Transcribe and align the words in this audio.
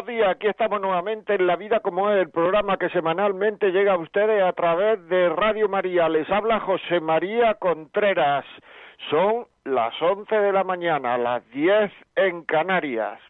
Buenos 0.00 0.16
días. 0.16 0.34
Aquí 0.34 0.46
estamos 0.46 0.80
nuevamente 0.80 1.34
en 1.34 1.46
La 1.46 1.56
Vida 1.56 1.80
como 1.80 2.10
es, 2.10 2.22
el 2.22 2.30
programa 2.30 2.78
que 2.78 2.88
semanalmente 2.88 3.70
llega 3.70 3.94
a 3.94 3.98
ustedes 3.98 4.42
a 4.42 4.52
través 4.52 5.06
de 5.08 5.28
Radio 5.28 5.68
María. 5.68 6.08
Les 6.08 6.28
habla 6.30 6.60
José 6.60 7.00
María 7.00 7.54
Contreras. 7.54 8.44
Son 9.10 9.46
las 9.64 9.92
once 10.00 10.34
de 10.34 10.52
la 10.52 10.64
mañana, 10.64 11.18
las 11.18 11.46
diez 11.50 11.92
en 12.16 12.44
Canarias. 12.44 13.20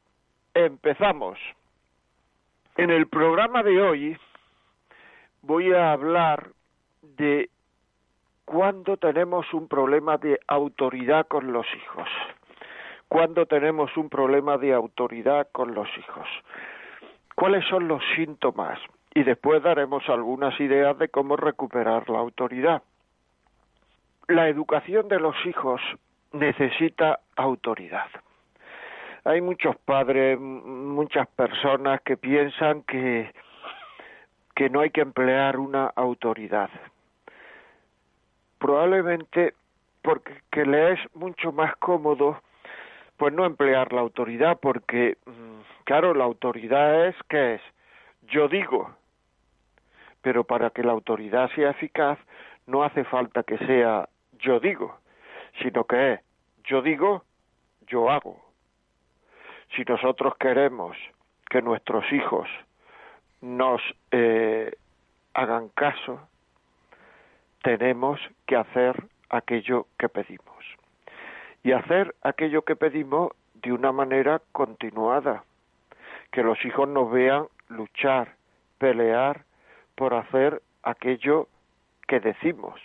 Empezamos. 0.54 1.38
En 2.76 2.90
el 2.90 3.08
programa 3.08 3.62
de 3.64 3.82
hoy 3.82 4.18
voy 5.42 5.72
a 5.72 5.92
hablar 5.92 6.50
de 7.02 7.48
cuando 8.44 8.96
tenemos 8.96 9.52
un 9.52 9.66
problema 9.66 10.18
de 10.18 10.38
autoridad 10.46 11.26
con 11.26 11.52
los 11.52 11.66
hijos 11.74 12.08
cuando 13.10 13.44
tenemos 13.44 13.96
un 13.96 14.08
problema 14.08 14.56
de 14.56 14.72
autoridad 14.72 15.48
con 15.50 15.74
los 15.74 15.88
hijos. 15.98 16.28
¿Cuáles 17.34 17.66
son 17.66 17.88
los 17.88 18.00
síntomas? 18.14 18.78
Y 19.12 19.24
después 19.24 19.64
daremos 19.64 20.08
algunas 20.08 20.58
ideas 20.60 20.96
de 20.96 21.08
cómo 21.08 21.34
recuperar 21.36 22.08
la 22.08 22.20
autoridad. 22.20 22.84
La 24.28 24.48
educación 24.48 25.08
de 25.08 25.18
los 25.18 25.34
hijos 25.44 25.80
necesita 26.30 27.18
autoridad. 27.34 28.06
Hay 29.24 29.40
muchos 29.40 29.76
padres, 29.78 30.38
muchas 30.38 31.26
personas 31.30 32.00
que 32.02 32.16
piensan 32.16 32.84
que, 32.84 33.32
que 34.54 34.70
no 34.70 34.82
hay 34.82 34.90
que 34.90 35.00
emplear 35.00 35.58
una 35.58 35.86
autoridad. 35.96 36.70
Probablemente 38.58 39.54
porque 40.00 40.64
le 40.64 40.92
es 40.92 41.00
mucho 41.16 41.50
más 41.50 41.74
cómodo 41.78 42.40
pues 43.20 43.34
no 43.34 43.44
emplear 43.44 43.92
la 43.92 44.00
autoridad 44.00 44.58
porque 44.62 45.18
mm, 45.26 45.60
claro 45.84 46.14
la 46.14 46.24
autoridad 46.24 47.06
es 47.06 47.16
que 47.28 47.56
es 47.56 47.62
yo 48.22 48.48
digo 48.48 48.90
pero 50.22 50.44
para 50.44 50.70
que 50.70 50.82
la 50.82 50.92
autoridad 50.92 51.50
sea 51.54 51.72
eficaz 51.72 52.18
no 52.66 52.82
hace 52.82 53.04
falta 53.04 53.42
que 53.42 53.58
sea 53.58 54.08
yo 54.38 54.58
digo 54.58 54.96
sino 55.60 55.84
que 55.84 56.14
es 56.14 56.20
yo 56.64 56.80
digo 56.80 57.24
yo 57.88 58.10
hago. 58.10 58.40
Si 59.76 59.82
nosotros 59.82 60.34
queremos 60.38 60.96
que 61.50 61.60
nuestros 61.60 62.10
hijos 62.12 62.48
nos 63.42 63.82
eh, 64.12 64.72
hagan 65.34 65.68
caso 65.70 66.20
tenemos 67.62 68.18
que 68.46 68.56
hacer 68.56 69.04
aquello 69.28 69.86
que 69.98 70.08
pedimos 70.08 70.49
y 71.62 71.72
hacer 71.72 72.14
aquello 72.22 72.62
que 72.62 72.76
pedimos 72.76 73.32
de 73.54 73.72
una 73.72 73.92
manera 73.92 74.40
continuada, 74.52 75.44
que 76.32 76.42
los 76.42 76.64
hijos 76.64 76.88
nos 76.88 77.10
vean 77.10 77.46
luchar, 77.68 78.34
pelear 78.78 79.44
por 79.94 80.14
hacer 80.14 80.62
aquello 80.82 81.48
que 82.08 82.20
decimos. 82.20 82.80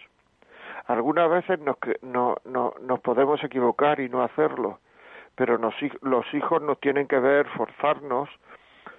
Algunas 0.88 1.30
veces 1.30 1.60
nos, 1.60 1.78
no, 2.02 2.36
no, 2.46 2.74
nos 2.82 3.00
podemos 3.00 3.44
equivocar 3.44 4.00
y 4.00 4.10
no 4.10 4.22
hacerlo, 4.24 4.80
pero 5.36 5.58
nos, 5.58 5.74
los 6.02 6.32
hijos 6.34 6.62
nos 6.62 6.80
tienen 6.80 7.08
que 7.08 7.20
ver 7.20 7.48
forzarnos 7.50 8.30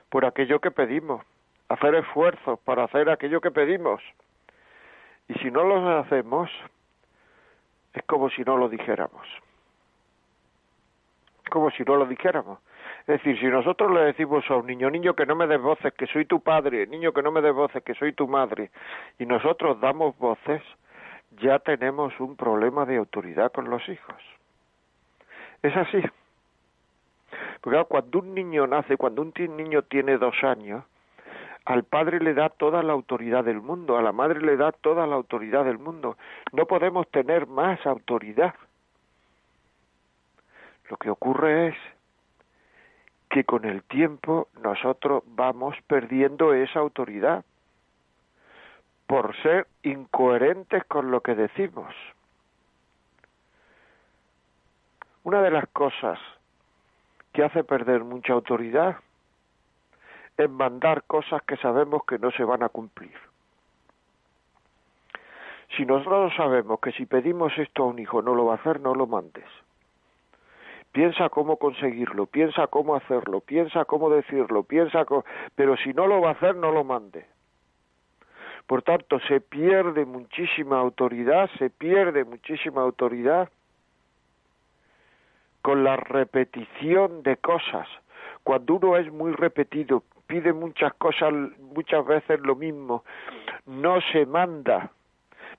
por 0.09 0.25
aquello 0.25 0.61
que 0.61 0.71
pedimos, 0.71 1.25
hacer 1.69 1.95
esfuerzos 1.95 2.59
para 2.61 2.85
hacer 2.85 3.11
aquello 3.11 3.41
que 3.41 3.51
pedimos. 3.51 4.03
Y 5.29 5.35
si 5.35 5.51
no 5.51 5.65
lo 5.65 5.99
hacemos, 5.99 6.51
es 7.93 8.03
como 8.05 8.31
si 8.31 8.43
no 8.43 8.57
lo 8.57 8.69
dijéramos 8.69 9.27
como 11.51 11.71
si 11.71 11.83
no 11.85 11.97
lo 11.97 12.07
dijéramos. 12.07 12.59
Es 13.01 13.23
decir, 13.23 13.39
si 13.39 13.47
nosotros 13.47 13.93
le 13.93 14.01
decimos 14.01 14.45
a 14.51 14.57
un 14.57 14.67
niño, 14.67 14.91
niño 14.91 15.15
que 15.15 15.27
no 15.27 15.37
me 15.37 15.47
des 15.47 15.61
voces, 15.61 15.95
que 15.95 16.07
soy 16.07 16.25
tu 16.25 16.41
padre, 16.41 16.87
niño 16.87 17.13
que 17.13 17.23
no 17.23 17.31
me 17.31 17.41
des 17.41 17.55
voces, 17.55 17.83
que 17.85 17.95
soy 17.95 18.13
tu 18.13 18.27
madre, 18.27 18.71
y 19.19 19.27
nosotros 19.27 19.81
damos 19.81 20.19
voces, 20.19 20.63
ya 21.39 21.59
tenemos 21.61 22.19
un 22.19 22.37
problema 22.37 22.85
de 22.85 22.97
autoridad 22.97 23.53
con 23.53 23.71
los 23.71 23.89
hijos. 23.89 24.17
Es 25.63 25.77
así. 25.77 26.03
Porque 27.61 27.85
cuando 27.85 28.19
un 28.21 28.35
niño 28.35 28.67
nace, 28.67 28.97
cuando 28.97 29.23
un 29.23 29.33
niño 29.57 29.83
tiene 29.83 30.19
dos 30.19 30.35
años, 30.43 30.85
al 31.65 31.83
padre 31.83 32.21
le 32.21 32.33
da 32.35 32.49
toda 32.49 32.83
la 32.83 32.93
autoridad 32.93 33.45
del 33.45 33.61
mundo, 33.61 33.99
a 33.99 34.03
la 34.03 34.13
madre 34.13 34.41
le 34.41 34.57
da 34.57 34.71
toda 34.73 35.07
la 35.07 35.17
autoridad 35.17 35.65
del 35.65 35.79
mundo. 35.79 36.17
No 36.53 36.67
podemos 36.67 37.09
tener 37.11 37.49
más 37.49 37.85
autoridad. 37.87 38.55
Lo 40.89 40.97
que 40.97 41.11
ocurre 41.11 41.69
es 41.69 41.77
que 43.29 43.45
con 43.45 43.65
el 43.65 43.83
tiempo 43.83 44.49
nosotros 44.63 45.23
vamos 45.27 45.77
perdiendo 45.87 46.55
esa 46.55 46.79
autoridad 46.79 47.45
por 49.07 49.37
ser 49.43 49.67
incoherentes 49.83 50.85
con 50.85 51.11
lo 51.11 51.21
que 51.21 51.35
decimos. 51.35 51.95
Una 55.25 55.43
de 55.43 55.51
las 55.51 55.69
cosas 55.69 56.19
que 57.33 57.43
hace 57.43 57.65
perder 57.65 58.05
mucha 58.05 58.33
autoridad 58.33 58.97
es 60.37 60.49
mandar 60.49 61.03
cosas 61.05 61.43
que 61.43 61.57
sabemos 61.57 62.03
que 62.07 62.19
no 62.19 62.31
se 62.31 62.45
van 62.45 62.63
a 62.63 62.69
cumplir. 62.69 63.15
Si 65.77 65.85
nosotros 65.85 66.33
sabemos 66.37 66.79
que 66.81 66.93
si 66.93 67.07
pedimos 67.07 67.53
esto 67.59 67.83
a 67.83 67.87
un 67.87 67.99
hijo 67.99 68.23
no 68.23 68.35
lo 68.35 68.47
va 68.47 68.53
a 68.53 68.57
hacer, 68.57 68.81
no 68.81 68.95
lo 68.95 69.07
mandes 69.07 69.45
piensa 70.97 71.29
cómo 71.29 71.59
conseguirlo, 71.59 72.25
piensa 72.25 72.69
cómo 72.69 72.95
hacerlo, 72.95 73.43
piensa 73.43 73.85
cómo 73.85 74.09
decirlo, 74.09 74.63
piensa 74.63 75.05
pero 75.55 75.77
si 75.77 75.93
no 75.93 76.07
lo 76.07 76.23
va 76.23 76.31
a 76.31 76.33
hacer, 76.33 76.57
no 76.57 76.73
lo 76.73 76.85
mande. 76.85 77.27
Por 78.67 78.81
tanto, 78.81 79.21
se 79.29 79.43
pierde 79.43 80.07
muchísima 80.07 80.79
autoridad, 80.79 81.51
se 81.59 81.69
pierde 81.69 82.25
muchísima 82.25 82.81
autoridad 82.81 83.51
con 85.61 85.85
la 85.85 85.97
repetición 85.97 87.23
de 87.23 87.37
cosas. 87.37 87.87
Cuando 88.43 88.77
uno 88.77 88.97
es 88.97 89.13
muy 89.13 89.33
repetido, 89.33 90.03
pide 90.27 90.55
muchas 90.55 90.95
cosas, 90.95 91.31
muchas 91.75 92.07
veces 92.07 92.41
lo 92.41 92.57
mismo, 92.57 93.05
no 93.67 94.01
se 94.13 94.25
manda, 94.25 94.91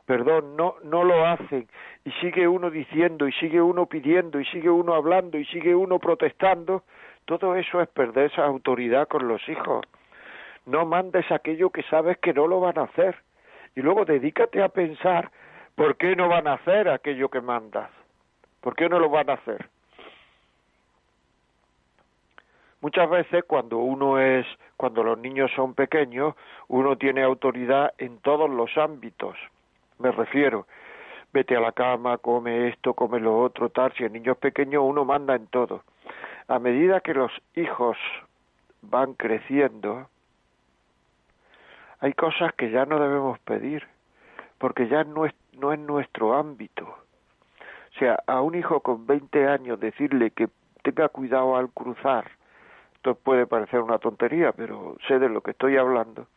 perdón, 0.08 0.56
no, 0.56 0.76
no 0.84 1.04
lo 1.04 1.28
hacen, 1.28 1.68
y 2.06 2.12
sigue 2.22 2.48
uno 2.48 2.72
diciendo, 2.72 3.28
y 3.28 3.34
sigue 3.34 3.62
uno 3.62 3.88
pidiendo, 3.88 4.40
y 4.40 4.46
sigue 4.46 4.70
uno 4.70 4.96
hablando, 4.96 5.38
y 5.38 5.46
sigue 5.46 5.76
uno 5.76 6.00
protestando, 6.00 6.84
todo 7.26 7.58
eso 7.58 7.82
es 7.82 7.90
perder 7.90 8.32
esa 8.32 8.46
autoridad 8.46 9.10
con 9.10 9.28
los 9.28 9.48
hijos. 9.50 9.86
No 10.66 10.86
mandes 10.86 11.30
aquello 11.30 11.72
que 11.72 11.84
sabes 11.84 12.18
que 12.20 12.34
no 12.34 12.48
lo 12.48 12.62
van 12.62 12.80
a 12.80 12.84
hacer. 12.84 13.18
Y 13.76 13.82
luego 13.82 14.06
dedícate 14.06 14.64
a 14.64 14.70
pensar 14.70 15.30
por 15.76 15.98
qué 15.98 16.16
no 16.16 16.30
van 16.30 16.48
a 16.48 16.54
hacer 16.54 16.88
aquello 16.88 17.28
que 17.28 17.42
mandas. 17.42 17.90
¿Por 18.62 18.76
qué 18.76 18.88
no 18.88 19.00
lo 19.00 19.10
van 19.10 19.30
a 19.30 19.34
hacer? 19.34 19.68
Muchas 22.80 23.10
veces 23.10 23.44
cuando 23.46 23.78
uno 23.80 24.20
es, 24.20 24.46
cuando 24.78 25.04
los 25.04 25.18
niños 25.18 25.52
son 25.54 25.74
pequeños, 25.74 26.34
uno 26.70 26.98
tiene 26.98 27.24
autoridad 27.24 27.94
en 27.98 28.20
todos 28.20 28.50
los 28.50 28.78
ámbitos, 28.78 29.36
me 30.00 30.12
refiero. 30.12 30.68
Vete 31.34 31.56
a 31.56 31.60
la 31.60 31.72
cama, 31.72 32.18
come 32.18 32.70
esto, 32.70 32.94
come 32.94 33.20
lo 33.20 33.40
otro, 33.40 33.70
tal. 33.70 33.94
Si 33.94 34.04
el 34.04 34.14
niño 34.14 34.34
es 34.34 34.38
pequeño, 34.38 34.84
uno 34.84 35.06
manda 35.06 35.36
en 35.36 35.48
todo. 35.48 35.84
a 36.48 36.60
medida 36.60 37.02
que 37.02 37.14
los 37.14 37.32
hijos 37.56 37.98
van 38.82 39.14
creciendo, 39.16 40.10
hay 42.00 42.14
cosas 42.14 42.54
que 42.54 42.72
ya 42.72 42.86
no 42.86 43.00
debemos 43.00 43.40
pedir, 43.40 43.86
porque 44.58 44.88
ya 44.88 45.04
no 45.04 45.26
es, 45.26 45.34
no 45.54 45.74
es 45.74 45.80
nuestro 45.80 46.36
ámbito. 46.36 46.86
O 46.86 48.00
sea, 48.00 48.20
a 48.28 48.42
un 48.42 48.56
hijo 48.56 48.82
con 48.82 49.08
20 49.08 49.48
años 49.48 49.80
decirle 49.80 50.32
que 50.32 50.50
tenga 50.84 51.10
cuidado 51.10 51.58
al 51.58 51.70
cruzar, 51.70 52.32
esto 52.96 53.16
puede 53.16 53.48
parecer 53.48 53.82
una 53.82 53.98
tontería, 53.98 54.52
pero 54.52 54.96
sé 55.08 55.20
de 55.20 55.30
lo 55.30 55.42
que 55.42 55.52
estoy 55.52 55.78
hablando, 55.78 56.28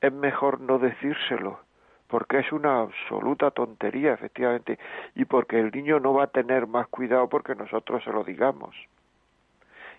es 0.00 0.12
mejor 0.12 0.60
no 0.60 0.78
decírselo, 0.78 1.60
porque 2.08 2.38
es 2.38 2.52
una 2.52 2.80
absoluta 2.82 3.50
tontería, 3.50 4.14
efectivamente, 4.14 4.78
y 5.14 5.24
porque 5.24 5.58
el 5.58 5.70
niño 5.70 6.00
no 6.00 6.14
va 6.14 6.24
a 6.24 6.28
tener 6.28 6.66
más 6.66 6.86
cuidado 6.88 7.28
porque 7.28 7.54
nosotros 7.54 8.02
se 8.04 8.12
lo 8.12 8.24
digamos. 8.24 8.74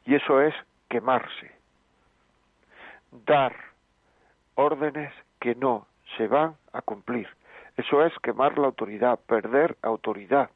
Y 0.05 0.15
eso 0.15 0.41
es 0.41 0.55
quemarse, 0.89 1.51
dar 3.25 3.53
órdenes 4.55 5.13
que 5.39 5.55
no 5.55 5.87
se 6.15 6.27
van 6.27 6.55
a 6.73 6.81
cumplir. 6.81 7.27
Eso 7.75 8.03
es 8.03 8.13
quemar 8.19 8.57
la 8.57 8.67
autoridad, 8.67 9.19
perder 9.27 9.77
autoridad, 9.81 10.49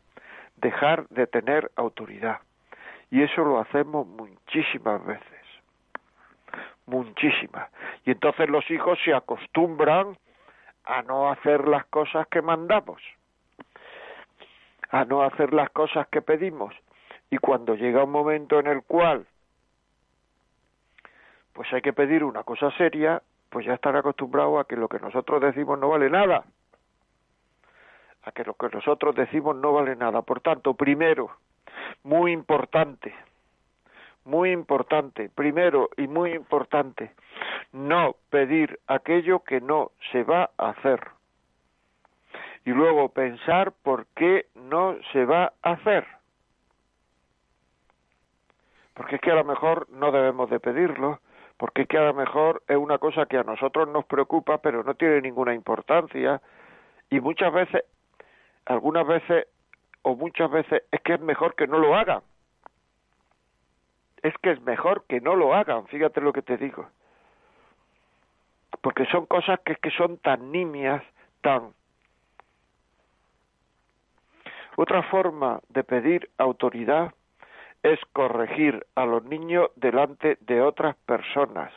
dejar 0.56 1.08
de 1.10 1.28
tener 1.28 1.72
autoridad. 1.76 2.40
Y 3.12 3.22
eso 3.22 3.44
lo 3.44 3.60
hacemos 3.60 4.08
muchísimas 4.08 5.06
veces, 5.06 5.46
muchísimas. 6.86 7.70
Y 8.06 8.12
entonces 8.12 8.50
los 8.50 8.70
hijos 8.72 8.98
se 9.04 9.14
acostumbran 9.14 10.18
a 10.86 11.02
no 11.04 11.32
hacer 11.32 11.68
las 11.68 11.86
cosas 11.86 12.28
que 12.28 12.42
mandamos, 12.42 13.02
a 14.90 15.06
no 15.06 15.24
hacer 15.24 15.54
las 15.54 15.70
cosas 15.70 16.08
que 16.08 16.22
pedimos. 16.22 16.74
Y 17.30 17.38
cuando 17.38 17.76
llega 17.76 18.04
un 18.04 18.12
momento 18.12 18.60
en 18.60 18.68
el 18.68 18.84
cual 18.84 19.26
pues 21.54 21.72
hay 21.74 21.82
que 21.82 21.94
pedir 21.94 22.24
una 22.24 22.44
cosa 22.44 22.72
seria, 22.78 23.22
pues 23.50 23.66
ya 23.66 23.74
están 23.74 23.96
acostumbrados 23.96 24.60
a 24.60 24.64
que 24.64 24.76
lo 24.76 24.88
que 24.88 25.00
nosotros 25.00 25.42
decimos 25.42 25.78
no 25.80 25.90
vale 25.90 26.10
nada. 26.10 26.44
A 28.24 28.32
que 28.32 28.44
lo 28.44 28.54
que 28.54 28.70
nosotros 28.70 29.16
decimos 29.16 29.56
no 29.58 29.74
vale 29.74 29.96
nada. 29.96 30.22
Por 30.22 30.42
tanto, 30.42 30.74
primero, 30.74 31.32
muy 32.04 32.32
importante, 32.32 33.14
muy 34.26 34.52
importante, 34.52 35.30
primero 35.30 35.90
y 35.98 36.08
muy 36.08 36.34
importante, 36.34 37.12
no 37.72 38.16
pedir 38.30 38.80
aquello 38.88 39.44
que 39.44 39.62
no 39.62 39.92
se 40.12 40.24
va 40.24 40.52
a 40.58 40.70
hacer. 40.70 41.00
Y 42.66 42.72
luego 42.72 43.10
pensar 43.10 43.74
por 43.84 44.06
qué 44.16 44.46
no 44.56 44.96
se 45.12 45.26
va 45.26 45.54
a 45.64 45.72
hacer. 45.72 46.06
Porque 48.94 49.16
es 49.16 49.22
que 49.22 49.32
a 49.32 49.36
lo 49.36 49.44
mejor 49.44 49.88
no 49.90 50.12
debemos 50.12 50.50
de 50.50 50.60
pedirlo, 50.60 51.20
porque 51.58 51.84
es 51.84 51.88
que 51.88 51.98
a 51.98 52.04
lo 52.04 52.14
mejor 52.14 52.62
es 52.68 52.78
una 52.78 52.98
cosa 52.98 53.26
que 53.26 53.38
a 53.38 53.44
nosotros 53.44 53.88
nos 53.88 54.06
preocupa, 54.06 54.60
pero 54.60 54.84
no 54.84 54.94
tiene 54.96 55.22
ninguna 55.22 55.54
importancia, 55.54 56.42
y 57.10 57.20
muchas 57.20 57.52
veces, 57.54 57.84
algunas 58.66 59.06
veces 59.06 59.48
o 60.04 60.16
muchas 60.16 60.50
veces 60.50 60.84
es 60.92 61.02
que 61.02 61.14
es 61.14 61.22
mejor 61.22 61.56
que 61.56 61.68
no 61.68 61.78
lo 61.78 61.96
hagan. 61.96 62.22
Es 64.22 64.34
que 64.42 64.52
es 64.52 64.62
mejor 64.62 65.04
que 65.08 65.20
no 65.20 65.36
lo 65.36 65.54
hagan, 65.56 65.88
fíjate 65.88 66.22
lo 66.22 66.34
que 66.34 66.42
te 66.42 66.58
digo. 66.58 66.88
Porque 68.82 69.06
son 69.08 69.26
cosas 69.26 69.60
que, 69.62 69.92
son 69.92 70.18
tan 70.18 70.52
nimias, 70.52 71.04
tan... 71.42 71.74
Otra 74.76 75.04
forma 75.04 75.60
de 75.70 75.84
pedir 75.84 76.30
autoridad 76.38 77.14
es 77.84 78.00
corregir 78.14 78.86
a 78.96 79.06
los 79.06 79.24
niños 79.24 79.70
delante 79.76 80.38
de 80.42 80.62
otras 80.62 80.96
personas. 81.06 81.74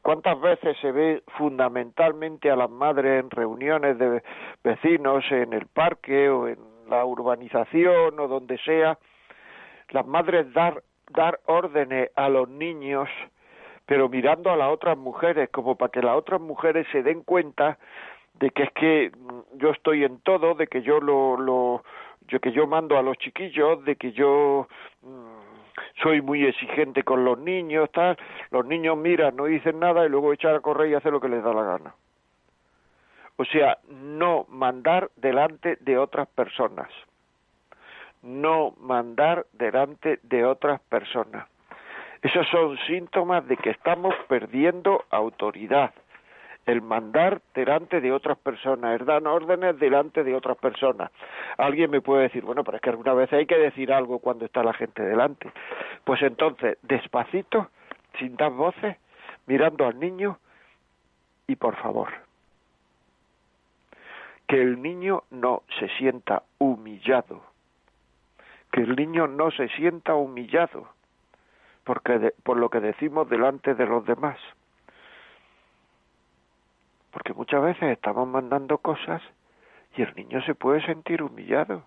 ¿Cuántas 0.00 0.40
veces 0.40 0.76
se 0.80 0.90
ve 0.90 1.22
fundamentalmente 1.38 2.50
a 2.50 2.56
las 2.56 2.70
madres 2.70 3.22
en 3.22 3.30
reuniones 3.30 3.98
de 3.98 4.22
vecinos 4.64 5.24
en 5.30 5.52
el 5.52 5.66
parque 5.66 6.28
o 6.28 6.48
en 6.48 6.58
la 6.88 7.04
urbanización 7.04 8.18
o 8.18 8.26
donde 8.26 8.58
sea? 8.58 8.98
Las 9.90 10.06
madres 10.06 10.52
dar, 10.52 10.82
dar 11.10 11.40
órdenes 11.46 12.10
a 12.16 12.28
los 12.28 12.48
niños, 12.48 13.08
pero 13.86 14.08
mirando 14.08 14.50
a 14.50 14.56
las 14.56 14.70
otras 14.70 14.96
mujeres, 14.96 15.50
como 15.50 15.76
para 15.76 15.90
que 15.90 16.02
las 16.02 16.16
otras 16.16 16.40
mujeres 16.40 16.86
se 16.92 17.02
den 17.02 17.22
cuenta 17.22 17.78
de 18.34 18.50
que 18.50 18.62
es 18.64 18.72
que 18.72 19.12
yo 19.54 19.70
estoy 19.70 20.04
en 20.04 20.20
todo, 20.20 20.54
de 20.54 20.66
que 20.66 20.82
yo 20.82 21.00
lo, 21.00 21.36
lo, 21.36 21.84
yo 22.28 22.40
que 22.40 22.52
yo 22.52 22.66
mando 22.66 22.98
a 22.98 23.02
los 23.02 23.16
chiquillos, 23.18 23.84
de 23.84 23.96
que 23.96 24.12
yo 24.12 24.66
mm, 25.02 26.02
soy 26.02 26.22
muy 26.22 26.44
exigente 26.44 27.02
con 27.02 27.24
los 27.24 27.38
niños, 27.38 27.90
tal, 27.92 28.16
los 28.50 28.64
niños 28.66 28.96
miran, 28.96 29.36
no 29.36 29.46
dicen 29.46 29.78
nada 29.78 30.04
y 30.04 30.08
luego 30.08 30.32
echan 30.32 30.54
a 30.54 30.60
correr 30.60 30.90
y 30.90 30.94
hacen 30.94 31.12
lo 31.12 31.20
que 31.20 31.28
les 31.28 31.42
da 31.42 31.52
la 31.52 31.62
gana. 31.62 31.94
O 33.36 33.44
sea, 33.44 33.78
no 33.88 34.46
mandar 34.48 35.10
delante 35.16 35.76
de 35.80 35.98
otras 35.98 36.28
personas. 36.28 36.88
No 38.22 38.74
mandar 38.80 39.46
delante 39.52 40.20
de 40.22 40.44
otras 40.44 40.80
personas. 40.82 41.48
Esos 42.22 42.46
son 42.48 42.78
síntomas 42.86 43.46
de 43.48 43.56
que 43.56 43.70
estamos 43.70 44.14
perdiendo 44.28 45.04
autoridad 45.10 45.92
el 46.66 46.80
mandar 46.80 47.40
delante 47.54 48.00
de 48.00 48.12
otras 48.12 48.38
personas, 48.38 49.00
el 49.00 49.06
dar 49.06 49.26
órdenes 49.26 49.78
delante 49.78 50.22
de 50.22 50.34
otras 50.34 50.56
personas. 50.58 51.10
Alguien 51.58 51.90
me 51.90 52.00
puede 52.00 52.22
decir, 52.22 52.44
bueno, 52.44 52.62
pero 52.62 52.76
es 52.76 52.82
que 52.82 52.90
alguna 52.90 53.14
vez 53.14 53.32
hay 53.32 53.46
que 53.46 53.58
decir 53.58 53.92
algo 53.92 54.20
cuando 54.20 54.44
está 54.44 54.62
la 54.62 54.72
gente 54.72 55.02
delante. 55.02 55.50
Pues 56.04 56.22
entonces, 56.22 56.78
despacito, 56.82 57.68
sin 58.18 58.36
dar 58.36 58.52
voces, 58.52 58.96
mirando 59.46 59.86
al 59.86 59.98
niño 59.98 60.38
y 61.48 61.56
por 61.56 61.76
favor, 61.76 62.08
que 64.46 64.60
el 64.60 64.80
niño 64.80 65.24
no 65.30 65.62
se 65.78 65.88
sienta 65.98 66.44
humillado, 66.58 67.42
que 68.72 68.80
el 68.80 68.96
niño 68.96 69.28
no 69.28 69.50
se 69.50 69.68
sienta 69.68 70.14
humillado 70.14 70.88
porque 71.84 72.32
por 72.42 72.56
lo 72.56 72.68
que 72.70 72.80
decimos 72.80 73.28
delante 73.28 73.74
de 73.74 73.86
los 73.86 74.04
demás 74.06 74.38
porque 77.12 77.34
muchas 77.34 77.62
veces 77.62 77.90
estamos 77.92 78.26
mandando 78.26 78.78
cosas 78.78 79.22
y 79.96 80.02
el 80.02 80.14
niño 80.16 80.42
se 80.42 80.54
puede 80.54 80.84
sentir 80.84 81.22
humillado. 81.22 81.84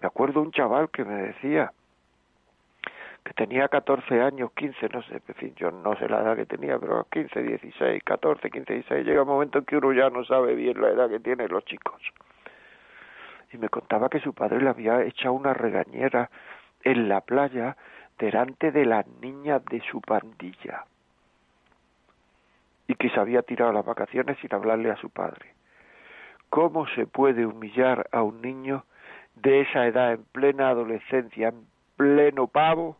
Me 0.00 0.08
acuerdo 0.08 0.42
un 0.42 0.50
chaval 0.50 0.90
que 0.90 1.04
me 1.04 1.14
decía 1.14 1.72
que 3.24 3.32
tenía 3.34 3.68
14 3.68 4.20
años, 4.20 4.50
15, 4.56 4.88
no 4.88 5.02
sé, 5.02 5.22
yo 5.56 5.70
no 5.70 5.96
sé 5.96 6.08
la 6.08 6.22
edad 6.22 6.34
que 6.34 6.44
tenía, 6.44 6.76
pero 6.78 7.06
15, 7.10 7.40
16, 7.40 8.02
14, 8.02 8.50
15, 8.50 8.74
16, 8.74 9.06
llega 9.06 9.22
un 9.22 9.28
momento 9.28 9.58
en 9.58 9.64
que 9.64 9.76
uno 9.76 9.92
ya 9.92 10.10
no 10.10 10.24
sabe 10.24 10.56
bien 10.56 10.80
la 10.80 10.88
edad 10.88 11.08
que 11.08 11.20
tienen 11.20 11.48
los 11.48 11.64
chicos. 11.64 12.02
Y 13.52 13.58
me 13.58 13.68
contaba 13.68 14.08
que 14.08 14.20
su 14.20 14.32
padre 14.32 14.60
le 14.60 14.70
había 14.70 15.02
echado 15.02 15.34
una 15.34 15.52
regañera 15.52 16.30
en 16.84 17.08
la 17.08 17.20
playa 17.20 17.76
delante 18.18 18.72
de 18.72 18.84
las 18.84 19.06
niñas 19.20 19.64
de 19.66 19.80
su 19.90 20.00
pandilla 20.00 20.84
y 22.86 22.94
que 22.94 23.10
se 23.10 23.20
había 23.20 23.42
tirado 23.42 23.72
las 23.72 23.84
vacaciones 23.84 24.38
sin 24.38 24.54
hablarle 24.54 24.90
a 24.90 24.96
su 24.96 25.10
padre. 25.10 25.54
¿Cómo 26.50 26.86
se 26.88 27.06
puede 27.06 27.46
humillar 27.46 28.08
a 28.12 28.22
un 28.22 28.42
niño 28.42 28.84
de 29.36 29.62
esa 29.62 29.86
edad 29.86 30.12
en 30.12 30.24
plena 30.24 30.68
adolescencia, 30.68 31.48
en 31.48 31.66
pleno 31.96 32.46
pavo, 32.46 32.98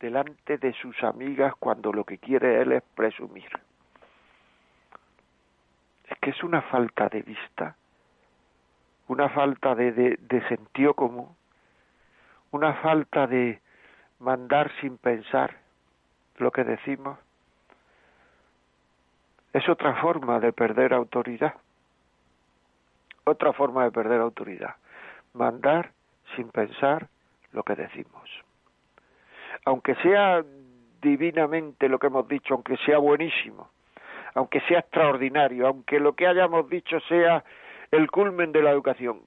delante 0.00 0.58
de 0.58 0.72
sus 0.72 1.02
amigas 1.02 1.54
cuando 1.58 1.92
lo 1.92 2.04
que 2.04 2.18
quiere 2.18 2.62
él 2.62 2.72
es 2.72 2.82
presumir? 2.94 3.50
Es 6.08 6.18
que 6.18 6.30
es 6.30 6.42
una 6.42 6.62
falta 6.62 7.08
de 7.08 7.22
vista, 7.22 7.76
una 9.12 9.28
falta 9.28 9.74
de, 9.74 9.92
de, 9.92 10.48
sentido 10.48 10.94
común, 10.94 11.28
una 12.50 12.72
falta 12.74 13.26
de 13.26 13.60
mandar 14.20 14.72
sin 14.80 14.96
pensar 14.96 15.58
lo 16.38 16.50
que 16.50 16.64
decimos 16.64 17.18
es 19.52 19.68
otra 19.68 19.96
forma 19.96 20.40
de 20.40 20.54
perder 20.54 20.94
autoridad. 20.94 21.54
Otra 23.24 23.52
forma 23.52 23.84
de 23.84 23.90
perder 23.90 24.22
autoridad. 24.22 24.76
Mandar 25.34 25.92
sin 26.34 26.48
pensar 26.48 27.08
lo 27.52 27.62
que 27.64 27.74
decimos. 27.74 28.30
Aunque 29.66 29.94
sea 29.96 30.42
divinamente 31.02 31.86
lo 31.90 31.98
que 31.98 32.06
hemos 32.06 32.26
dicho, 32.28 32.54
aunque 32.54 32.78
sea 32.78 32.96
buenísimo, 32.96 33.68
aunque 34.34 34.62
sea 34.62 34.78
extraordinario, 34.78 35.68
aunque 35.68 36.00
lo 36.00 36.14
que 36.14 36.26
hayamos 36.26 36.70
dicho 36.70 36.98
sea 37.00 37.44
el 37.92 38.10
culmen 38.10 38.52
de 38.52 38.62
la 38.62 38.70
educación, 38.70 39.20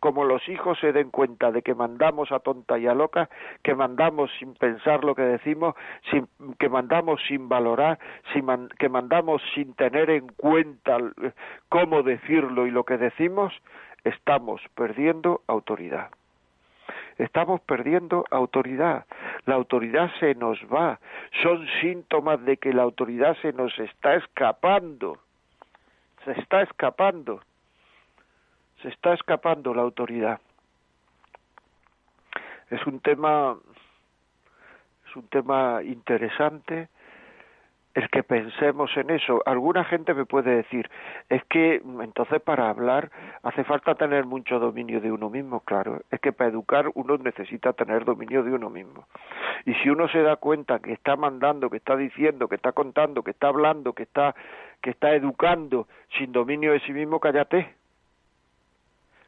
como 0.00 0.24
los 0.24 0.48
hijos 0.48 0.78
se 0.80 0.92
den 0.92 1.10
cuenta 1.10 1.52
de 1.52 1.62
que 1.62 1.76
mandamos 1.76 2.32
a 2.32 2.40
tonta 2.40 2.76
y 2.76 2.88
a 2.88 2.94
loca, 2.94 3.30
que 3.62 3.76
mandamos 3.76 4.32
sin 4.40 4.54
pensar 4.54 5.04
lo 5.04 5.14
que 5.14 5.22
decimos, 5.22 5.76
que 6.58 6.68
mandamos 6.68 7.20
sin 7.28 7.48
valorar, 7.48 8.00
que 8.78 8.88
mandamos 8.88 9.40
sin 9.54 9.74
tener 9.74 10.10
en 10.10 10.26
cuenta 10.26 10.98
cómo 11.68 12.02
decirlo 12.02 12.66
y 12.66 12.72
lo 12.72 12.82
que 12.82 12.98
decimos, 12.98 13.54
estamos 14.02 14.60
perdiendo 14.74 15.42
autoridad. 15.46 16.10
Estamos 17.18 17.60
perdiendo 17.60 18.24
autoridad. 18.32 19.06
La 19.46 19.54
autoridad 19.54 20.10
se 20.18 20.34
nos 20.34 20.58
va. 20.64 20.98
Son 21.44 21.64
síntomas 21.80 22.44
de 22.44 22.56
que 22.56 22.72
la 22.72 22.82
autoridad 22.82 23.36
se 23.42 23.52
nos 23.52 23.78
está 23.78 24.16
escapando. 24.16 25.18
Se 26.24 26.32
está 26.32 26.62
escapando. 26.62 27.40
Se 28.82 28.88
está 28.88 29.14
escapando 29.14 29.72
la 29.74 29.82
autoridad. 29.82 30.40
Es 32.70 32.84
un 32.86 33.00
tema 33.00 33.56
es 35.08 35.16
un 35.16 35.28
tema 35.28 35.82
interesante 35.82 36.88
el 37.94 38.08
que 38.08 38.22
pensemos 38.22 38.90
en 38.96 39.10
eso. 39.10 39.42
Alguna 39.44 39.84
gente 39.84 40.14
me 40.14 40.24
puede 40.24 40.56
decir, 40.56 40.88
es 41.28 41.44
que 41.44 41.82
entonces 42.00 42.40
para 42.40 42.70
hablar 42.70 43.10
hace 43.42 43.64
falta 43.64 43.94
tener 43.94 44.24
mucho 44.24 44.58
dominio 44.58 45.00
de 45.00 45.12
uno 45.12 45.28
mismo, 45.28 45.60
claro. 45.60 46.00
Es 46.10 46.20
que 46.20 46.32
para 46.32 46.50
educar 46.50 46.90
uno 46.94 47.18
necesita 47.18 47.74
tener 47.74 48.04
dominio 48.04 48.42
de 48.42 48.52
uno 48.52 48.70
mismo. 48.70 49.06
Y 49.66 49.74
si 49.74 49.90
uno 49.90 50.08
se 50.08 50.22
da 50.22 50.36
cuenta 50.36 50.78
que 50.78 50.92
está 50.92 51.16
mandando, 51.16 51.68
que 51.68 51.76
está 51.76 51.96
diciendo, 51.96 52.48
que 52.48 52.56
está 52.56 52.72
contando, 52.72 53.22
que 53.22 53.32
está 53.32 53.48
hablando, 53.48 53.92
que 53.92 54.04
está 54.04 54.34
que 54.80 54.90
está 54.90 55.14
educando 55.14 55.86
sin 56.16 56.32
dominio 56.32 56.72
de 56.72 56.80
sí 56.80 56.92
mismo, 56.92 57.20
cállate. 57.20 57.81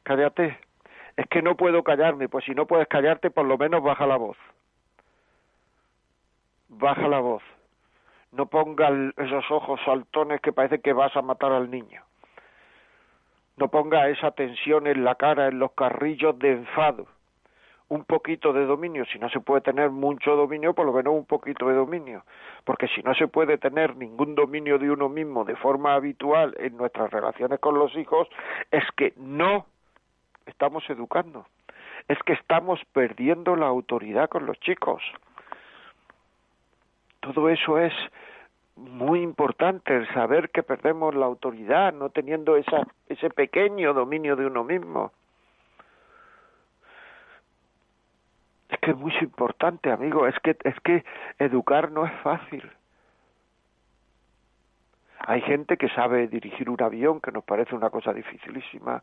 Cállate. 0.05 0.59
Es 1.17 1.27
que 1.29 1.43
no 1.43 1.57
puedo 1.57 1.83
callarme, 1.83 2.29
pues 2.29 2.45
si 2.45 2.55
no 2.55 2.67
puedes 2.67 2.89
callarte, 2.89 3.31
por 3.31 3.47
lo 3.47 3.59
menos 3.59 3.83
baja 3.83 4.07
la 4.07 4.17
voz. 4.17 4.37
Baja 6.69 7.09
la 7.09 7.21
voz 7.21 7.43
no 8.35 8.47
ponga 8.47 8.91
esos 9.17 9.51
ojos 9.51 9.81
saltones 9.85 10.41
que 10.41 10.53
parece 10.53 10.81
que 10.81 10.93
vas 10.93 11.17
a 11.17 11.23
matar 11.23 11.53
al 11.53 11.71
niño. 11.71 12.03
No 13.57 13.69
ponga 13.69 14.09
esa 14.09 14.33
tensión 14.33 14.87
en 14.87 15.05
la 15.05 15.15
cara, 15.15 15.47
en 15.47 15.59
los 15.59 15.73
carrillos 15.73 16.39
de 16.39 16.53
enfado. 16.53 17.07
Un 17.89 18.05
poquito 18.05 18.53
de 18.53 18.65
dominio, 18.65 19.05
si 19.05 19.19
no 19.19 19.29
se 19.29 19.39
puede 19.41 19.61
tener 19.61 19.91
mucho 19.91 20.35
dominio, 20.35 20.75
por 20.75 20.87
lo 20.87 20.93
menos 20.93 21.15
un 21.15 21.27
poquito 21.27 21.69
de 21.69 21.75
dominio. 21.75 22.25
Porque 22.65 22.89
si 22.89 23.03
no 23.03 23.15
se 23.15 23.29
puede 23.29 23.59
tener 23.59 23.95
ningún 23.97 24.35
dominio 24.35 24.79
de 24.79 24.91
uno 24.91 25.09
mismo 25.09 25.45
de 25.45 25.55
forma 25.55 25.95
habitual 25.95 26.55
en 26.59 26.77
nuestras 26.77 27.11
relaciones 27.13 27.61
con 27.61 27.79
los 27.79 27.95
hijos, 27.95 28.27
es 28.73 28.85
que 28.97 29.13
no 29.17 29.67
estamos 30.47 30.89
educando. 30.91 31.47
Es 32.09 32.19
que 32.25 32.35
estamos 32.35 32.81
perdiendo 32.93 33.57
la 33.57 33.67
autoridad 33.67 34.29
con 34.29 34.47
los 34.47 34.59
chicos. 34.61 35.03
Todo 37.21 37.49
eso 37.49 37.79
es 37.79 37.93
muy 38.77 39.23
importante 39.23 39.97
el 39.97 40.07
saber 40.13 40.51
que 40.51 40.63
perdemos 40.63 41.15
la 41.15 41.27
autoridad 41.27 41.93
no 41.93 42.11
teniendo 42.11 42.57
esa, 42.57 42.87
ese 43.09 43.31
pequeño 43.31 43.95
dominio 43.95 44.37
de 44.37 44.47
uno 44.47 44.65
mismo. 44.65 45.13
Es 48.69 48.79
que 48.81 48.91
es 48.91 48.97
muy 48.97 49.15
importante, 49.21 49.93
amigo, 49.93 50.27
es 50.27 50.39
que 50.41 50.57
es 50.65 50.79
que 50.81 51.05
educar 51.39 51.91
no 51.93 52.05
es 52.05 52.13
fácil. 52.23 52.71
Hay 55.27 55.41
gente 55.43 55.79
que 55.79 55.89
sabe 55.91 56.27
dirigir 56.29 56.69
un 56.69 56.83
avión, 56.83 57.21
que 57.21 57.33
nos 57.33 57.45
parece 57.45 57.75
una 57.75 57.89
cosa 57.89 58.13
dificilísima. 58.13 59.03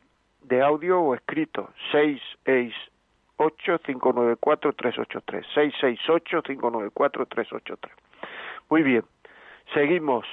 de 0.42 0.62
audio 0.62 1.00
o 1.00 1.16
escrito. 1.16 1.70
668-594-383. 3.38 5.44
668-594-383. 5.54 7.90
Muy 8.70 8.82
bien. 8.82 9.04
Seguimos. 9.74 10.26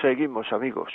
Seguimos, 0.00 0.52
amigos. 0.52 0.92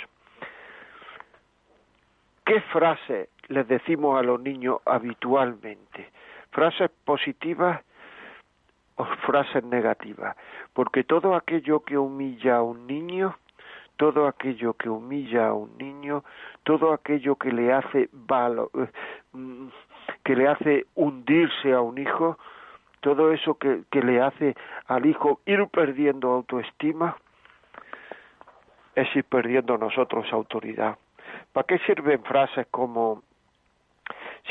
¿Qué 2.44 2.60
frase 2.60 3.30
les 3.48 3.66
decimos 3.68 4.18
a 4.18 4.22
los 4.22 4.40
niños 4.40 4.78
habitualmente? 4.84 6.10
¿Frases 6.50 6.90
positivas 7.04 7.82
o 8.96 9.04
frases 9.26 9.64
negativas? 9.64 10.36
Porque 10.74 11.04
todo 11.04 11.34
aquello 11.34 11.80
que 11.80 11.96
humilla 11.96 12.56
a 12.56 12.62
un 12.62 12.86
niño, 12.86 13.34
todo 13.96 14.26
aquello 14.26 14.74
que 14.74 14.90
humilla 14.90 15.48
a 15.48 15.54
un 15.54 15.78
niño, 15.78 16.22
todo 16.64 16.92
aquello 16.92 17.36
que 17.36 17.50
le 17.50 17.72
hace 17.72 18.10
mm, 19.32 19.68
que 20.24 20.36
le 20.36 20.48
hace 20.48 20.86
hundirse 20.94 21.72
a 21.72 21.80
un 21.80 21.98
hijo, 21.98 22.38
todo 23.00 23.32
eso 23.32 23.54
que, 23.58 23.82
que 23.90 24.02
le 24.02 24.20
hace 24.20 24.54
al 24.86 25.06
hijo 25.06 25.40
ir 25.46 25.66
perdiendo 25.68 26.30
autoestima, 26.30 27.16
es 28.94 29.14
ir 29.16 29.24
perdiendo 29.24 29.76
nosotros 29.76 30.32
autoridad. 30.32 30.96
¿Para 31.52 31.66
qué 31.66 31.78
sirven 31.80 32.22
frases 32.24 32.66
como 32.70 33.22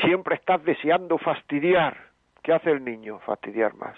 siempre 0.00 0.36
estás 0.36 0.62
deseando 0.64 1.18
fastidiar? 1.18 1.96
¿Qué 2.42 2.52
hace 2.52 2.70
el 2.70 2.84
niño? 2.84 3.20
Fastidiar 3.20 3.74
más. 3.74 3.96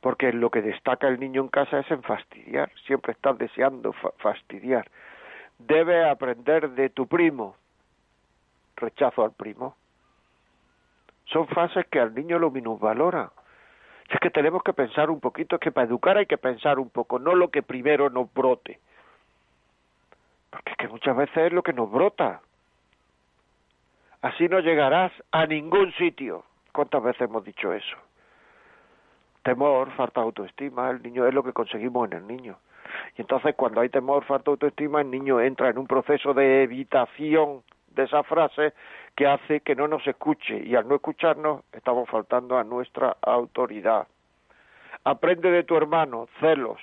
Porque 0.00 0.32
lo 0.32 0.50
que 0.50 0.62
destaca 0.62 1.06
el 1.08 1.20
niño 1.20 1.42
en 1.42 1.48
casa 1.48 1.80
es 1.80 1.90
en 1.90 2.02
fastidiar. 2.02 2.72
Siempre 2.86 3.12
estás 3.12 3.38
deseando 3.38 3.92
fastidiar. 4.18 4.90
Debe 5.58 6.08
aprender 6.08 6.70
de 6.70 6.90
tu 6.90 7.06
primo. 7.06 7.56
Rechazo 8.76 9.22
al 9.22 9.32
primo. 9.32 9.76
Son 11.26 11.46
frases 11.48 11.86
que 11.86 12.00
al 12.00 12.14
niño 12.14 12.38
lo 12.38 12.50
minusvalora. 12.50 13.30
Es 14.08 14.20
que 14.20 14.30
tenemos 14.30 14.62
que 14.62 14.72
pensar 14.72 15.10
un 15.10 15.20
poquito, 15.20 15.56
es 15.56 15.60
que 15.60 15.72
para 15.72 15.86
educar 15.86 16.18
hay 16.18 16.26
que 16.26 16.36
pensar 16.36 16.78
un 16.78 16.90
poco, 16.90 17.18
no 17.18 17.34
lo 17.34 17.48
que 17.48 17.62
primero 17.62 18.10
nos 18.10 18.32
brote. 18.32 18.78
Porque 20.50 20.72
es 20.72 20.76
que 20.76 20.88
muchas 20.88 21.16
veces 21.16 21.36
es 21.38 21.52
lo 21.52 21.62
que 21.62 21.72
nos 21.72 21.90
brota. 21.90 22.42
Así 24.20 24.48
no 24.48 24.60
llegarás 24.60 25.12
a 25.32 25.46
ningún 25.46 25.92
sitio. 25.94 26.44
¿Cuántas 26.72 27.02
veces 27.02 27.22
hemos 27.22 27.44
dicho 27.44 27.72
eso? 27.72 27.96
Temor, 29.42 29.90
falta 29.92 30.20
de 30.20 30.26
autoestima, 30.26 30.90
el 30.90 31.02
niño 31.02 31.26
es 31.26 31.34
lo 31.34 31.42
que 31.42 31.52
conseguimos 31.52 32.10
en 32.10 32.18
el 32.18 32.26
niño. 32.26 32.58
Y 33.16 33.22
entonces 33.22 33.54
cuando 33.56 33.80
hay 33.80 33.88
temor, 33.88 34.24
falta 34.24 34.44
de 34.44 34.52
autoestima, 34.52 35.00
el 35.00 35.10
niño 35.10 35.40
entra 35.40 35.70
en 35.70 35.78
un 35.78 35.86
proceso 35.86 36.34
de 36.34 36.62
evitación 36.62 37.62
de 37.88 38.04
esa 38.04 38.22
frase 38.22 38.74
que 39.16 39.26
hace 39.26 39.60
que 39.60 39.74
no 39.74 39.88
nos 39.88 40.06
escuche 40.06 40.62
y 40.64 40.74
al 40.74 40.88
no 40.88 40.96
escucharnos 40.96 41.64
estamos 41.72 42.08
faltando 42.08 42.58
a 42.58 42.64
nuestra 42.64 43.16
autoridad. 43.22 44.06
Aprende 45.04 45.50
de 45.50 45.64
tu 45.64 45.76
hermano, 45.76 46.28
celos. 46.40 46.80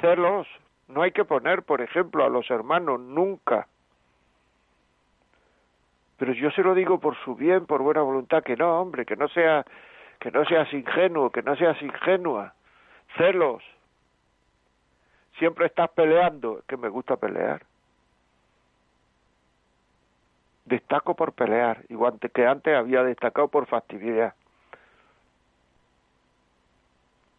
Celos 0.00 0.46
no 0.88 1.02
hay 1.02 1.12
que 1.12 1.24
poner, 1.24 1.62
por 1.62 1.80
ejemplo, 1.80 2.24
a 2.24 2.28
los 2.28 2.50
hermanos 2.50 3.00
nunca. 3.00 3.66
Pero 6.18 6.32
yo 6.32 6.50
se 6.52 6.62
lo 6.62 6.74
digo 6.74 7.00
por 7.00 7.16
su 7.24 7.34
bien, 7.34 7.66
por 7.66 7.82
buena 7.82 8.02
voluntad, 8.02 8.42
que 8.42 8.56
no, 8.56 8.80
hombre, 8.80 9.04
que 9.04 9.16
no 9.16 9.28
sea, 9.28 9.64
que 10.20 10.30
no 10.30 10.44
seas 10.44 10.72
ingenuo, 10.72 11.30
que 11.30 11.42
no 11.42 11.56
seas 11.56 11.80
ingenua. 11.82 12.54
Celos. 13.16 13.62
Siempre 15.38 15.66
estás 15.66 15.90
peleando, 15.90 16.62
que 16.68 16.76
me 16.76 16.88
gusta 16.88 17.16
pelear. 17.16 17.62
Destaco 20.64 21.14
por 21.14 21.32
pelear, 21.32 21.84
igual 21.88 22.18
que 22.18 22.46
antes 22.46 22.74
había 22.74 23.02
destacado 23.02 23.48
por 23.48 23.66
fastidiar. 23.66 24.34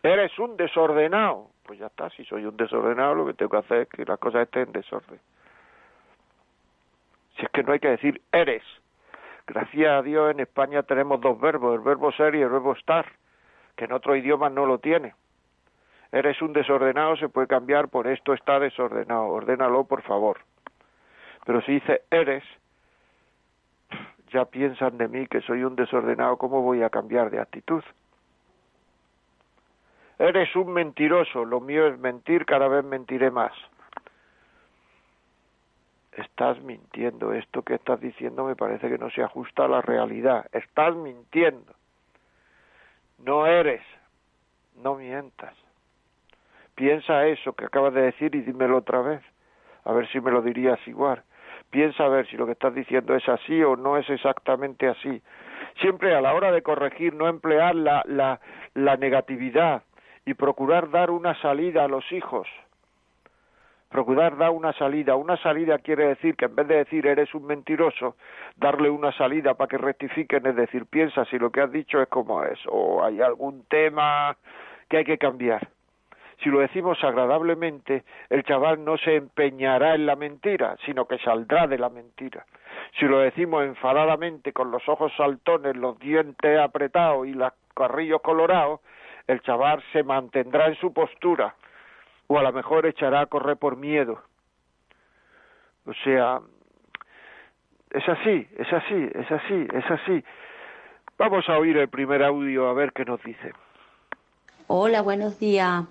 Eres 0.04 0.38
un 0.38 0.56
desordenado 0.58 1.50
pues 1.66 1.80
ya 1.80 1.88
está, 1.88 2.10
si 2.12 2.24
soy 2.26 2.46
un 2.46 2.56
desordenado 2.58 3.16
lo 3.16 3.26
que 3.26 3.34
tengo 3.34 3.52
que 3.52 3.58
hacer 3.58 3.78
es 3.82 3.90
que 3.90 4.06
las 4.06 4.20
cosas 4.20 4.44
estén 4.44 4.64
en 4.64 4.72
desorden. 4.74 5.20
Si 7.36 7.44
es 7.44 7.50
que 7.50 7.64
no 7.64 7.74
hay 7.74 7.80
que 7.80 7.90
decir 7.90 8.22
eres. 8.32 8.64
Gracias 9.48 9.92
a 9.92 10.02
Dios 10.02 10.32
en 10.32 10.40
España 10.40 10.84
tenemos 10.84 11.22
dos 11.22 11.40
verbos, 11.40 11.76
el 11.76 11.82
verbo 11.82 12.12
ser 12.12 12.36
y 12.36 12.42
el 12.42 12.50
verbo 12.50 12.74
estar, 12.74 13.06
que 13.76 13.86
en 13.86 13.92
otros 13.92 14.18
idiomas 14.18 14.52
no 14.52 14.66
lo 14.66 14.80
tiene. 14.80 15.14
Eres 16.12 16.42
un 16.42 16.54
desordenado 16.54 17.18
se 17.18 17.30
puede 17.30 17.48
cambiar 17.48 17.90
por 17.90 18.08
esto 18.08 18.34
está 18.34 18.60
desordenado, 18.60 19.28
ordénalo 19.28 19.84
por 19.84 20.02
favor. 20.04 20.40
Pero 21.46 21.62
si 21.62 21.74
dice 21.74 22.04
eres, 22.10 22.44
ya 24.32 24.46
piensan 24.46 24.98
de 24.98 25.08
mí 25.08 25.28
que 25.28 25.42
soy 25.42 25.64
un 25.64 25.76
desordenado, 25.76 26.38
¿cómo 26.38 26.62
voy 26.62 26.84
a 26.84 26.90
cambiar 26.90 27.30
de 27.30 27.40
actitud? 27.40 27.84
Eres 30.18 30.56
un 30.56 30.72
mentiroso, 30.74 31.44
lo 31.44 31.60
mío 31.60 31.88
es 31.88 32.00
mentir, 32.00 32.46
cada 32.46 32.68
vez 32.68 32.86
mentiré 32.86 33.32
más. 33.32 33.52
Estás 36.14 36.62
mintiendo, 36.62 37.34
esto 37.34 37.62
que 37.64 37.76
estás 37.76 38.00
diciendo 38.00 38.46
me 38.46 38.56
parece 38.56 38.88
que 38.90 38.98
no 38.98 39.10
se 39.10 39.22
ajusta 39.22 39.66
a 39.66 39.68
la 39.68 39.82
realidad. 39.82 40.46
Estás 40.54 40.96
mintiendo. 40.96 41.74
No 43.20 43.46
eres, 43.46 43.82
no 44.82 44.96
mientas. 44.96 45.54
Piensa 46.76 47.26
eso 47.28 47.54
que 47.54 47.66
acabas 47.66 47.94
de 47.94 48.02
decir 48.02 48.36
y 48.36 48.42
dímelo 48.42 48.78
otra 48.78 49.02
vez, 49.02 49.22
a 49.84 49.92
ver 49.92 50.08
si 50.10 50.22
me 50.22 50.32
lo 50.32 50.42
dirías 50.42 50.80
igual. 50.88 51.24
Piensa 51.76 52.06
a 52.06 52.08
ver 52.08 52.26
si 52.28 52.38
lo 52.38 52.46
que 52.46 52.54
estás 52.54 52.74
diciendo 52.74 53.14
es 53.18 53.28
así 53.28 53.62
o 53.62 53.76
no 53.76 53.98
es 53.98 54.10
exactamente 54.10 54.88
así. 54.88 55.22
Siempre 55.82 56.16
a 56.16 56.22
la 56.22 56.34
hora 56.34 56.54
de 56.54 56.62
corregir 56.62 57.14
no 57.14 57.28
emplear 57.28 57.76
la, 57.76 58.02
la, 58.06 58.40
la 58.76 58.96
negatividad, 58.96 59.84
y 60.26 60.36
procurar 60.36 60.90
dar 60.90 61.12
una 61.12 61.36
salida 61.42 61.84
a 61.84 61.90
los 61.90 62.10
hijos. 62.14 62.48
Procurar 63.90 64.38
dar 64.38 64.52
una 64.52 64.72
salida. 64.72 65.18
Una 65.18 65.36
salida 65.36 65.78
quiere 65.80 66.08
decir 66.08 66.38
que 66.38 66.46
en 66.46 66.56
vez 66.56 66.66
de 66.70 66.78
decir 66.78 67.06
eres 67.08 67.36
un 67.36 67.46
mentiroso, 67.46 68.16
darle 68.56 68.90
una 68.90 69.12
salida 69.12 69.56
para 69.56 69.68
que 69.68 69.78
rectifiquen, 69.78 70.46
es 70.48 70.56
decir, 70.56 70.86
piensa 70.86 71.26
si 71.26 71.38
lo 71.38 71.52
que 71.52 71.60
has 71.60 71.74
dicho 71.74 72.02
es 72.02 72.08
como 72.08 72.42
es, 72.46 72.58
o 72.70 73.04
hay 73.04 73.20
algún 73.20 73.66
tema 73.66 74.38
que 74.88 75.00
hay 75.00 75.04
que 75.04 75.18
cambiar. 75.18 75.75
Si 76.44 76.50
lo 76.50 76.60
decimos 76.60 77.04
agradablemente, 77.04 78.04
el 78.30 78.44
chaval 78.44 78.84
no 78.84 78.98
se 78.98 79.16
empeñará 79.16 79.96
en 79.96 80.06
la 80.06 80.16
mentira, 80.16 80.76
sino 80.86 81.06
que 81.06 81.18
saldrá 81.20 81.68
de 81.68 81.78
la 81.78 81.90
mentira. 81.90 82.46
Si 83.00 83.06
lo 83.06 83.20
decimos 83.20 83.64
enfadadamente, 83.64 84.54
con 84.54 84.72
los 84.72 84.88
ojos 84.88 85.12
saltones, 85.18 85.76
los 85.76 85.98
dientes 86.00 86.60
apretados 86.60 87.28
y 87.28 87.34
los 87.34 87.52
carrillos 87.74 88.22
colorados, 88.22 88.82
el 89.28 89.42
chaval 89.42 89.84
se 89.92 90.04
mantendrá 90.04 90.68
en 90.68 90.76
su 90.76 90.94
postura 90.94 91.56
o 92.28 92.40
a 92.40 92.44
lo 92.44 92.52
mejor 92.52 92.86
echará 92.86 93.22
a 93.22 93.26
correr 93.28 93.58
por 93.58 93.76
miedo. 93.76 94.22
O 95.86 95.94
sea, 96.04 96.42
es 97.92 98.10
así, 98.10 98.48
es 98.58 98.74
así, 98.74 99.10
es 99.14 99.32
así, 99.32 99.68
es 99.74 99.92
así. 99.92 100.24
Vamos 101.18 101.48
a 101.48 101.58
oír 101.58 101.78
el 101.78 101.88
primer 101.88 102.24
audio 102.24 102.68
a 102.68 102.74
ver 102.74 102.92
qué 102.92 103.06
nos 103.06 103.22
dice. 103.24 103.54
Hola, 104.68 105.02
buenos 105.02 105.40
días, 105.40 105.86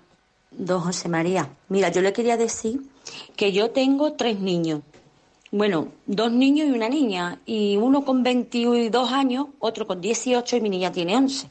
don 0.57 0.81
José 0.81 1.09
María. 1.09 1.49
Mira, 1.69 1.89
yo 1.89 2.01
le 2.01 2.13
quería 2.13 2.37
decir 2.37 2.81
que 3.35 3.51
yo 3.51 3.71
tengo 3.71 4.13
tres 4.13 4.39
niños. 4.39 4.81
Bueno, 5.51 5.89
dos 6.05 6.31
niños 6.31 6.67
y 6.67 6.71
una 6.71 6.89
niña. 6.89 7.39
Y 7.45 7.77
uno 7.77 8.03
con 8.03 8.23
22 8.23 9.11
años, 9.11 9.47
otro 9.59 9.87
con 9.87 10.01
18 10.01 10.57
y 10.57 10.61
mi 10.61 10.69
niña 10.69 10.91
tiene 10.91 11.15
11. 11.15 11.47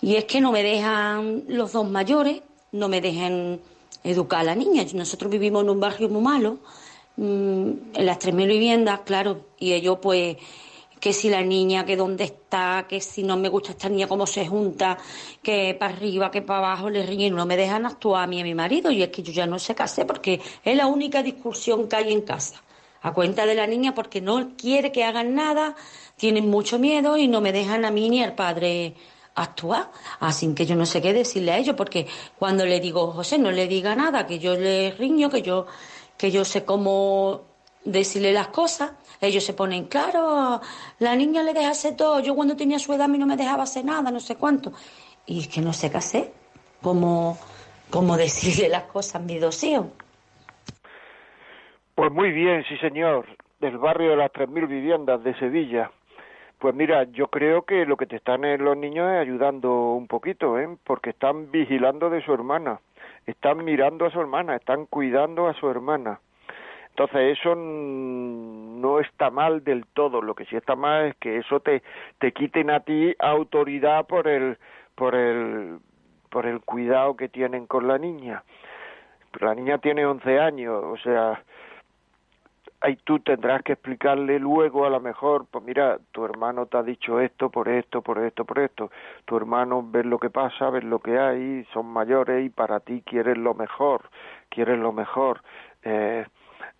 Y 0.00 0.16
es 0.16 0.24
que 0.24 0.40
no 0.40 0.52
me 0.52 0.62
dejan 0.62 1.44
los 1.48 1.72
dos 1.72 1.88
mayores, 1.88 2.42
no 2.72 2.88
me 2.88 3.00
dejan 3.00 3.60
educar 4.04 4.40
a 4.40 4.44
la 4.44 4.54
niña. 4.54 4.84
Nosotros 4.94 5.30
vivimos 5.30 5.62
en 5.62 5.70
un 5.70 5.80
barrio 5.80 6.08
muy 6.08 6.22
malo, 6.22 6.58
mm, 7.16 7.70
en 7.94 8.06
las 8.06 8.18
3.000 8.18 8.48
viviendas, 8.48 9.00
claro, 9.00 9.46
y 9.58 9.72
ellos 9.72 9.98
pues 10.02 10.36
que 11.02 11.12
si 11.12 11.28
la 11.28 11.42
niña, 11.42 11.84
que 11.84 11.96
dónde 11.96 12.22
está, 12.22 12.86
que 12.88 13.00
si 13.00 13.24
no 13.24 13.36
me 13.36 13.48
gusta 13.48 13.72
esta 13.72 13.88
niña, 13.88 14.06
cómo 14.06 14.24
se 14.24 14.46
junta, 14.46 14.96
que 15.42 15.74
para 15.74 15.92
arriba, 15.92 16.30
que 16.30 16.42
para 16.42 16.60
abajo, 16.60 16.90
le 16.90 17.04
riñen, 17.04 17.34
no 17.34 17.44
me 17.44 17.56
dejan 17.56 17.86
actuar 17.86 18.22
a 18.22 18.26
mí 18.28 18.38
y 18.38 18.42
a 18.42 18.44
mi 18.44 18.54
marido, 18.54 18.88
y 18.92 19.02
es 19.02 19.08
que 19.08 19.20
yo 19.20 19.32
ya 19.32 19.44
no 19.44 19.58
sé 19.58 19.74
qué 19.74 19.82
hacer 19.82 20.06
porque 20.06 20.40
es 20.64 20.76
la 20.76 20.86
única 20.86 21.20
discusión 21.24 21.88
que 21.88 21.96
hay 21.96 22.12
en 22.12 22.20
casa, 22.20 22.62
a 23.00 23.12
cuenta 23.12 23.46
de 23.46 23.56
la 23.56 23.66
niña 23.66 23.96
porque 23.96 24.20
no 24.20 24.50
quiere 24.56 24.92
que 24.92 25.02
hagan 25.02 25.34
nada, 25.34 25.74
tienen 26.14 26.48
mucho 26.48 26.78
miedo 26.78 27.16
y 27.16 27.26
no 27.26 27.40
me 27.40 27.50
dejan 27.50 27.84
a 27.84 27.90
mí 27.90 28.08
ni 28.08 28.22
al 28.22 28.36
padre 28.36 28.94
actuar. 29.34 29.90
Así 30.20 30.54
que 30.54 30.66
yo 30.66 30.76
no 30.76 30.86
sé 30.86 31.02
qué 31.02 31.12
decirle 31.12 31.50
a 31.50 31.58
ellos, 31.58 31.74
porque 31.74 32.06
cuando 32.38 32.64
le 32.64 32.78
digo, 32.78 33.10
José, 33.10 33.38
no 33.38 33.50
le 33.50 33.66
diga 33.66 33.96
nada, 33.96 34.24
que 34.24 34.38
yo 34.38 34.54
le 34.54 34.92
riño, 34.92 35.30
que 35.30 35.42
yo, 35.42 35.66
que 36.16 36.30
yo 36.30 36.44
sé 36.44 36.64
cómo 36.64 37.51
decirle 37.84 38.32
las 38.32 38.48
cosas, 38.48 38.92
ellos 39.20 39.44
se 39.44 39.54
ponen, 39.54 39.86
claro, 39.86 40.60
la 40.98 41.16
niña 41.16 41.42
le 41.42 41.52
deja 41.52 41.70
hacer 41.70 41.96
todo, 41.96 42.20
yo 42.20 42.34
cuando 42.34 42.56
tenía 42.56 42.78
su 42.78 42.92
edad 42.92 43.02
a 43.02 43.08
mí 43.08 43.18
no 43.18 43.26
me 43.26 43.36
dejaba 43.36 43.64
hacer 43.64 43.84
nada, 43.84 44.10
no 44.10 44.20
sé 44.20 44.36
cuánto. 44.36 44.72
Y 45.26 45.40
es 45.40 45.48
que 45.48 45.60
no 45.60 45.72
sé 45.72 45.90
qué 45.90 45.96
hacer, 45.96 46.32
cómo, 46.80 47.38
cómo 47.90 48.16
decirle 48.18 48.68
las 48.68 48.84
cosas 48.84 49.16
a 49.16 49.18
mis 49.20 49.40
dos. 49.40 49.64
Pues 51.94 52.10
muy 52.12 52.32
bien, 52.32 52.64
sí 52.68 52.76
señor, 52.78 53.26
del 53.60 53.78
barrio 53.78 54.10
de 54.10 54.16
las 54.16 54.32
3.000 54.32 54.66
viviendas 54.66 55.22
de 55.22 55.38
Sevilla. 55.38 55.90
Pues 56.58 56.74
mira, 56.74 57.04
yo 57.10 57.26
creo 57.26 57.62
que 57.62 57.84
lo 57.86 57.96
que 57.96 58.06
te 58.06 58.16
están 58.16 58.42
los 58.62 58.76
niños 58.76 59.10
es 59.10 59.18
ayudando 59.18 59.94
un 59.94 60.06
poquito, 60.06 60.58
¿eh? 60.60 60.68
porque 60.84 61.10
están 61.10 61.50
vigilando 61.50 62.08
de 62.08 62.24
su 62.24 62.32
hermana, 62.32 62.80
están 63.26 63.64
mirando 63.64 64.06
a 64.06 64.10
su 64.10 64.20
hermana, 64.20 64.54
están 64.56 64.86
cuidando 64.86 65.48
a 65.48 65.54
su 65.54 65.68
hermana. 65.68 66.20
Entonces 66.92 67.38
eso 67.38 67.54
no 67.54 69.00
está 69.00 69.30
mal 69.30 69.64
del 69.64 69.86
todo, 69.86 70.20
lo 70.20 70.34
que 70.34 70.44
sí 70.44 70.56
está 70.56 70.76
mal 70.76 71.06
es 71.06 71.16
que 71.16 71.38
eso 71.38 71.60
te, 71.60 71.82
te 72.18 72.32
quiten 72.32 72.68
a 72.68 72.80
ti 72.80 73.14
autoridad 73.18 74.06
por 74.06 74.28
el, 74.28 74.58
por 74.94 75.14
el, 75.14 75.78
por 76.28 76.44
el 76.44 76.60
cuidado 76.60 77.16
que 77.16 77.30
tienen 77.30 77.66
con 77.66 77.88
la 77.88 77.96
niña. 77.96 78.44
La 79.40 79.54
niña 79.54 79.78
tiene 79.78 80.04
11 80.04 80.38
años, 80.38 80.84
o 80.84 80.98
sea, 80.98 81.42
ahí 82.82 82.96
tú 83.04 83.20
tendrás 83.20 83.62
que 83.62 83.72
explicarle 83.72 84.38
luego 84.38 84.84
a 84.84 84.90
lo 84.90 85.00
mejor, 85.00 85.46
pues 85.50 85.64
mira, 85.64 85.98
tu 86.10 86.26
hermano 86.26 86.66
te 86.66 86.76
ha 86.76 86.82
dicho 86.82 87.20
esto 87.20 87.48
por 87.48 87.70
esto, 87.70 88.02
por 88.02 88.18
esto, 88.18 88.44
por 88.44 88.58
esto. 88.58 88.90
Tu 89.24 89.36
hermano 89.36 89.82
ve 89.82 90.04
lo 90.04 90.18
que 90.18 90.28
pasa, 90.28 90.68
ve 90.68 90.82
lo 90.82 90.98
que 90.98 91.18
hay, 91.18 91.64
son 91.72 91.86
mayores 91.86 92.44
y 92.44 92.50
para 92.50 92.80
ti 92.80 93.02
quieren 93.06 93.44
lo 93.44 93.54
mejor, 93.54 94.10
quieren 94.50 94.82
lo 94.82 94.92
mejor. 94.92 95.40
Eh, 95.84 96.26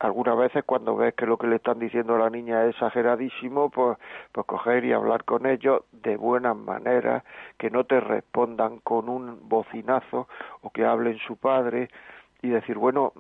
algunas 0.03 0.37
veces 0.37 0.65
cuando 0.65 0.97
ves 0.97 1.15
que 1.15 1.27
lo 1.27 1.37
que 1.37 1.47
le 1.47 1.57
están 1.57 1.79
diciendo 1.79 2.17
a 2.17 2.19
la 2.19 2.31
niña 2.31 2.65
es 2.65 2.71
exageradísimo, 2.71 3.71
pues, 3.71 3.97
pues 4.33 4.47
coger 4.47 4.85
y 4.85 4.93
hablar 4.93 5.25
con 5.25 5.47
ellos 5.47 5.83
de 5.93 6.17
buenas 6.17 6.57
maneras, 6.57 7.23
que 7.57 7.71
no 7.71 7.85
te 7.85 8.01
respondan 8.01 8.79
con 8.81 9.09
un 9.09 9.49
bocinazo 9.49 10.27
o 10.61 10.71
que 10.71 10.85
hablen 10.85 11.19
su 11.19 11.37
padre 11.37 11.89
y 12.43 12.49
decir, 12.49 12.79
bueno, 12.79 13.13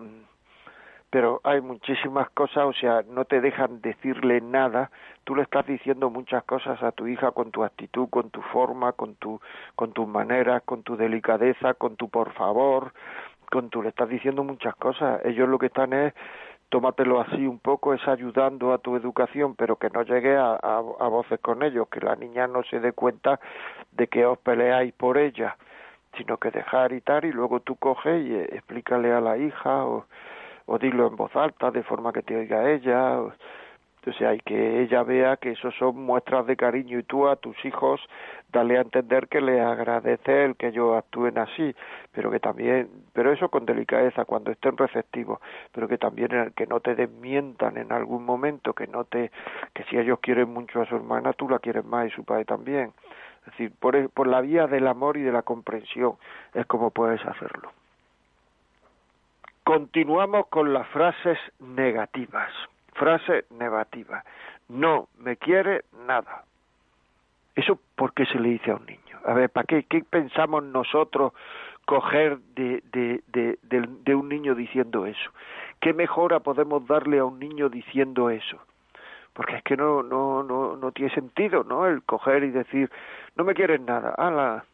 pero 1.08 1.40
hay 1.44 1.60
muchísimas 1.60 2.28
cosas, 2.30 2.64
o 2.64 2.72
sea, 2.72 3.02
no 3.08 3.26
te 3.26 3.40
dejan 3.40 3.80
decirle 3.80 4.40
nada, 4.40 4.90
tú 5.22 5.36
le 5.36 5.42
estás 5.42 5.64
diciendo 5.64 6.10
muchas 6.10 6.42
cosas 6.44 6.82
a 6.82 6.90
tu 6.90 7.06
hija 7.06 7.30
con 7.30 7.52
tu 7.52 7.62
actitud, 7.62 8.08
con 8.08 8.30
tu 8.30 8.42
forma, 8.42 8.92
con 8.92 9.14
tu 9.16 9.40
con 9.76 9.92
tus 9.92 10.08
maneras, 10.08 10.62
con 10.64 10.82
tu 10.82 10.96
delicadeza, 10.96 11.74
con 11.74 11.94
tu 11.94 12.08
por 12.08 12.32
favor, 12.32 12.92
con 13.52 13.68
tu 13.68 13.82
le 13.82 13.90
estás 13.90 14.08
diciendo 14.08 14.42
muchas 14.42 14.74
cosas. 14.76 15.20
Ellos 15.26 15.46
lo 15.46 15.58
que 15.58 15.66
están 15.66 15.92
es 15.92 16.14
tómatelo 16.72 17.20
así 17.20 17.46
un 17.46 17.58
poco, 17.58 17.92
es 17.92 18.08
ayudando 18.08 18.72
a 18.72 18.78
tu 18.78 18.96
educación, 18.96 19.54
pero 19.56 19.76
que 19.76 19.90
no 19.90 20.04
llegue 20.04 20.34
a, 20.38 20.48
voces 21.10 21.38
con 21.40 21.62
ellos, 21.62 21.86
que 21.88 22.00
la 22.00 22.16
niña 22.16 22.46
no 22.46 22.62
se 22.64 22.80
dé 22.80 22.94
cuenta 22.94 23.38
de 23.90 24.06
que 24.06 24.24
os 24.24 24.38
peleáis 24.38 24.94
por 24.94 25.18
ella, 25.18 25.58
sino 26.16 26.38
que 26.38 26.50
dejar 26.50 26.94
y 26.94 27.02
tal, 27.02 27.26
y 27.26 27.32
luego 27.32 27.60
tú 27.60 27.76
coges 27.76 28.24
y 28.24 28.34
explícale 28.34 29.12
a 29.12 29.20
la 29.20 29.36
hija 29.36 29.84
o 29.84 30.06
o 30.66 30.78
dilo 30.78 31.08
en 31.08 31.16
voz 31.16 31.34
alta 31.36 31.70
de 31.70 31.82
forma 31.82 32.12
que 32.12 32.22
te 32.22 32.36
oiga 32.36 32.70
ella. 32.70 33.20
O, 33.20 33.32
sea, 34.12 34.30
hay 34.30 34.40
que 34.40 34.82
ella 34.82 35.04
vea 35.04 35.36
que 35.36 35.52
eso 35.52 35.70
son 35.72 35.96
muestras 35.96 36.44
de 36.46 36.56
cariño 36.56 36.98
y 36.98 37.04
tú 37.04 37.28
a 37.28 37.36
tus 37.36 37.56
hijos 37.64 38.00
dale 38.50 38.76
a 38.76 38.82
entender 38.82 39.28
que 39.28 39.40
le 39.40 39.60
agradece 39.60 40.44
el 40.44 40.56
que 40.56 40.68
ellos 40.68 40.96
actúen 40.96 41.38
así, 41.38 41.74
pero 42.10 42.30
que 42.30 42.40
también, 42.40 42.88
pero 43.12 43.32
eso 43.32 43.48
con 43.48 43.64
delicadeza 43.64 44.24
cuando 44.24 44.50
estén 44.50 44.76
receptivos, 44.76 45.38
pero 45.72 45.86
que 45.86 45.98
también 45.98 46.32
el 46.32 46.52
que 46.52 46.66
no 46.66 46.80
te 46.80 46.96
desmientan 46.96 47.76
en 47.78 47.92
algún 47.92 48.24
momento, 48.24 48.74
que 48.74 48.88
no 48.88 49.04
te, 49.04 49.30
que 49.72 49.84
si 49.84 49.96
ellos 49.96 50.18
quieren 50.20 50.52
mucho 50.52 50.82
a 50.82 50.86
su 50.86 50.96
hermana, 50.96 51.32
tú 51.32 51.48
la 51.48 51.60
quieres 51.60 51.84
más 51.84 52.08
y 52.08 52.10
su 52.10 52.24
padre 52.24 52.44
también. 52.44 52.92
Es 53.46 53.52
decir, 53.52 53.72
por, 53.78 54.10
por 54.10 54.26
la 54.26 54.40
vía 54.40 54.66
del 54.66 54.86
amor 54.88 55.16
y 55.16 55.22
de 55.22 55.32
la 55.32 55.42
comprensión 55.42 56.14
es 56.54 56.66
como 56.66 56.90
puedes 56.90 57.24
hacerlo. 57.24 57.72
Continuamos 59.64 60.48
con 60.48 60.72
las 60.72 60.88
frases 60.88 61.38
negativas. 61.60 62.50
Frase 62.92 63.44
negativa. 63.50 64.24
No 64.68 65.08
me 65.18 65.36
quiere 65.36 65.84
nada. 66.06 66.44
¿Eso 67.54 67.78
por 67.96 68.14
qué 68.14 68.24
se 68.26 68.38
le 68.38 68.50
dice 68.50 68.70
a 68.70 68.76
un 68.76 68.86
niño? 68.86 69.18
A 69.24 69.34
ver, 69.34 69.50
¿para 69.50 69.66
qué, 69.66 70.04
pensamos 70.08 70.64
nosotros 70.64 71.32
coger 71.84 72.38
de, 72.54 72.82
de, 72.92 74.14
un 74.14 74.28
niño 74.28 74.54
diciendo 74.54 75.06
eso? 75.06 75.30
¿Qué 75.80 75.92
mejora 75.92 76.40
podemos 76.40 76.86
darle 76.86 77.18
a 77.18 77.24
un 77.24 77.38
niño 77.38 77.68
diciendo 77.68 78.30
eso? 78.30 78.58
Porque 79.32 79.56
es 79.56 79.62
que 79.62 79.76
no, 79.76 80.02
no, 80.02 80.42
no, 80.42 80.76
no 80.76 80.92
tiene 80.92 81.12
sentido, 81.14 81.64
¿no? 81.64 81.86
El 81.86 82.02
coger 82.02 82.44
y 82.44 82.50
decir, 82.50 82.90
no 83.36 83.44
me 83.44 83.54
quieres 83.54 83.80
nada, 83.80 84.14
ala, 84.16 84.64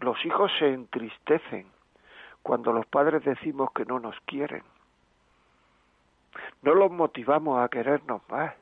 Los 0.00 0.24
hijos 0.24 0.50
se 0.58 0.72
entristecen 0.72 1.66
cuando 2.42 2.72
los 2.72 2.86
padres 2.86 3.24
decimos 3.24 3.70
que 3.72 3.84
no 3.84 3.98
nos 3.98 4.18
quieren. 4.20 4.62
No 6.62 6.74
los 6.74 6.90
motivamos 6.90 7.62
a 7.62 7.68
querernos 7.68 8.22
más, 8.28 8.54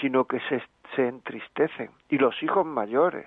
sino 0.00 0.24
que 0.24 0.40
se, 0.48 0.62
se 0.94 1.08
entristecen. 1.08 1.90
Y 2.08 2.18
los 2.18 2.40
hijos 2.42 2.64
mayores. 2.64 3.26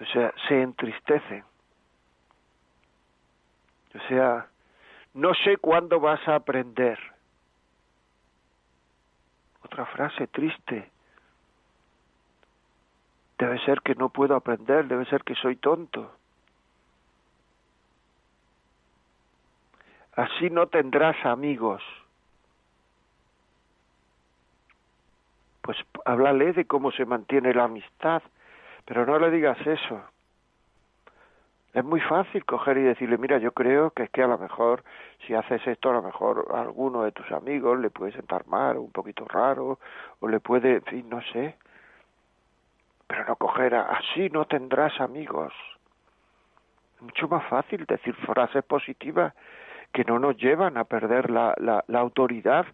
O 0.00 0.04
sea, 0.06 0.32
se 0.48 0.62
entristecen. 0.62 1.44
O 3.94 4.08
sea, 4.08 4.46
no 5.14 5.32
sé 5.34 5.56
cuándo 5.56 5.98
vas 6.00 6.26
a 6.28 6.34
aprender. 6.34 6.98
Otra 9.62 9.86
frase 9.86 10.26
triste. 10.26 10.90
Debe 13.38 13.58
ser 13.64 13.80
que 13.82 13.94
no 13.94 14.10
puedo 14.10 14.34
aprender, 14.34 14.86
debe 14.86 15.04
ser 15.06 15.22
que 15.24 15.34
soy 15.34 15.56
tonto. 15.56 16.15
Así 20.16 20.48
no 20.48 20.66
tendrás 20.66 21.16
amigos. 21.26 21.82
Pues 25.60 25.76
háblale 26.06 26.54
de 26.54 26.64
cómo 26.64 26.90
se 26.90 27.04
mantiene 27.04 27.52
la 27.52 27.64
amistad, 27.64 28.22
pero 28.86 29.04
no 29.04 29.18
le 29.18 29.30
digas 29.30 29.58
eso. 29.66 30.02
Es 31.74 31.84
muy 31.84 32.00
fácil 32.00 32.46
coger 32.46 32.78
y 32.78 32.82
decirle, 32.84 33.18
mira, 33.18 33.36
yo 33.36 33.52
creo 33.52 33.90
que 33.90 34.04
es 34.04 34.10
que 34.10 34.22
a 34.22 34.26
lo 34.26 34.38
mejor 34.38 34.82
si 35.26 35.34
haces 35.34 35.66
esto, 35.66 35.90
a 35.90 35.92
lo 35.92 36.02
mejor 36.02 36.46
a 36.54 36.62
alguno 36.62 37.02
de 37.02 37.12
tus 37.12 37.30
amigos 37.32 37.78
le 37.78 37.90
puede 37.90 38.12
sentar 38.12 38.46
mal, 38.46 38.78
o 38.78 38.80
un 38.80 38.92
poquito 38.92 39.26
raro, 39.26 39.78
o 40.20 40.28
le 40.28 40.40
puede, 40.40 40.76
en 40.76 40.84
fin, 40.84 41.10
no 41.10 41.20
sé. 41.20 41.56
Pero 43.06 43.26
no 43.26 43.36
coger 43.36 43.74
así 43.74 44.30
no 44.30 44.46
tendrás 44.46 44.98
amigos. 44.98 45.52
Mucho 47.00 47.28
más 47.28 47.44
fácil 47.48 47.84
decir 47.84 48.14
frases 48.14 48.64
positivas 48.64 49.34
que 49.92 50.04
no 50.04 50.18
nos 50.18 50.36
llevan 50.36 50.76
a 50.76 50.84
perder 50.84 51.30
la, 51.30 51.54
la, 51.58 51.84
la 51.88 52.00
autoridad. 52.00 52.66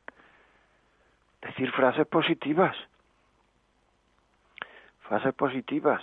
Decir 1.40 1.70
frases 1.72 2.06
positivas. 2.06 2.76
Frases 5.08 5.34
positivas 5.34 6.02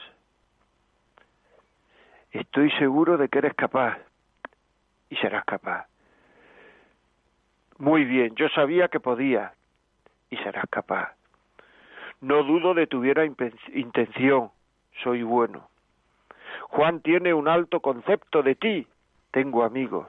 estoy 2.31 2.71
seguro 2.71 3.17
de 3.17 3.29
que 3.29 3.39
eres 3.39 3.53
capaz 3.55 3.97
y 5.09 5.15
serás 5.17 5.45
capaz. 5.45 5.87
Muy 7.77 8.03
bien, 8.03 8.35
yo 8.35 8.49
sabía 8.49 8.89
que 8.89 8.99
podía 8.99 9.53
y 10.29 10.37
serás 10.37 10.65
capaz. 10.69 11.15
No 12.21 12.43
dudo 12.43 12.73
de 12.73 12.87
tuviera 12.87 13.25
intención, 13.25 14.51
soy 15.03 15.23
bueno. 15.23 15.69
Juan 16.63 16.99
tiene 17.01 17.33
un 17.33 17.47
alto 17.47 17.79
concepto 17.79 18.43
de 18.43 18.55
ti, 18.55 18.87
tengo 19.31 19.63
amigos. 19.63 20.07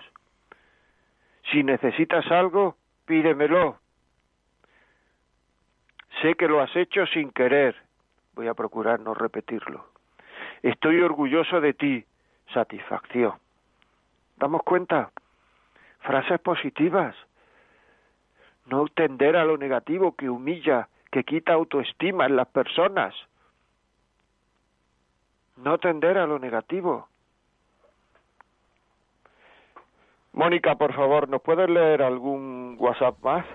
Si 1.50 1.62
necesitas 1.64 2.30
algo, 2.30 2.76
pídemelo. 3.06 3.78
Sé 6.22 6.34
que 6.34 6.48
lo 6.48 6.60
has 6.60 6.74
hecho 6.76 7.06
sin 7.06 7.30
querer, 7.30 7.74
voy 8.34 8.46
a 8.48 8.54
procurar 8.54 9.00
no 9.00 9.14
repetirlo. 9.14 9.86
Estoy 10.62 11.00
orgulloso 11.00 11.60
de 11.60 11.72
ti, 11.72 12.04
satisfacción. 12.52 13.34
¿Damos 14.36 14.62
cuenta? 14.62 15.10
Frases 16.00 16.40
positivas. 16.40 17.16
No 18.66 18.86
tender 18.88 19.36
a 19.36 19.44
lo 19.44 19.56
negativo 19.56 20.14
que 20.14 20.30
humilla, 20.30 20.88
que 21.10 21.24
quita 21.24 21.52
autoestima 21.52 22.26
en 22.26 22.36
las 22.36 22.48
personas. 22.48 23.14
No 25.56 25.78
tender 25.78 26.18
a 26.18 26.26
lo 26.26 26.38
negativo. 26.38 27.08
Mónica, 30.32 30.76
por 30.76 30.94
favor, 30.94 31.28
¿nos 31.28 31.42
puedes 31.42 31.68
leer 31.68 32.02
algún 32.02 32.76
WhatsApp 32.78 33.18
más? 33.22 33.46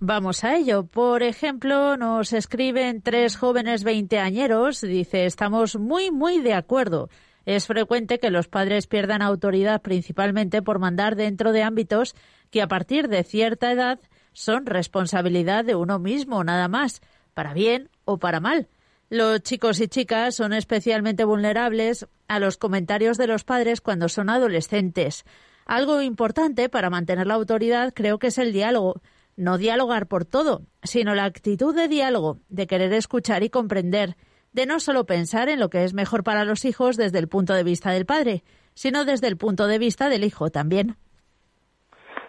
Vamos 0.00 0.44
a 0.44 0.56
ello. 0.56 0.84
Por 0.84 1.22
ejemplo, 1.22 1.96
nos 1.96 2.32
escriben 2.32 3.02
tres 3.02 3.36
jóvenes 3.36 3.84
veinteañeros. 3.84 4.80
Dice, 4.80 5.26
estamos 5.26 5.76
muy, 5.76 6.10
muy 6.10 6.40
de 6.40 6.54
acuerdo. 6.54 7.08
Es 7.44 7.66
frecuente 7.66 8.18
que 8.18 8.30
los 8.30 8.48
padres 8.48 8.86
pierdan 8.86 9.22
autoridad 9.22 9.82
principalmente 9.82 10.62
por 10.62 10.78
mandar 10.78 11.16
dentro 11.16 11.52
de 11.52 11.62
ámbitos 11.62 12.14
que 12.50 12.62
a 12.62 12.68
partir 12.68 13.08
de 13.08 13.24
cierta 13.24 13.72
edad 13.72 14.00
son 14.32 14.66
responsabilidad 14.66 15.64
de 15.64 15.74
uno 15.74 15.98
mismo, 15.98 16.44
nada 16.44 16.68
más, 16.68 17.00
para 17.34 17.52
bien 17.52 17.88
o 18.04 18.18
para 18.18 18.40
mal. 18.40 18.68
Los 19.08 19.42
chicos 19.42 19.80
y 19.80 19.88
chicas 19.88 20.36
son 20.36 20.52
especialmente 20.52 21.24
vulnerables 21.24 22.06
a 22.28 22.38
los 22.38 22.56
comentarios 22.56 23.18
de 23.18 23.26
los 23.26 23.44
padres 23.44 23.80
cuando 23.80 24.08
son 24.08 24.30
adolescentes. 24.30 25.24
Algo 25.66 26.02
importante 26.02 26.68
para 26.68 26.90
mantener 26.90 27.26
la 27.26 27.34
autoridad 27.34 27.92
creo 27.94 28.18
que 28.18 28.28
es 28.28 28.38
el 28.38 28.52
diálogo. 28.52 29.00
No 29.36 29.56
dialogar 29.56 30.08
por 30.08 30.24
todo, 30.24 30.62
sino 30.82 31.14
la 31.14 31.24
actitud 31.24 31.74
de 31.74 31.88
diálogo, 31.88 32.38
de 32.48 32.66
querer 32.66 32.92
escuchar 32.92 33.42
y 33.42 33.48
comprender, 33.48 34.16
de 34.52 34.66
no 34.66 34.78
solo 34.78 35.06
pensar 35.06 35.48
en 35.48 35.58
lo 35.58 35.70
que 35.70 35.84
es 35.84 35.94
mejor 35.94 36.22
para 36.22 36.44
los 36.44 36.66
hijos 36.66 36.98
desde 36.98 37.18
el 37.18 37.28
punto 37.28 37.54
de 37.54 37.64
vista 37.64 37.90
del 37.90 38.04
padre, 38.04 38.42
sino 38.74 39.06
desde 39.06 39.28
el 39.28 39.38
punto 39.38 39.66
de 39.66 39.78
vista 39.78 40.10
del 40.10 40.24
hijo 40.24 40.50
también. 40.50 40.96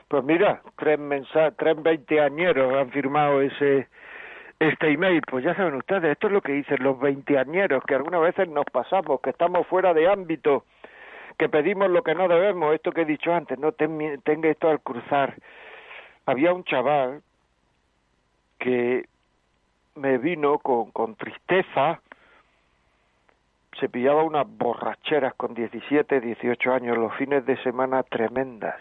Pues 0.07 0.23
mira, 0.23 0.61
tres, 0.77 0.97
veinteañeros 1.83 2.73
han 2.75 2.91
firmado 2.91 3.41
ese 3.41 3.87
este 4.59 4.93
email. 4.93 5.21
Pues 5.29 5.43
ya 5.43 5.55
saben 5.55 5.75
ustedes, 5.75 6.11
esto 6.11 6.27
es 6.27 6.33
lo 6.33 6.41
que 6.41 6.53
dicen 6.53 6.77
los 6.81 6.99
veinteañeros, 6.99 7.83
que 7.85 7.95
algunas 7.95 8.21
veces 8.21 8.47
nos 8.47 8.65
pasamos, 8.71 9.19
que 9.21 9.31
estamos 9.31 9.67
fuera 9.67 9.93
de 9.93 10.07
ámbito, 10.07 10.65
que 11.37 11.49
pedimos 11.49 11.89
lo 11.89 12.03
que 12.03 12.15
no 12.15 12.27
debemos, 12.27 12.73
esto 12.73 12.91
que 12.91 13.01
he 13.01 13.05
dicho 13.05 13.33
antes, 13.33 13.57
no 13.59 13.71
tenga 13.71 14.49
esto 14.49 14.69
al 14.69 14.81
cruzar. 14.81 15.35
Había 16.25 16.53
un 16.53 16.63
chaval 16.63 17.21
que 18.59 19.05
me 19.95 20.17
vino 20.17 20.59
con, 20.59 20.91
con 20.91 21.15
tristeza 21.15 22.01
se 23.79 23.89
pillaba 23.89 24.23
unas 24.23 24.47
borracheras 24.47 25.33
con 25.35 25.53
17, 25.53 26.21
18 26.21 26.73
años, 26.73 26.97
los 26.97 27.13
fines 27.15 27.45
de 27.45 27.57
semana 27.63 28.03
tremendas. 28.03 28.79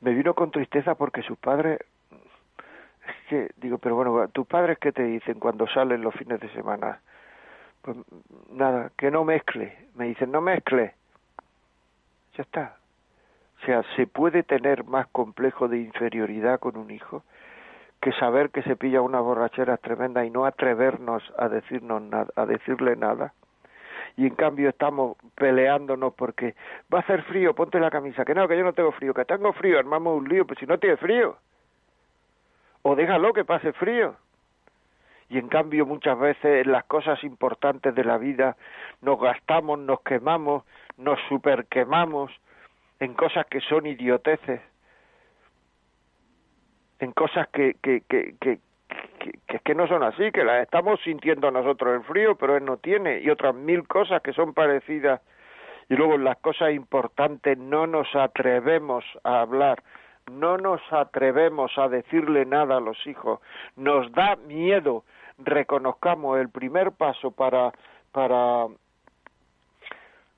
Me 0.00 0.12
vino 0.12 0.34
con 0.34 0.50
tristeza 0.50 0.94
porque 0.94 1.22
sus 1.22 1.38
padres, 1.38 1.78
es 2.10 3.28
que 3.28 3.50
digo, 3.56 3.78
pero 3.78 3.96
bueno, 3.96 4.28
¿tus 4.28 4.46
padres 4.46 4.78
qué 4.78 4.92
te 4.92 5.04
dicen 5.04 5.38
cuando 5.38 5.66
salen 5.68 6.02
los 6.02 6.14
fines 6.14 6.40
de 6.40 6.48
semana? 6.50 7.00
Pues 7.82 7.96
nada, 8.50 8.90
que 8.96 9.10
no 9.10 9.24
mezcle. 9.24 9.76
Me 9.94 10.06
dicen, 10.06 10.32
no 10.32 10.40
mezcle. 10.40 10.94
Ya 12.36 12.42
está. 12.42 12.76
O 13.62 13.66
sea, 13.66 13.82
¿se 13.96 14.06
puede 14.06 14.42
tener 14.42 14.84
más 14.84 15.06
complejo 15.08 15.68
de 15.68 15.78
inferioridad 15.78 16.58
con 16.58 16.76
un 16.76 16.90
hijo 16.90 17.22
que 18.00 18.12
saber 18.12 18.50
que 18.50 18.62
se 18.62 18.74
pilla 18.74 19.00
una 19.00 19.20
borrachera 19.20 19.76
tremenda 19.76 20.24
y 20.24 20.30
no 20.30 20.44
atrevernos 20.44 21.22
a 21.38 21.48
decirnos 21.48 22.02
nada, 22.02 22.28
a 22.34 22.46
decirle 22.46 22.96
nada? 22.96 23.32
y 24.16 24.26
en 24.26 24.34
cambio 24.34 24.68
estamos 24.68 25.16
peleándonos 25.34 26.14
porque 26.14 26.54
va 26.92 26.98
a 26.98 27.02
hacer 27.02 27.22
frío, 27.24 27.54
ponte 27.54 27.80
la 27.80 27.90
camisa, 27.90 28.24
que 28.24 28.34
no, 28.34 28.46
que 28.46 28.56
yo 28.56 28.64
no 28.64 28.72
tengo 28.72 28.92
frío, 28.92 29.14
que 29.14 29.24
tengo 29.24 29.52
frío, 29.52 29.78
armamos 29.78 30.18
un 30.18 30.28
lío, 30.28 30.46
pues 30.46 30.58
si 30.58 30.66
no 30.66 30.78
tiene 30.78 30.96
frío. 30.96 31.36
O 32.82 32.94
déjalo 32.94 33.32
que 33.32 33.44
pase 33.44 33.72
frío. 33.72 34.16
Y 35.32 35.38
en 35.38 35.48
cambio 35.48 35.86
muchas 35.86 36.18
veces 36.18 36.66
en 36.66 36.72
las 36.72 36.84
cosas 36.84 37.24
importantes 37.24 37.94
de 37.94 38.04
la 38.04 38.18
vida 38.18 38.54
nos 39.00 39.18
gastamos, 39.18 39.78
nos 39.78 40.02
quemamos, 40.02 40.62
nos 40.98 41.18
superquemamos 41.26 42.30
en 43.00 43.14
cosas 43.14 43.46
que 43.46 43.60
son 43.60 43.86
idioteces, 43.86 44.60
en 46.98 47.12
cosas 47.12 47.48
que, 47.48 47.76
que, 47.82 48.02
que, 48.02 48.34
que, 48.38 48.58
que, 49.48 49.58
que 49.60 49.74
no 49.74 49.88
son 49.88 50.02
así, 50.02 50.30
que 50.32 50.44
las 50.44 50.64
estamos 50.64 51.00
sintiendo 51.00 51.50
nosotros 51.50 51.94
el 51.94 52.04
frío, 52.04 52.36
pero 52.36 52.58
él 52.58 52.66
no 52.66 52.76
tiene, 52.76 53.20
y 53.20 53.30
otras 53.30 53.54
mil 53.54 53.88
cosas 53.88 54.20
que 54.20 54.34
son 54.34 54.52
parecidas. 54.52 55.22
Y 55.88 55.94
luego 55.96 56.18
las 56.18 56.36
cosas 56.40 56.74
importantes 56.74 57.56
no 57.56 57.86
nos 57.86 58.14
atrevemos 58.14 59.02
a 59.24 59.40
hablar, 59.40 59.82
no 60.30 60.58
nos 60.58 60.82
atrevemos 60.92 61.72
a 61.78 61.88
decirle 61.88 62.44
nada 62.44 62.76
a 62.76 62.80
los 62.80 63.06
hijos, 63.06 63.40
nos 63.76 64.12
da 64.12 64.36
miedo, 64.36 65.04
reconozcamos 65.44 66.38
el 66.38 66.48
primer 66.48 66.92
paso 66.92 67.30
para, 67.30 67.72
para, 68.12 68.66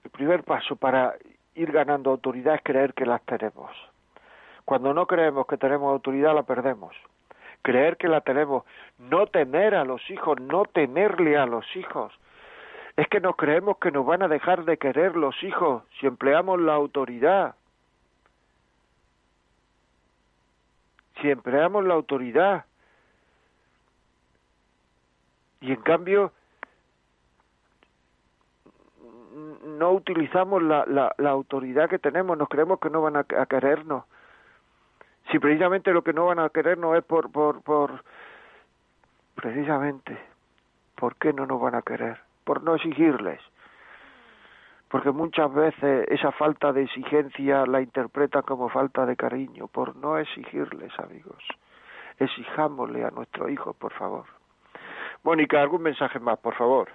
el 0.05 0.11
primer 0.11 0.45
paso 0.45 0.77
para 0.77 1.15
ir 1.55 1.73
ganando 1.73 2.11
autoridad 2.11 2.57
es 2.57 2.63
creer 2.63 2.95
que 2.95 3.07
las 3.07 3.23
tenemos. 3.23 3.71
Cuando 4.65 4.95
no 4.95 5.07
creemos 5.07 5.47
que 5.47 5.57
tenemos 5.57 5.93
autoridad 5.93 6.35
la 6.35 6.43
perdemos 6.43 6.95
creer 7.65 7.97
que 7.97 8.09
la 8.09 8.21
tenemos, 8.21 8.65
no 8.99 9.27
temer 9.27 9.75
a 9.75 9.85
los 9.85 10.09
hijos, 10.11 10.39
no 10.39 10.65
temerle 10.67 11.37
a 11.39 11.47
los 11.47 11.65
hijos. 11.75 12.13
Es 12.97 13.09
que 13.09 13.21
nos 13.21 13.35
creemos 13.37 13.79
que 13.79 13.91
nos 13.91 14.07
van 14.07 14.23
a 14.23 14.29
dejar 14.29 14.65
de 14.67 14.77
querer 14.77 15.17
los 15.17 15.43
hijos 15.43 15.83
si 15.99 16.07
empleamos 16.07 16.61
la 16.61 16.75
autoridad. 16.75 17.57
Si 21.21 21.31
empleamos 21.31 21.85
la 21.85 21.95
autoridad. 21.95 22.67
Y 25.65 25.73
en 25.73 25.81
cambio, 25.81 26.31
no 29.65 29.93
utilizamos 29.93 30.63
la, 30.63 30.85
la, 30.85 31.15
la 31.17 31.31
autoridad 31.31 31.89
que 31.89 31.99
tenemos, 31.99 32.37
nos 32.37 32.51
creemos 32.51 32.79
que 32.79 32.91
no 32.91 33.01
van 33.01 33.17
a, 33.17 33.25
querernos. 33.25 34.05
Si 35.33 35.39
precisamente 35.39 35.91
lo 35.95 36.05
que 36.05 36.13
no 36.13 36.27
van 36.27 36.39
a 36.39 36.51
querernos 36.51 36.99
es 36.99 37.05
por, 37.05 37.33
por, 37.33 37.63
por, 37.63 38.05
precisamente, 39.35 40.19
¿por 40.97 41.17
qué 41.17 41.33
no 41.33 41.47
nos 41.47 41.59
van 41.59 41.77
a 41.77 41.83
querer? 41.83 42.21
Por 42.45 42.63
no 42.63 42.75
exigirles. 42.75 43.41
Porque 44.91 45.13
muchas 45.13 45.51
veces 45.55 46.07
esa 46.11 46.31
falta 46.33 46.75
de 46.75 46.83
exigencia 46.83 47.65
la 47.65 47.81
interpretan 47.81 48.43
como 48.43 48.69
falta 48.69 49.07
de 49.07 49.17
cariño, 49.17 49.69
por 49.69 49.97
no 49.97 50.19
exigirles, 50.19 50.93
amigos. 50.99 51.43
Exijámosle 52.19 53.07
a 53.07 53.11
nuestro 53.11 53.49
hijo, 53.49 53.73
por 53.73 53.95
favor. 53.95 54.27
Mónica, 55.25 55.61
algún 55.61 55.83
mensaje 55.83 56.21
más, 56.21 56.39
por 56.39 56.55
favor. 56.55 56.89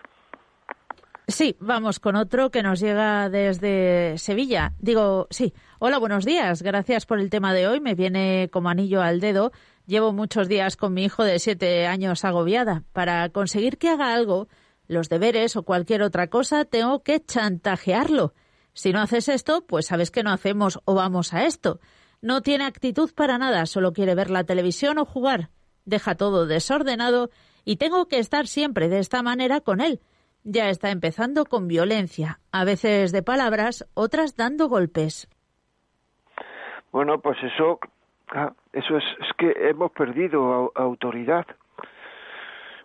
Sí, 1.27 1.55
vamos 1.59 1.99
con 1.99 2.15
otro 2.15 2.49
que 2.49 2.63
nos 2.63 2.79
llega 2.79 3.29
desde 3.29 4.17
Sevilla. 4.17 4.73
Digo, 4.79 5.27
sí. 5.29 5.53
Hola, 5.79 5.99
buenos 5.99 6.25
días. 6.25 6.63
Gracias 6.63 7.05
por 7.05 7.19
el 7.19 7.29
tema 7.29 7.53
de 7.53 7.67
hoy. 7.67 7.79
Me 7.79 7.95
viene 7.95 8.49
como 8.51 8.69
anillo 8.69 9.01
al 9.01 9.19
dedo. 9.19 9.51
Llevo 9.85 10.11
muchos 10.11 10.47
días 10.47 10.75
con 10.75 10.93
mi 10.93 11.03
hijo 11.03 11.23
de 11.23 11.37
siete 11.39 11.85
años 11.87 12.25
agobiada. 12.25 12.83
Para 12.93 13.29
conseguir 13.29 13.77
que 13.77 13.89
haga 13.89 14.13
algo, 14.13 14.47
los 14.87 15.09
deberes 15.09 15.55
o 15.55 15.63
cualquier 15.63 16.01
otra 16.01 16.29
cosa, 16.29 16.65
tengo 16.65 17.03
que 17.03 17.23
chantajearlo. 17.23 18.33
Si 18.73 18.91
no 18.91 18.99
haces 18.99 19.27
esto, 19.29 19.65
pues 19.67 19.87
sabes 19.87 20.09
que 20.09 20.23
no 20.23 20.31
hacemos 20.31 20.79
o 20.85 20.95
vamos 20.95 21.33
a 21.33 21.45
esto. 21.45 21.79
No 22.21 22.41
tiene 22.41 22.65
actitud 22.65 23.11
para 23.13 23.37
nada, 23.37 23.65
solo 23.65 23.93
quiere 23.93 24.15
ver 24.15 24.29
la 24.29 24.43
televisión 24.43 24.97
o 24.97 25.05
jugar. 25.05 25.49
Deja 25.85 26.15
todo 26.15 26.47
desordenado 26.47 27.29
y 27.69 27.77
tengo 27.77 28.07
que 28.07 28.17
estar 28.17 28.47
siempre 28.47 28.89
de 28.89 28.97
esta 28.97 29.21
manera 29.21 29.61
con 29.61 29.79
él 29.79 29.99
ya 30.43 30.69
está 30.69 30.89
empezando 30.89 31.45
con 31.45 31.67
violencia, 31.67 32.39
a 32.51 32.65
veces 32.65 33.11
de 33.11 33.21
palabras, 33.21 33.87
otras 33.93 34.35
dando 34.35 34.67
golpes. 34.67 35.29
Bueno, 36.91 37.19
pues 37.19 37.37
eso, 37.43 37.79
ah, 38.29 38.53
eso 38.73 38.97
es, 38.97 39.03
es 39.19 39.27
que 39.37 39.69
hemos 39.69 39.91
perdido 39.91 40.71
autoridad. 40.73 41.45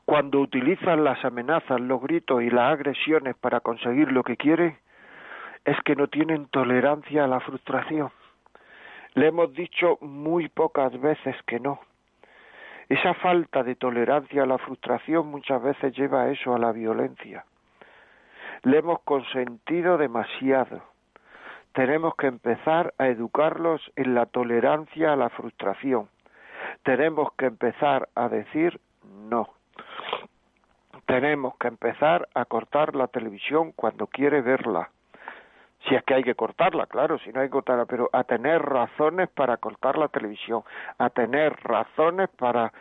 Cuando 0.05 0.41
utilizan 0.41 1.03
las 1.03 1.25
amenazas, 1.25 1.81
los 1.81 2.03
gritos 2.03 2.43
y 2.43 2.51
las 2.51 2.75
agresiones 2.75 3.35
para 3.37 3.61
conseguir 3.61 4.13
lo 4.13 4.23
que 4.23 4.37
quieren, 4.37 4.77
es 5.65 5.77
que 5.87 5.97
no 5.97 6.09
tienen 6.09 6.47
tolerancia 6.49 7.25
a 7.25 7.29
la 7.29 7.41
frustración. 7.41 8.11
Le 9.15 9.29
hemos 9.29 9.55
dicho 9.55 9.97
muy 10.03 10.51
pocas 10.51 11.01
veces 11.01 11.37
que 11.47 11.59
no. 11.59 11.81
Esa 12.89 13.15
falta 13.15 13.63
de 13.63 13.77
tolerancia 13.77 14.43
a 14.43 14.47
la 14.47 14.59
frustración 14.59 15.29
muchas 15.29 15.63
veces 15.63 15.97
lleva 15.97 16.23
a 16.23 16.31
eso, 16.31 16.55
a 16.55 16.59
la 16.59 16.73
violencia. 16.73 17.45
Le 18.63 18.79
hemos 18.79 19.01
consentido 19.03 19.97
demasiado. 19.97 20.83
Tenemos 21.73 22.15
que 22.17 22.27
empezar 22.27 22.95
a 22.99 23.09
educarlos 23.09 23.81
en 23.97 24.15
la 24.15 24.27
tolerancia 24.27 25.13
a 25.13 25.17
la 25.17 25.31
frustración. 25.31 26.09
Tenemos 26.83 27.33
que 27.35 27.47
empezar 27.47 28.09
a 28.15 28.29
decir 28.29 28.81
no. 29.29 29.49
Tenemos 31.07 31.57
que 31.57 31.69
empezar 31.69 32.29
a 32.35 32.45
cortar 32.45 32.95
la 32.95 33.09
televisión 33.09 33.73
cuando 33.73 34.07
quiere 34.07 34.41
verla 34.41 34.91
si 35.89 35.95
es 35.95 36.03
que 36.05 36.15
hay 36.15 36.23
que 36.23 36.35
cortarla, 36.35 36.87
claro, 36.87 37.19
si 37.19 37.33
no 37.33 37.41
hay 37.41 37.49
que 37.49 37.53
cortarla, 37.53 37.87
pero 37.87 38.09
a 38.13 38.25
tener 38.25 38.63
razones 38.63 39.29
para 39.31 39.57
cortar 39.59 39.99
la 39.99 40.09
televisión, 40.09 40.63
a 40.99 41.11
tener 41.11 41.55
razones 41.63 42.29
para 42.31 42.73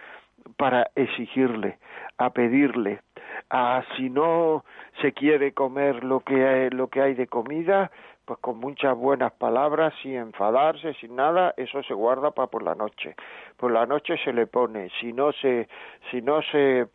para 0.57 0.89
exigirle, 0.95 1.77
a 2.17 2.31
pedirle, 2.31 3.01
a 3.49 3.83
si 3.95 4.09
no 4.09 4.65
se 5.01 5.13
quiere 5.13 5.53
comer 5.53 6.03
lo 6.03 6.19
que 6.19 6.45
hay, 6.45 6.69
lo 6.69 6.87
que 6.89 7.01
hay 7.01 7.13
de 7.13 7.27
comida, 7.27 7.91
pues 8.25 8.39
con 8.39 8.57
muchas 8.59 8.95
buenas 8.95 9.33
palabras, 9.33 9.93
sin 10.01 10.15
enfadarse, 10.15 10.93
sin 10.95 11.15
nada, 11.15 11.53
eso 11.57 11.83
se 11.83 11.93
guarda 11.93 12.31
para 12.31 12.47
por 12.47 12.63
la 12.63 12.75
noche. 12.75 13.15
Por 13.57 13.71
la 13.71 13.85
noche 13.85 14.17
se 14.23 14.33
le 14.33 14.47
pone, 14.47 14.89
si 14.99 15.13
no 15.13 15.31
se 15.33 15.67
si 16.11 16.21
no 16.21 16.41
se 16.41 16.87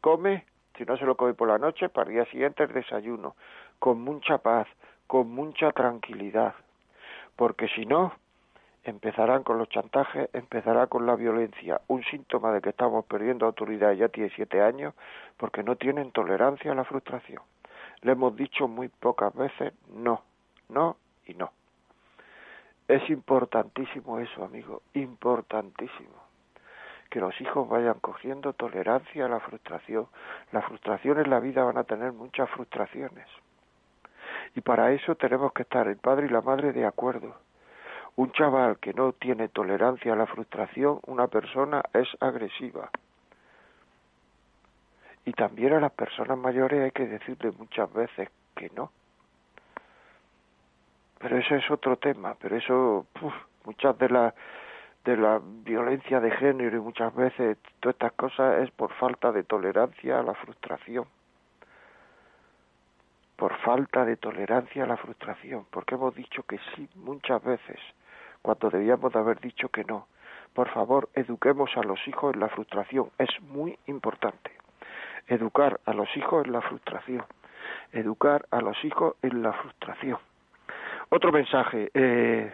come, 0.00 0.44
si 0.76 0.84
no 0.84 0.96
se 0.96 1.04
lo 1.04 1.16
come 1.16 1.34
por 1.34 1.48
la 1.48 1.58
noche, 1.58 1.88
para 1.88 2.08
el 2.08 2.16
día 2.16 2.24
siguiente 2.26 2.64
el 2.64 2.72
desayuno, 2.72 3.34
con 3.78 4.02
mucha 4.02 4.38
paz, 4.38 4.66
con 5.06 5.30
mucha 5.30 5.72
tranquilidad, 5.72 6.54
porque 7.36 7.68
si 7.68 7.86
no, 7.86 8.12
empezarán 8.84 9.42
con 9.42 9.58
los 9.58 9.68
chantajes, 9.68 10.28
empezará 10.32 10.86
con 10.86 11.06
la 11.06 11.16
violencia, 11.16 11.80
un 11.88 12.04
síntoma 12.04 12.52
de 12.52 12.60
que 12.60 12.70
estamos 12.70 13.04
perdiendo 13.06 13.46
autoridad 13.46 13.92
ya 13.92 14.08
tiene 14.08 14.30
siete 14.34 14.62
años, 14.62 14.94
porque 15.36 15.62
no 15.62 15.76
tienen 15.76 16.12
tolerancia 16.12 16.72
a 16.72 16.74
la 16.74 16.84
frustración. 16.84 17.42
Le 18.02 18.12
hemos 18.12 18.36
dicho 18.36 18.68
muy 18.68 18.88
pocas 18.88 19.34
veces 19.34 19.72
no, 19.88 20.22
no 20.68 20.96
y 21.26 21.34
no. 21.34 21.52
Es 22.86 23.08
importantísimo 23.08 24.18
eso, 24.18 24.44
amigo, 24.44 24.82
importantísimo. 24.92 26.22
Que 27.08 27.20
los 27.20 27.38
hijos 27.40 27.66
vayan 27.68 27.98
cogiendo 28.00 28.52
tolerancia 28.52 29.24
a 29.24 29.28
la 29.28 29.40
frustración. 29.40 30.06
Las 30.52 30.66
frustraciones 30.66 31.24
en 31.24 31.30
la 31.30 31.40
vida 31.40 31.64
van 31.64 31.78
a 31.78 31.84
tener 31.84 32.12
muchas 32.12 32.50
frustraciones. 32.50 33.26
Y 34.54 34.60
para 34.60 34.92
eso 34.92 35.16
tenemos 35.16 35.52
que 35.52 35.62
estar 35.62 35.88
el 35.88 35.96
padre 35.96 36.26
y 36.26 36.30
la 36.30 36.40
madre 36.40 36.72
de 36.72 36.86
acuerdo. 36.86 37.34
Un 38.16 38.30
chaval 38.32 38.78
que 38.78 38.94
no 38.94 39.12
tiene 39.12 39.48
tolerancia 39.48 40.12
a 40.12 40.16
la 40.16 40.26
frustración, 40.26 41.00
una 41.06 41.26
persona 41.26 41.82
es 41.92 42.08
agresiva. 42.20 42.90
Y 45.24 45.32
también 45.32 45.72
a 45.72 45.80
las 45.80 45.92
personas 45.92 46.38
mayores 46.38 46.82
hay 46.82 46.90
que 46.92 47.06
decirle 47.06 47.50
muchas 47.58 47.92
veces 47.92 48.28
que 48.54 48.70
no. 48.76 48.92
Pero 51.18 51.38
eso 51.38 51.56
es 51.56 51.68
otro 51.70 51.96
tema, 51.96 52.36
pero 52.40 52.56
eso, 52.56 53.06
muchas 53.64 53.98
de 53.98 54.08
las 54.08 54.34
de 55.04 55.18
la 55.18 55.38
violencia 55.42 56.18
de 56.18 56.30
género 56.30 56.78
y 56.78 56.80
muchas 56.80 57.14
veces 57.14 57.58
todas 57.80 57.94
estas 57.94 58.12
cosas 58.12 58.62
es 58.62 58.70
por 58.70 58.90
falta 58.94 59.32
de 59.32 59.42
tolerancia 59.42 60.18
a 60.18 60.22
la 60.22 60.32
frustración 60.32 61.04
por 63.36 63.56
falta 63.58 64.04
de 64.04 64.16
tolerancia 64.16 64.84
a 64.84 64.86
la 64.86 64.96
frustración, 64.96 65.66
porque 65.70 65.94
hemos 65.94 66.14
dicho 66.14 66.42
que 66.44 66.58
sí 66.74 66.88
muchas 66.94 67.42
veces, 67.42 67.78
cuando 68.42 68.70
debíamos 68.70 69.12
de 69.12 69.18
haber 69.18 69.40
dicho 69.40 69.68
que 69.68 69.84
no. 69.84 70.06
Por 70.52 70.68
favor, 70.70 71.08
eduquemos 71.14 71.70
a 71.76 71.82
los 71.82 71.98
hijos 72.06 72.34
en 72.34 72.40
la 72.40 72.48
frustración, 72.48 73.10
es 73.18 73.28
muy 73.42 73.76
importante. 73.86 74.52
Educar 75.26 75.80
a 75.84 75.92
los 75.92 76.08
hijos 76.16 76.44
en 76.46 76.52
la 76.52 76.60
frustración, 76.60 77.24
educar 77.92 78.46
a 78.50 78.60
los 78.60 78.82
hijos 78.84 79.16
en 79.22 79.42
la 79.42 79.52
frustración. 79.52 80.18
Otro 81.08 81.32
mensaje, 81.32 81.90
eh, 81.94 82.52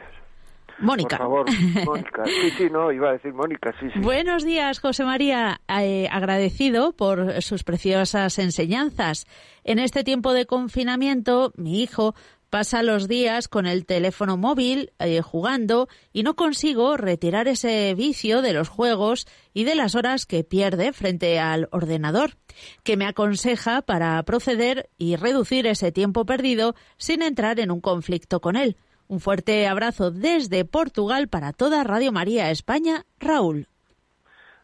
Mónica. 0.81 1.19
Por 1.19 1.27
favor, 1.27 1.47
Mónica. 1.85 2.25
Sí, 2.25 2.51
sí, 2.57 2.69
no, 2.71 2.93
iba 2.93 3.11
a 3.11 3.13
decir 3.13 3.33
Mónica, 3.33 3.75
sí, 3.79 3.87
sí. 3.93 4.01
Buenos 4.01 4.45
días, 4.45 4.81
José 4.81 5.05
María. 5.05 5.61
Eh, 5.69 6.09
agradecido 6.11 6.93
por 6.93 7.43
sus 7.43 7.65
preciosas 7.65 8.39
enseñanzas. 8.39 9.27
En 9.65 9.79
este 9.79 10.05
tiempo 10.05 10.33
de 10.33 10.47
confinamiento, 10.47 11.53
mi 11.57 11.83
hijo 11.83 12.15
pasa 12.51 12.83
los 12.83 13.07
días 13.07 13.49
con 13.49 13.67
el 13.67 13.87
teléfono 13.87 14.37
móvil 14.37 14.93
eh, 14.99 15.23
jugando 15.23 15.89
y 16.13 16.25
no 16.25 16.35
consigo 16.35 16.97
retirar 16.97 17.47
ese 17.49 17.95
vicio 17.95 18.43
de 18.43 18.53
los 18.53 18.69
juegos 18.69 19.27
y 19.55 19.65
de 19.65 19.77
las 19.77 19.95
horas 19.95 20.27
que 20.27 20.43
pierde 20.43 20.93
frente 20.93 21.39
al 21.39 21.69
ordenador, 21.71 22.37
que 22.83 22.97
me 22.97 23.07
aconseja 23.07 23.83
para 23.83 24.21
proceder 24.25 24.91
y 24.99 25.17
reducir 25.17 25.67
ese 25.67 25.93
tiempo 25.93 26.27
perdido 26.27 26.75
sin 26.97 27.23
entrar 27.23 27.61
en 27.61 27.71
un 27.71 27.81
conflicto 27.81 28.41
con 28.41 28.57
él. 28.57 28.77
Un 29.11 29.19
fuerte 29.19 29.67
abrazo 29.67 30.13
desde 30.13 30.65
Portugal 30.65 31.27
para 31.27 31.53
toda 31.53 31.83
Radio 31.83 32.13
María 32.13 32.49
España, 32.53 33.03
Raúl. 33.19 33.67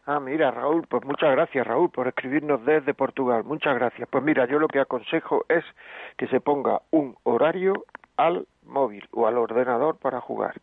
Ah, 0.05 0.21
mira, 0.21 0.51
Raúl, 0.51 0.87
pues 0.87 1.03
muchas 1.03 1.31
gracias, 1.31 1.67
Raúl, 1.67 1.89
por 1.89 2.07
escribirnos 2.07 2.63
desde 2.65 2.93
Portugal. 2.93 3.43
Muchas 3.43 3.75
gracias. 3.75 4.07
Pues 4.09 4.23
mira, 4.23 4.47
yo 4.47 4.57
lo 4.57 4.69
que 4.69 4.79
aconsejo 4.79 5.43
es 5.49 5.65
que 6.15 6.27
se 6.27 6.39
ponga 6.39 6.81
un 6.91 7.17
horario 7.23 7.73
al 8.15 8.47
móvil 8.63 9.03
o 9.11 9.27
al 9.27 9.37
ordenador 9.37 9.97
para 9.97 10.21
jugar 10.21 10.55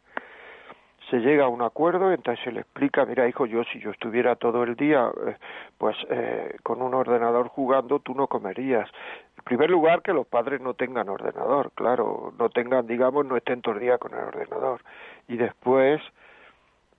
se 1.15 1.21
llega 1.21 1.45
a 1.45 1.49
un 1.49 1.63
acuerdo, 1.63 2.11
entonces 2.11 2.43
se 2.43 2.51
le 2.51 2.61
explica, 2.61 3.05
mira 3.05 3.29
hijo, 3.29 3.47
yo 3.47 3.63
si 3.73 3.79
yo 3.79 3.93
estuviera 3.93 4.35
todo 4.35 4.65
el 4.65 4.75
día 4.75 5.13
eh, 5.29 5.37
pues 5.79 5.97
eh, 6.11 6.57
con 6.65 6.83
un 6.83 6.93
ordenador 6.93 7.47
jugando, 7.47 8.01
tú 8.01 8.15
no 8.15 8.27
comerías. 8.27 8.91
En 9.39 9.45
primer 9.45 9.71
lugar, 9.71 10.03
que 10.03 10.13
los 10.13 10.27
padres 10.27 10.61
no 10.61 10.75
tengan 10.75 11.09
ordenador, 11.09 11.71
claro, 11.77 12.33
no 12.37 12.49
tengan, 12.49 12.89
digamos, 12.89 13.25
no 13.27 13.37
estén 13.37 13.63
todo 13.63 13.75
el 13.75 13.81
día 13.81 13.99
con 13.99 14.13
el 14.13 14.25
ordenador. 14.25 14.81
Y 15.29 15.37
después, 15.37 16.03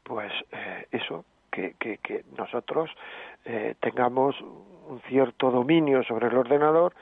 pues 0.04 0.32
eh, 0.54 0.88
eso, 0.91 1.25
que, 1.51 1.75
que, 1.78 1.97
que 1.97 2.23
nosotros 2.38 2.89
tengamos 3.80 4.36
un 4.41 4.99
cierto 5.08 5.51
dominio 5.51 6.04
sobre 6.04 6.28
el 6.28 6.38
ordenador 6.38 6.95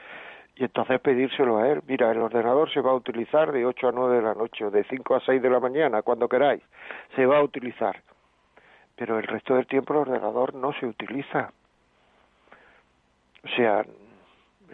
y 0.56 0.64
entonces 0.64 1.00
pedírselo 1.00 1.58
a 1.58 1.68
él. 1.68 1.82
Mira, 1.86 2.10
el 2.10 2.18
ordenador 2.18 2.72
se 2.72 2.80
va 2.80 2.92
a 2.92 2.94
utilizar 2.94 3.50
de 3.50 3.66
8 3.66 3.88
a 3.88 3.92
9 3.92 4.16
de 4.16 4.22
la 4.22 4.34
noche 4.34 4.64
o 4.64 4.70
de 4.70 4.84
5 4.84 5.16
a 5.16 5.20
6 5.20 5.42
de 5.42 5.50
la 5.50 5.60
mañana, 5.60 6.02
cuando 6.02 6.28
queráis. 6.28 6.62
Se 7.16 7.26
va 7.26 7.38
a 7.38 7.42
utilizar. 7.42 8.02
Pero 8.96 9.18
el 9.18 9.24
resto 9.24 9.56
del 9.56 9.66
tiempo 9.66 9.92
el 9.94 10.00
ordenador 10.00 10.54
no 10.54 10.72
se 10.74 10.86
utiliza. 10.86 11.52
O 13.44 13.48
sea, 13.56 13.84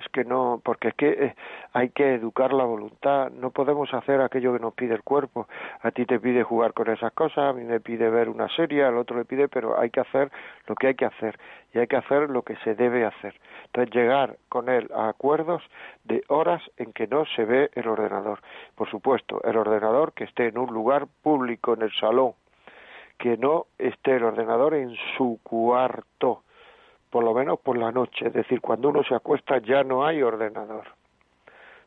es 0.00 0.08
que 0.12 0.24
no, 0.24 0.60
porque 0.64 0.88
es 0.88 0.94
que 0.94 1.08
eh, 1.08 1.34
hay 1.72 1.90
que 1.90 2.14
educar 2.14 2.52
la 2.52 2.64
voluntad, 2.64 3.30
no 3.30 3.50
podemos 3.50 3.92
hacer 3.92 4.20
aquello 4.20 4.52
que 4.52 4.58
nos 4.58 4.74
pide 4.74 4.94
el 4.94 5.02
cuerpo. 5.02 5.46
A 5.82 5.90
ti 5.90 6.06
te 6.06 6.18
pide 6.18 6.42
jugar 6.42 6.72
con 6.72 6.88
esas 6.88 7.12
cosas, 7.12 7.50
a 7.50 7.52
mí 7.52 7.64
me 7.64 7.80
pide 7.80 8.08
ver 8.10 8.28
una 8.28 8.48
serie, 8.48 8.84
al 8.84 8.96
otro 8.96 9.18
le 9.18 9.24
pide, 9.24 9.48
pero 9.48 9.78
hay 9.78 9.90
que 9.90 10.00
hacer 10.00 10.30
lo 10.66 10.74
que 10.74 10.88
hay 10.88 10.94
que 10.94 11.04
hacer 11.04 11.38
y 11.72 11.78
hay 11.78 11.86
que 11.86 11.96
hacer 11.96 12.30
lo 12.30 12.42
que 12.42 12.56
se 12.56 12.74
debe 12.74 13.04
hacer. 13.04 13.34
Entonces 13.66 13.94
llegar 13.94 14.36
con 14.48 14.68
él 14.68 14.90
a 14.94 15.08
acuerdos 15.08 15.62
de 16.04 16.24
horas 16.28 16.62
en 16.76 16.92
que 16.92 17.06
no 17.06 17.24
se 17.36 17.44
ve 17.44 17.70
el 17.74 17.86
ordenador. 17.86 18.40
Por 18.74 18.90
supuesto, 18.90 19.42
el 19.44 19.56
ordenador 19.56 20.12
que 20.12 20.24
esté 20.24 20.48
en 20.48 20.58
un 20.58 20.72
lugar 20.72 21.06
público, 21.22 21.74
en 21.74 21.82
el 21.82 21.92
salón, 21.92 22.32
que 23.18 23.36
no 23.36 23.66
esté 23.78 24.16
el 24.16 24.24
ordenador 24.24 24.74
en 24.74 24.96
su 25.16 25.38
cuarto 25.42 26.42
por 27.10 27.24
lo 27.24 27.34
menos 27.34 27.58
por 27.60 27.76
la 27.76 27.90
noche, 27.90 28.28
es 28.28 28.32
decir, 28.32 28.60
cuando 28.60 28.88
uno 28.88 29.02
se 29.02 29.14
acuesta 29.14 29.58
ya 29.58 29.82
no 29.82 30.06
hay 30.06 30.22
ordenador. 30.22 30.86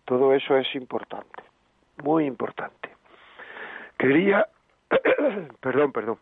Todo 0.05 0.33
eso 0.33 0.57
es 0.57 0.75
importante, 0.75 1.43
muy 2.03 2.25
importante. 2.25 2.89
Quería, 3.97 4.47
perdón, 5.62 5.93
perdón, 5.93 6.19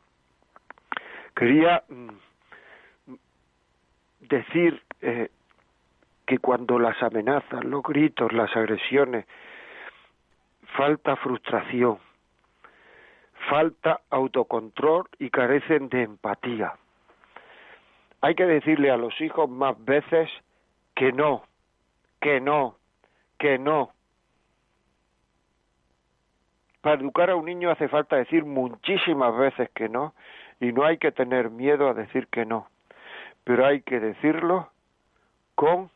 quería 1.35 1.83
mm, 1.89 3.15
decir 4.19 4.83
eh, 5.01 5.29
que 6.27 6.37
cuando 6.37 6.77
las 6.77 7.01
amenazas, 7.01 7.63
los 7.63 7.81
gritos, 7.81 8.31
las 8.33 8.55
agresiones, 8.55 9.25
falta 10.77 11.15
frustración, 11.15 11.97
falta 13.49 14.01
autocontrol 14.11 15.09
y 15.17 15.31
carecen 15.31 15.89
de 15.89 16.03
empatía 16.03 16.75
hay 18.21 18.35
que 18.35 18.45
decirle 18.45 18.91
a 18.91 18.97
los 18.97 19.19
hijos 19.19 19.49
más 19.49 19.83
veces 19.83 20.29
que 20.95 21.11
no, 21.11 21.43
que 22.19 22.39
no, 22.39 22.77
que 23.39 23.57
no. 23.57 23.91
Para 26.81 27.01
educar 27.01 27.31
a 27.31 27.35
un 27.35 27.45
niño 27.45 27.71
hace 27.71 27.87
falta 27.87 28.15
decir 28.15 28.45
muchísimas 28.45 29.35
veces 29.35 29.69
que 29.71 29.89
no 29.89 30.13
y 30.59 30.71
no 30.71 30.85
hay 30.85 30.97
que 30.97 31.11
tener 31.11 31.49
miedo 31.49 31.89
a 31.89 31.93
decir 31.93 32.27
que 32.27 32.45
no, 32.45 32.67
pero 33.43 33.65
hay 33.65 33.81
que 33.81 33.99
decirlo 33.99 34.69
con 35.55 35.89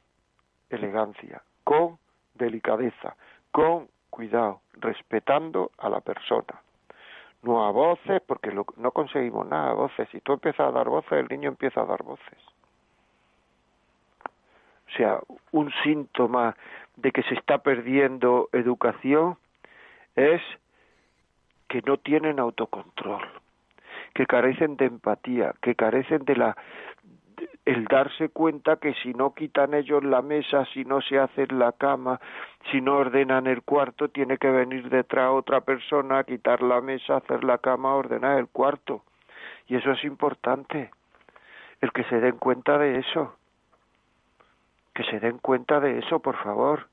elegancia, 0.70 1.44
con 1.64 1.98
delicadeza, 2.34 3.16
con 3.52 3.88
cuidado, 4.10 4.62
respetando 4.74 5.72
a 5.78 5.90
la 5.90 6.02
persona 6.02 6.65
no 7.46 7.66
a 7.66 7.72
voces, 7.72 8.22
porque 8.26 8.52
no 8.52 8.92
conseguimos 8.92 9.48
nada 9.48 9.72
a 9.72 9.74
voces. 9.74 10.10
Si 10.12 10.20
tú 10.22 10.34
empiezas 10.34 10.68
a 10.68 10.72
dar 10.72 10.90
voces, 10.90 11.14
el 11.14 11.28
niño 11.28 11.50
empieza 11.50 11.82
a 11.82 11.86
dar 11.86 12.04
voces. 12.04 12.40
O 14.88 14.98
sea, 14.98 15.20
un 15.52 15.72
síntoma 15.84 16.56
de 16.96 17.12
que 17.12 17.24
se 17.24 17.36
está 17.36 17.60
perdiendo 17.60 18.50
educación 18.52 19.38
es 20.16 20.42
que 21.68 21.82
no 21.82 21.98
tienen 21.98 22.40
autocontrol, 22.40 23.22
que 24.14 24.26
carecen 24.26 24.78
de 24.78 24.86
empatía, 24.86 25.54
que 25.62 25.76
carecen 25.76 26.24
de 26.26 26.36
la 26.36 26.58
el 27.66 27.86
darse 27.86 28.30
cuenta 28.30 28.78
que 28.78 28.94
si 29.02 29.14
no 29.14 29.34
quitan 29.34 29.74
ellos 29.74 30.04
la 30.04 30.22
mesa, 30.22 30.66
si 30.74 30.86
no 30.86 31.02
se 31.02 31.18
hacen 31.18 31.58
la 31.58 31.72
cama, 31.72 32.22
si 32.72 32.80
no 32.80 32.98
ordenan 32.98 33.48
el 33.48 33.64
cuarto, 33.64 34.10
tiene 34.10 34.38
que 34.38 34.52
venir 34.52 34.90
detrás 34.90 35.32
otra 35.32 35.62
persona 35.62 36.20
a 36.20 36.24
quitar 36.24 36.62
la 36.62 36.80
mesa, 36.80 37.18
hacer 37.18 37.44
la 37.44 37.58
cama, 37.58 37.96
ordenar 37.96 38.38
el 38.38 38.48
cuarto. 38.48 39.04
Y 39.68 39.76
eso 39.76 39.92
es 39.92 40.04
importante, 40.04 40.92
el 41.82 41.92
que 41.92 42.04
se 42.04 42.20
den 42.20 42.38
cuenta 42.38 42.78
de 42.78 43.00
eso. 43.00 43.36
Que 44.94 45.04
se 45.06 45.20
den 45.20 45.40
cuenta 45.40 45.80
de 45.80 45.98
eso, 46.00 46.20
por 46.20 46.38
favor. 46.38 46.88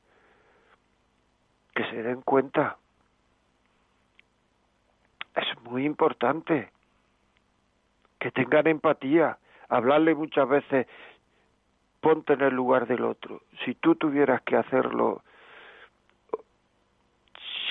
Que 1.74 1.84
se 1.90 2.02
den 2.02 2.22
cuenta. 2.22 2.78
Es 5.36 5.62
muy 5.64 5.84
importante. 5.84 6.72
Que 8.18 8.30
tengan 8.30 8.66
empatía 8.66 9.38
hablarle 9.72 10.14
muchas 10.14 10.46
veces, 10.48 10.86
ponte 12.00 12.34
en 12.34 12.42
el 12.42 12.54
lugar 12.54 12.86
del 12.86 13.04
otro. 13.04 13.40
Si 13.64 13.74
tú 13.74 13.94
tuvieras 13.94 14.42
que 14.42 14.56
hacerlo, 14.56 15.22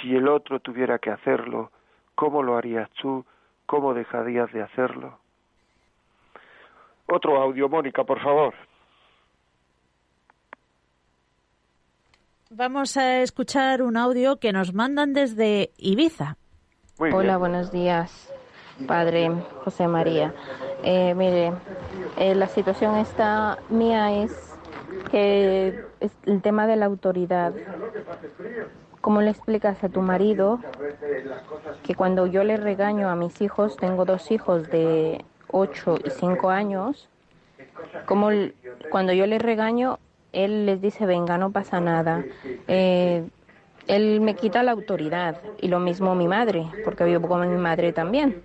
si 0.02 0.16
el 0.16 0.28
otro 0.28 0.60
tuviera 0.60 0.98
que 0.98 1.12
hacerlo, 1.12 1.72
¿cómo 2.16 2.42
lo 2.42 2.58
harías 2.58 2.90
tú? 3.02 3.24
¿Cómo 3.68 3.94
dejarías 3.94 4.52
de 4.52 4.64
hacerlo? 4.64 5.20
Otro 7.08 7.40
audio, 7.40 7.70
Mónica, 7.70 8.04
por 8.04 8.20
favor. 8.20 8.54
Vamos 12.50 12.98
a 12.98 13.22
escuchar 13.22 13.82
un 13.82 13.96
audio 13.96 14.38
que 14.40 14.52
nos 14.52 14.74
mandan 14.74 15.14
desde 15.14 15.72
Ibiza. 15.78 16.38
Hola, 16.98 17.38
buenos 17.38 17.72
días. 17.72 18.32
Padre 18.88 19.30
José 19.64 19.88
María. 19.88 20.34
Eh, 20.84 21.14
mire, 21.16 21.54
eh, 22.18 22.36
la 22.36 22.48
situación 22.48 22.98
esta 22.98 23.60
mía 23.70 24.24
es 24.24 24.56
que 25.10 25.84
el 26.26 26.42
tema 26.42 26.68
de 26.68 26.76
la 26.76 26.86
autoridad. 26.86 27.54
¿Cómo 29.02 29.22
le 29.22 29.32
explicas 29.32 29.84
a 29.84 29.90
tu 29.90 30.02
marido 30.02 30.60
que 31.84 31.96
cuando 31.96 32.28
yo 32.28 32.44
le 32.44 32.58
regaño 32.58 33.10
a 33.10 33.16
mis 33.16 33.42
hijos, 33.42 33.76
tengo 33.78 34.06
dos 34.06 34.30
hijos 34.30 34.70
de 34.70 35.26
8 35.48 35.98
y 36.06 36.10
5 36.12 36.50
años, 36.50 37.10
como 38.06 38.30
cuando 38.92 39.14
yo 39.14 39.26
le 39.26 39.40
regaño, 39.40 39.98
él 40.34 40.66
les 40.66 40.82
dice, 40.82 41.06
venga, 41.06 41.38
no 41.38 41.52
pasa 41.52 41.80
nada. 41.80 42.24
Eh, 42.68 43.24
él 43.88 44.22
me 44.22 44.36
quita 44.36 44.64
la 44.64 44.72
autoridad 44.72 45.38
y 45.60 45.68
lo 45.68 45.80
mismo 45.80 46.16
mi 46.16 46.28
madre, 46.28 46.66
porque 46.84 47.04
vivo 47.04 47.28
con 47.28 47.50
mi 47.50 47.62
madre 47.62 47.94
también. 47.94 48.44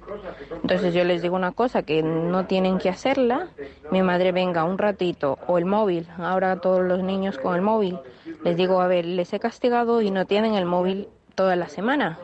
Entonces 0.63 0.95
yo 0.95 1.05
les 1.05 1.23
digo 1.23 1.37
una 1.37 1.53
cosa, 1.53 1.83
que 1.83 2.03
no 2.03 2.47
tienen 2.47 2.79
que 2.79 2.89
hacerla, 2.89 3.49
mi 3.91 4.03
madre 4.03 4.33
venga 4.33 4.65
un 4.65 4.79
ratito 4.79 5.39
o 5.47 5.59
el 5.59 5.65
móvil, 5.65 6.09
ahora 6.19 6.61
todos 6.61 6.83
los 6.83 7.03
niños 7.03 7.39
con 7.39 7.55
el 7.55 7.63
móvil, 7.63 7.99
les 8.45 8.57
digo, 8.57 8.81
a 8.81 8.87
ver, 8.87 9.05
les 9.05 9.33
he 9.33 9.41
castigado 9.41 10.01
y 10.01 10.11
no 10.11 10.25
tienen 10.27 10.55
el 10.55 10.65
móvil 10.65 11.09
toda 11.35 11.57
la 11.57 11.69
semana. 11.69 12.19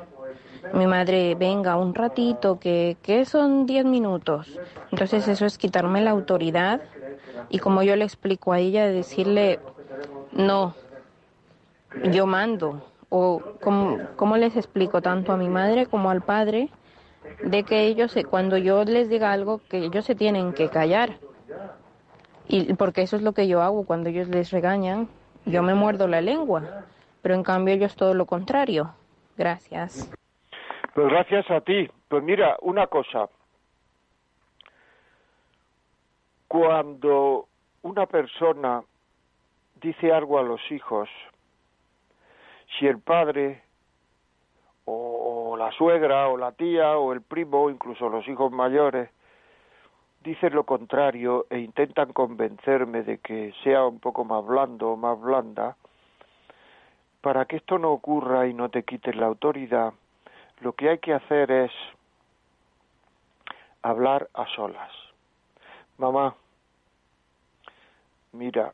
Mi 0.74 0.86
madre 0.86 1.34
venga 1.34 1.76
un 1.76 1.94
ratito, 1.94 2.58
que, 2.58 2.96
que 3.02 3.24
son 3.24 3.66
10 3.66 3.84
minutos. 3.84 4.58
Entonces 4.90 5.26
eso 5.28 5.44
es 5.44 5.58
quitarme 5.58 6.00
la 6.00 6.10
autoridad 6.10 6.80
y 7.50 7.58
como 7.58 7.82
yo 7.82 7.96
le 7.96 8.04
explico 8.04 8.52
a 8.52 8.58
ella, 8.58 8.86
decirle, 8.86 9.58
no, 10.32 10.74
yo 12.10 12.26
mando, 12.26 12.82
o 13.14 13.42
cómo, 13.60 14.36
les 14.38 14.56
explico 14.56 15.02
tanto 15.02 15.32
a 15.32 15.36
mi 15.36 15.50
madre 15.50 15.84
como 15.84 16.08
al 16.08 16.22
padre 16.22 16.70
de 17.42 17.62
que 17.62 17.84
ellos, 17.84 18.16
cuando 18.30 18.56
yo 18.56 18.84
les 18.84 19.10
diga 19.10 19.32
algo, 19.32 19.60
que 19.68 19.84
ellos 19.84 20.06
se 20.06 20.14
tienen 20.14 20.54
que 20.54 20.70
callar. 20.70 21.18
Y 22.48 22.72
porque 22.72 23.02
eso 23.02 23.16
es 23.16 23.22
lo 23.22 23.32
que 23.32 23.48
yo 23.48 23.60
hago 23.60 23.84
cuando 23.84 24.08
ellos 24.08 24.28
les 24.28 24.50
regañan, 24.50 25.08
yo 25.44 25.62
me 25.62 25.74
muerdo 25.74 26.08
la 26.08 26.22
lengua, 26.22 26.86
pero 27.20 27.34
en 27.34 27.42
cambio 27.42 27.74
ellos 27.74 27.96
todo 27.96 28.14
lo 28.14 28.24
contrario. 28.24 28.94
Gracias. 29.36 30.10
Pues 30.94 31.06
gracias 31.08 31.50
a 31.50 31.60
ti. 31.60 31.90
Pues 32.08 32.22
mira, 32.22 32.56
una 32.62 32.86
cosa. 32.86 33.28
Cuando 36.48 37.46
una 37.82 38.06
persona 38.06 38.82
dice 39.82 40.10
algo 40.12 40.38
a 40.38 40.42
los 40.42 40.60
hijos, 40.70 41.10
si 42.78 42.86
el 42.86 42.98
padre 42.98 43.62
o, 44.84 45.56
la 45.56 45.70
suegra 45.72 46.28
o 46.28 46.36
la 46.36 46.52
tía 46.52 46.96
o 46.98 47.12
el 47.12 47.22
primo 47.22 47.64
o 47.64 47.70
incluso 47.70 48.08
los 48.08 48.26
hijos 48.26 48.50
mayores 48.50 49.10
dicen 50.24 50.54
lo 50.54 50.64
contrario 50.64 51.46
e 51.50 51.58
intentan 51.58 52.12
convencerme 52.12 53.02
de 53.02 53.18
que 53.18 53.52
sea 53.62 53.84
un 53.84 54.00
poco 54.00 54.24
más 54.24 54.44
blando 54.44 54.92
o 54.92 54.96
más 54.96 55.20
blanda, 55.20 55.76
para 57.20 57.44
que 57.44 57.56
esto 57.56 57.78
no 57.78 57.90
ocurra 57.90 58.46
y 58.46 58.54
no 58.54 58.68
te 58.68 58.82
quites 58.84 59.14
la 59.16 59.26
autoridad, 59.26 59.92
lo 60.60 60.72
que 60.72 60.90
hay 60.90 60.98
que 60.98 61.14
hacer 61.14 61.50
es 61.50 61.72
hablar 63.82 64.28
a 64.34 64.46
solas. 64.54 64.90
Mamá, 65.98 66.34
mira, 68.32 68.72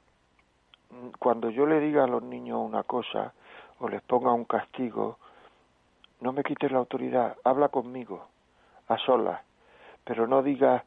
cuando 1.18 1.50
yo 1.50 1.66
le 1.66 1.80
diga 1.80 2.04
a 2.04 2.08
los 2.08 2.22
niños 2.22 2.58
una 2.60 2.82
cosa, 2.82 3.32
o 3.80 3.88
les 3.88 4.02
ponga 4.02 4.32
un 4.32 4.44
castigo, 4.44 5.18
no 6.20 6.32
me 6.32 6.42
quites 6.42 6.70
la 6.72 6.78
autoridad, 6.78 7.36
habla 7.44 7.68
conmigo, 7.68 8.26
a 8.88 8.98
solas, 8.98 9.40
pero 10.04 10.26
no 10.26 10.42
digas, 10.42 10.82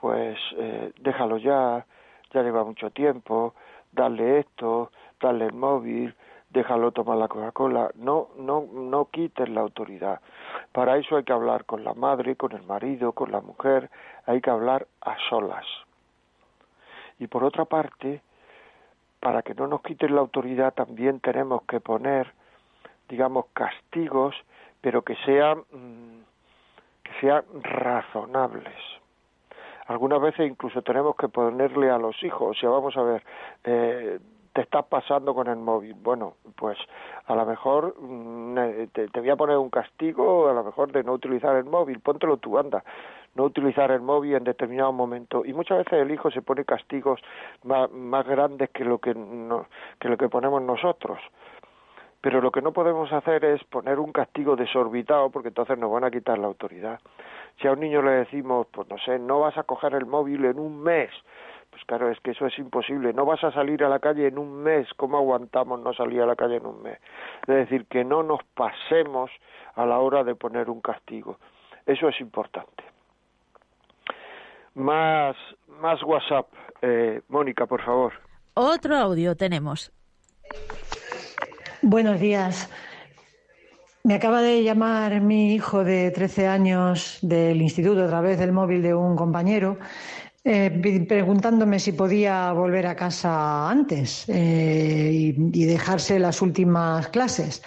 pues 0.00 0.38
eh, 0.56 0.92
déjalo 0.98 1.38
ya, 1.38 1.86
ya 2.32 2.42
lleva 2.42 2.64
mucho 2.64 2.90
tiempo, 2.90 3.54
dale 3.92 4.40
esto, 4.40 4.90
dale 5.20 5.46
el 5.46 5.54
móvil, 5.54 6.14
déjalo 6.50 6.92
tomar 6.92 7.16
la 7.16 7.28
Coca-Cola, 7.28 7.90
no, 7.94 8.28
no, 8.36 8.66
no 8.72 9.06
quites 9.06 9.48
la 9.48 9.62
autoridad. 9.62 10.20
Para 10.72 10.96
eso 10.98 11.16
hay 11.16 11.24
que 11.24 11.32
hablar 11.32 11.64
con 11.64 11.84
la 11.84 11.94
madre, 11.94 12.36
con 12.36 12.52
el 12.52 12.62
marido, 12.64 13.12
con 13.12 13.32
la 13.32 13.40
mujer, 13.40 13.90
hay 14.26 14.40
que 14.40 14.50
hablar 14.50 14.86
a 15.00 15.16
solas. 15.30 15.64
Y 17.18 17.26
por 17.28 17.44
otra 17.44 17.64
parte, 17.64 18.20
para 19.22 19.42
que 19.42 19.54
no 19.54 19.68
nos 19.68 19.82
quiten 19.82 20.16
la 20.16 20.20
autoridad 20.20 20.74
también 20.74 21.20
tenemos 21.20 21.62
que 21.62 21.78
poner, 21.78 22.34
digamos, 23.08 23.46
castigos, 23.52 24.34
pero 24.80 25.02
que 25.02 25.14
sean, 25.24 25.58
mm, 25.70 26.22
que 27.04 27.12
sean 27.20 27.44
razonables. 27.62 28.74
Algunas 29.86 30.20
veces 30.20 30.50
incluso 30.50 30.82
tenemos 30.82 31.14
que 31.14 31.28
ponerle 31.28 31.88
a 31.88 31.98
los 31.98 32.20
hijos, 32.24 32.56
o 32.56 32.60
sea, 32.60 32.70
vamos 32.70 32.96
a 32.96 33.02
ver, 33.02 33.22
eh, 33.62 34.18
te 34.52 34.62
estás 34.62 34.86
pasando 34.86 35.34
con 35.34 35.46
el 35.46 35.56
móvil. 35.56 35.94
Bueno, 35.94 36.34
pues 36.56 36.76
a 37.26 37.36
lo 37.36 37.46
mejor 37.46 37.94
mm, 38.00 38.58
eh, 38.58 38.88
te, 38.92 39.20
voy 39.20 39.30
a 39.30 39.36
poner 39.36 39.56
un 39.56 39.70
castigo, 39.70 40.48
a 40.48 40.52
lo 40.52 40.64
mejor 40.64 40.90
de 40.90 41.04
no 41.04 41.12
utilizar 41.12 41.54
el 41.54 41.64
móvil, 41.64 42.00
póntelo 42.00 42.38
tú, 42.38 42.58
anda, 42.58 42.82
no 43.34 43.44
utilizar 43.44 43.90
el 43.90 44.00
móvil 44.00 44.34
en 44.34 44.44
determinado 44.44 44.92
momento. 44.92 45.44
Y 45.44 45.52
muchas 45.52 45.78
veces 45.78 45.94
el 45.94 46.10
hijo 46.10 46.30
se 46.30 46.42
pone 46.42 46.64
castigos 46.64 47.20
más, 47.64 48.26
grandes 48.26 48.70
que 48.70 48.84
lo 48.84 48.98
que, 48.98 49.14
que 49.98 50.08
lo 50.08 50.16
que 50.16 50.28
ponemos 50.28 50.62
nosotros. 50.62 51.18
Pero 52.20 52.40
lo 52.40 52.52
que 52.52 52.62
no 52.62 52.72
podemos 52.72 53.12
hacer 53.12 53.44
es 53.44 53.64
poner 53.64 53.98
un 53.98 54.12
castigo 54.12 54.54
desorbitado 54.54 55.30
porque 55.30 55.48
entonces 55.48 55.76
nos 55.76 55.90
van 55.90 56.04
a 56.04 56.10
quitar 56.10 56.38
la 56.38 56.46
autoridad. 56.46 57.00
Si 57.60 57.66
a 57.66 57.72
un 57.72 57.80
niño 57.80 58.00
le 58.00 58.12
decimos, 58.12 58.68
pues 58.70 58.88
no 58.88 58.96
sé, 58.98 59.18
no 59.18 59.40
vas 59.40 59.58
a 59.58 59.64
coger 59.64 59.94
el 59.94 60.06
móvil 60.06 60.44
en 60.44 60.58
un 60.58 60.80
mes, 60.82 61.10
pues 61.72 61.84
claro, 61.86 62.10
es 62.10 62.20
que 62.20 62.32
eso 62.32 62.46
es 62.46 62.58
imposible. 62.58 63.14
No 63.14 63.24
vas 63.24 63.42
a 63.42 63.50
salir 63.50 63.82
a 63.82 63.88
la 63.88 63.98
calle 63.98 64.26
en 64.26 64.38
un 64.38 64.62
mes. 64.62 64.86
¿Cómo 64.96 65.16
aguantamos 65.16 65.80
no 65.80 65.94
salir 65.94 66.20
a 66.20 66.26
la 66.26 66.36
calle 66.36 66.56
en 66.56 66.66
un 66.66 66.82
mes? 66.82 66.98
Es 67.42 67.56
decir, 67.56 67.86
que 67.86 68.04
no 68.04 68.22
nos 68.22 68.44
pasemos 68.54 69.30
a 69.74 69.86
la 69.86 69.98
hora 69.98 70.22
de 70.22 70.34
poner 70.34 70.68
un 70.68 70.82
castigo. 70.82 71.38
Eso 71.86 72.08
es 72.08 72.20
importante. 72.20 72.91
Más, 74.74 75.36
más 75.80 76.02
WhatsApp. 76.02 76.46
Eh, 76.80 77.20
Mónica, 77.28 77.66
por 77.66 77.84
favor. 77.84 78.12
Otro 78.54 78.96
audio 78.96 79.36
tenemos. 79.36 79.92
Buenos 81.82 82.20
días. 82.20 82.70
Me 84.04 84.14
acaba 84.14 84.42
de 84.42 84.62
llamar 84.64 85.20
mi 85.20 85.54
hijo 85.54 85.84
de 85.84 86.10
13 86.10 86.48
años 86.48 87.18
del 87.22 87.62
instituto 87.62 88.04
a 88.04 88.08
través 88.08 88.38
del 88.38 88.52
móvil 88.52 88.82
de 88.82 88.94
un 88.94 89.14
compañero 89.14 89.78
eh, 90.44 91.04
preguntándome 91.08 91.78
si 91.78 91.92
podía 91.92 92.52
volver 92.52 92.88
a 92.88 92.96
casa 92.96 93.70
antes 93.70 94.28
eh, 94.28 95.32
y, 95.36 95.64
dejarse 95.64 96.18
las 96.18 96.42
últimas 96.42 97.06
clases. 97.08 97.62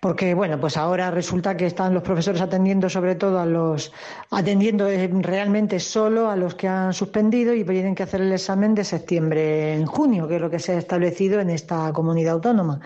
Porque, 0.00 0.32
bueno, 0.34 0.60
pues 0.60 0.76
ahora 0.76 1.10
resulta 1.10 1.56
que 1.56 1.66
están 1.66 1.92
los 1.92 2.04
profesores 2.04 2.40
atendiendo 2.40 2.88
sobre 2.88 3.16
todo 3.16 3.40
a 3.40 3.46
los, 3.46 3.92
atendiendo 4.30 4.88
eh, 4.88 5.10
realmente 5.12 5.80
solo 5.80 6.30
a 6.30 6.36
los 6.36 6.54
que 6.54 6.68
han 6.68 6.92
suspendido 6.92 7.52
y 7.52 7.64
tienen 7.64 7.96
que 7.96 8.04
hacer 8.04 8.20
el 8.20 8.32
examen 8.32 8.76
de 8.76 8.84
septiembre 8.84 9.74
en 9.74 9.86
junio, 9.86 10.28
que 10.28 10.36
es 10.36 10.40
lo 10.40 10.50
que 10.50 10.60
se 10.60 10.72
ha 10.72 10.78
establecido 10.78 11.40
en 11.40 11.50
esta 11.50 11.92
comunidad 11.92 12.34
autónoma. 12.34 12.80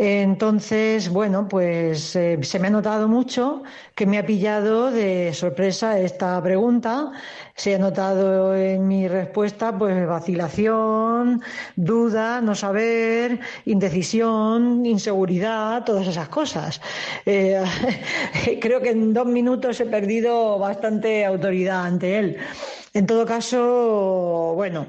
Entonces, 0.00 1.08
bueno, 1.08 1.48
pues 1.48 2.14
eh, 2.14 2.38
se 2.42 2.60
me 2.60 2.68
ha 2.68 2.70
notado 2.70 3.08
mucho 3.08 3.64
que 3.96 4.06
me 4.06 4.18
ha 4.18 4.24
pillado 4.24 4.92
de 4.92 5.34
sorpresa 5.34 5.98
esta 5.98 6.40
pregunta. 6.40 7.10
Se 7.56 7.74
ha 7.74 7.78
notado 7.78 8.54
en 8.54 8.86
mi 8.86 9.08
respuesta, 9.08 9.76
pues 9.76 10.06
vacilación, 10.06 11.42
duda, 11.74 12.40
no 12.40 12.54
saber, 12.54 13.40
indecisión, 13.64 14.86
inseguridad, 14.86 15.82
todas 15.84 16.06
esas 16.06 16.28
cosas. 16.28 16.80
Eh, 17.26 17.60
creo 18.60 18.80
que 18.80 18.90
en 18.90 19.12
dos 19.12 19.26
minutos 19.26 19.80
he 19.80 19.86
perdido 19.86 20.60
bastante 20.60 21.24
autoridad 21.26 21.86
ante 21.86 22.18
él. 22.20 22.36
En 22.94 23.06
todo 23.06 23.26
caso, 23.26 24.52
bueno, 24.54 24.86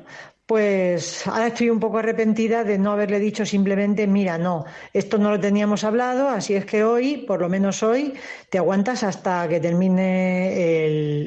pues 0.49 1.27
ahora 1.27 1.45
estoy 1.45 1.69
un 1.69 1.79
poco 1.79 1.99
arrepentida 1.99 2.63
de 2.63 2.79
no 2.79 2.93
haberle 2.93 3.19
dicho 3.19 3.45
simplemente, 3.45 4.07
mira, 4.07 4.39
no, 4.39 4.65
esto 4.93 5.19
no 5.19 5.29
lo 5.29 5.39
teníamos 5.39 5.83
hablado, 5.83 6.27
así 6.27 6.55
es 6.55 6.65
que 6.65 6.83
hoy, 6.83 7.17
por 7.17 7.39
lo 7.39 7.49
menos 7.49 7.83
hoy, 7.83 8.15
te 8.49 8.57
aguantas 8.57 9.03
hasta 9.03 9.47
que 9.47 9.59
termine 9.59 10.85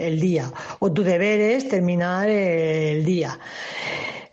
el, 0.08 0.20
día. 0.20 0.50
O 0.80 0.90
tu 0.90 1.04
deber 1.04 1.38
es 1.38 1.68
terminar 1.68 2.28
el 2.28 3.04
día. 3.04 3.38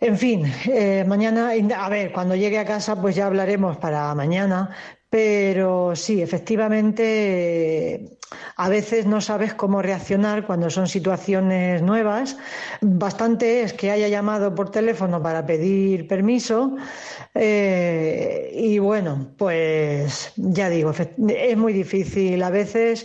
En 0.00 0.18
fin, 0.18 0.52
eh, 0.66 1.04
mañana, 1.06 1.52
a 1.76 1.88
ver, 1.88 2.10
cuando 2.10 2.34
llegue 2.34 2.58
a 2.58 2.64
casa, 2.64 3.00
pues 3.00 3.14
ya 3.14 3.26
hablaremos 3.26 3.76
para 3.76 4.12
mañana, 4.16 4.74
pero 5.10 5.96
sí, 5.96 6.22
efectivamente, 6.22 8.16
a 8.56 8.68
veces 8.68 9.06
no 9.06 9.20
sabes 9.20 9.54
cómo 9.54 9.82
reaccionar 9.82 10.46
cuando 10.46 10.70
son 10.70 10.86
situaciones 10.86 11.82
nuevas. 11.82 12.38
Bastante 12.80 13.62
es 13.62 13.72
que 13.72 13.90
haya 13.90 14.06
llamado 14.06 14.54
por 14.54 14.70
teléfono 14.70 15.20
para 15.20 15.44
pedir 15.44 16.06
permiso. 16.06 16.76
Eh, 17.34 18.52
y 18.54 18.78
bueno, 18.78 19.32
pues 19.36 20.32
ya 20.36 20.68
digo, 20.70 20.92
es 20.92 21.56
muy 21.56 21.72
difícil 21.72 22.40
a 22.44 22.50
veces 22.50 23.04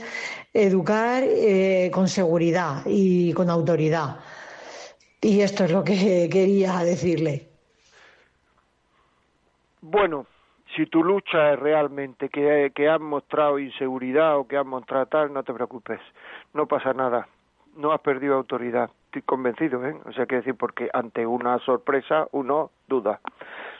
educar 0.53 1.23
eh, 1.25 1.89
con 1.91 2.07
seguridad 2.07 2.83
y 2.85 3.33
con 3.33 3.49
autoridad. 3.49 4.17
Y 5.21 5.41
esto 5.41 5.63
es 5.63 5.71
lo 5.71 5.83
que 5.83 6.29
quería 6.31 6.77
decirle. 6.83 7.49
Bueno, 9.81 10.27
si 10.75 10.85
tu 10.87 11.03
lucha 11.03 11.53
es 11.53 11.59
realmente 11.59 12.29
que, 12.29 12.71
que 12.75 12.89
has 12.89 12.99
mostrado 12.99 13.59
inseguridad 13.59 14.37
o 14.37 14.47
que 14.47 14.57
has 14.57 14.65
mostrado 14.65 15.05
tal, 15.05 15.33
no 15.33 15.43
te 15.43 15.53
preocupes, 15.53 15.99
no 16.53 16.67
pasa 16.67 16.93
nada, 16.93 17.27
no 17.75 17.91
has 17.91 18.01
perdido 18.01 18.35
autoridad, 18.35 18.89
estoy 19.05 19.21
convencido, 19.21 19.85
¿eh? 19.85 19.95
O 20.05 20.11
sea, 20.11 20.25
que 20.25 20.35
decir, 20.35 20.55
porque 20.55 20.89
ante 20.93 21.25
una 21.25 21.59
sorpresa 21.59 22.27
uno 22.31 22.71
duda 22.87 23.19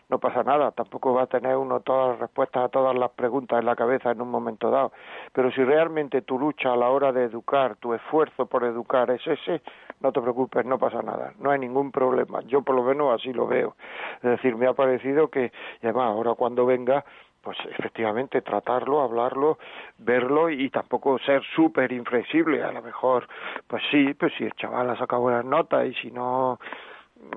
no 0.10 0.20
pasa 0.20 0.43
nada, 0.43 0.72
tampoco 0.72 1.14
va 1.14 1.24
a 1.24 1.28
tener 1.28 1.56
uno 1.56 1.80
todas 1.80 2.12
las 2.12 2.20
respuestas 2.20 2.66
a 2.66 2.70
todas 2.70 2.95
las 2.95 3.12
preguntas 3.12 3.60
en 3.60 3.66
la 3.66 3.76
cabeza 3.76 4.12
en 4.12 4.22
un 4.22 4.30
momento 4.30 4.70
dado, 4.70 4.91
pero 5.34 5.51
si 5.51 5.64
realmente 5.64 6.22
tu 6.22 6.38
lucha 6.38 6.74
a 6.74 6.78
la 6.78 6.89
hora 6.89 7.12
de 7.12 7.24
educar, 7.24 7.76
tu 7.78 7.93
esfuerzo 7.93 8.45
por 8.45 8.64
educar 8.64 9.10
es 9.12 9.26
ese, 9.26 9.62
no 10.01 10.12
te 10.12 10.22
preocupes, 10.22 10.66
no 10.66 10.78
pasa 10.78 11.01
nada, 11.01 11.34
no 11.39 11.51
hay 11.51 11.60
ningún 11.60 11.91
problema, 11.91 12.41
yo 12.41 12.62
por 12.62 12.76
lo 12.76 12.84
menos 12.84 13.20
así 13.20 13.34
lo 13.34 13.47
veo, 13.47 13.76
es 14.18 14.30
decir, 14.30 14.56
me 14.56 14.68
ha 14.68 14.74
parecido 14.74 15.30
que, 15.30 15.51
y 15.82 15.86
además 15.86 16.08
ahora 16.08 16.34
cuando 16.36 16.66
venga, 16.66 17.03
pues 17.45 17.58
efectivamente 17.78 18.41
tratarlo, 18.41 19.01
hablarlo, 19.01 19.60
verlo 19.99 20.49
y 20.49 20.68
tampoco 20.72 21.20
ser 21.20 21.43
súper 21.56 21.91
inflexible, 21.91 22.64
a 22.64 22.72
lo 22.72 22.82
mejor, 22.82 23.28
pues 23.68 23.84
sí, 23.91 24.16
pues 24.16 24.34
si 24.36 24.45
el 24.45 24.53
chaval 24.53 24.89
ha 24.89 24.97
sacado 24.97 25.22
buenas 25.22 25.45
notas 25.45 25.86
y 25.86 25.93
si 25.93 26.10
no 26.10 26.60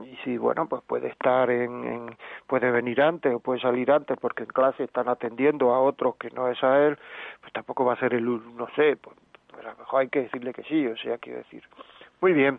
y 0.04 0.16
si 0.24 0.36
bueno 0.36 0.68
pues 0.68 0.82
puede 0.82 1.08
estar 1.08 1.50
en, 1.50 2.16
puede 2.46 2.70
venir 2.70 3.00
antes 3.00 3.34
o 3.34 3.40
puede 3.40 3.60
salir 3.60 3.90
antes 3.90 4.16
porque 4.20 4.44
en 4.44 4.48
clase 4.48 4.84
están 4.84 5.08
atendiendo 5.08 5.74
a 5.74 5.80
otros 5.80 6.16
que 6.16 6.30
no 6.30 6.48
es 6.48 6.62
a 6.62 6.86
él 6.86 6.98
pues 7.40 7.52
tampoco 7.52 7.84
va 7.84 7.94
a 7.94 8.00
ser 8.00 8.14
el 8.14 8.24
no 8.24 8.68
sé 8.76 8.96
pues, 8.96 9.16
a 9.58 9.62
lo 9.62 9.76
mejor 9.76 10.00
hay 10.00 10.08
que 10.08 10.22
decirle 10.22 10.52
que 10.52 10.62
sí 10.64 10.86
o 10.86 10.96
sea 10.96 11.18
quiero 11.18 11.38
decir. 11.38 11.62
Muy 12.20 12.32
bien. 12.32 12.58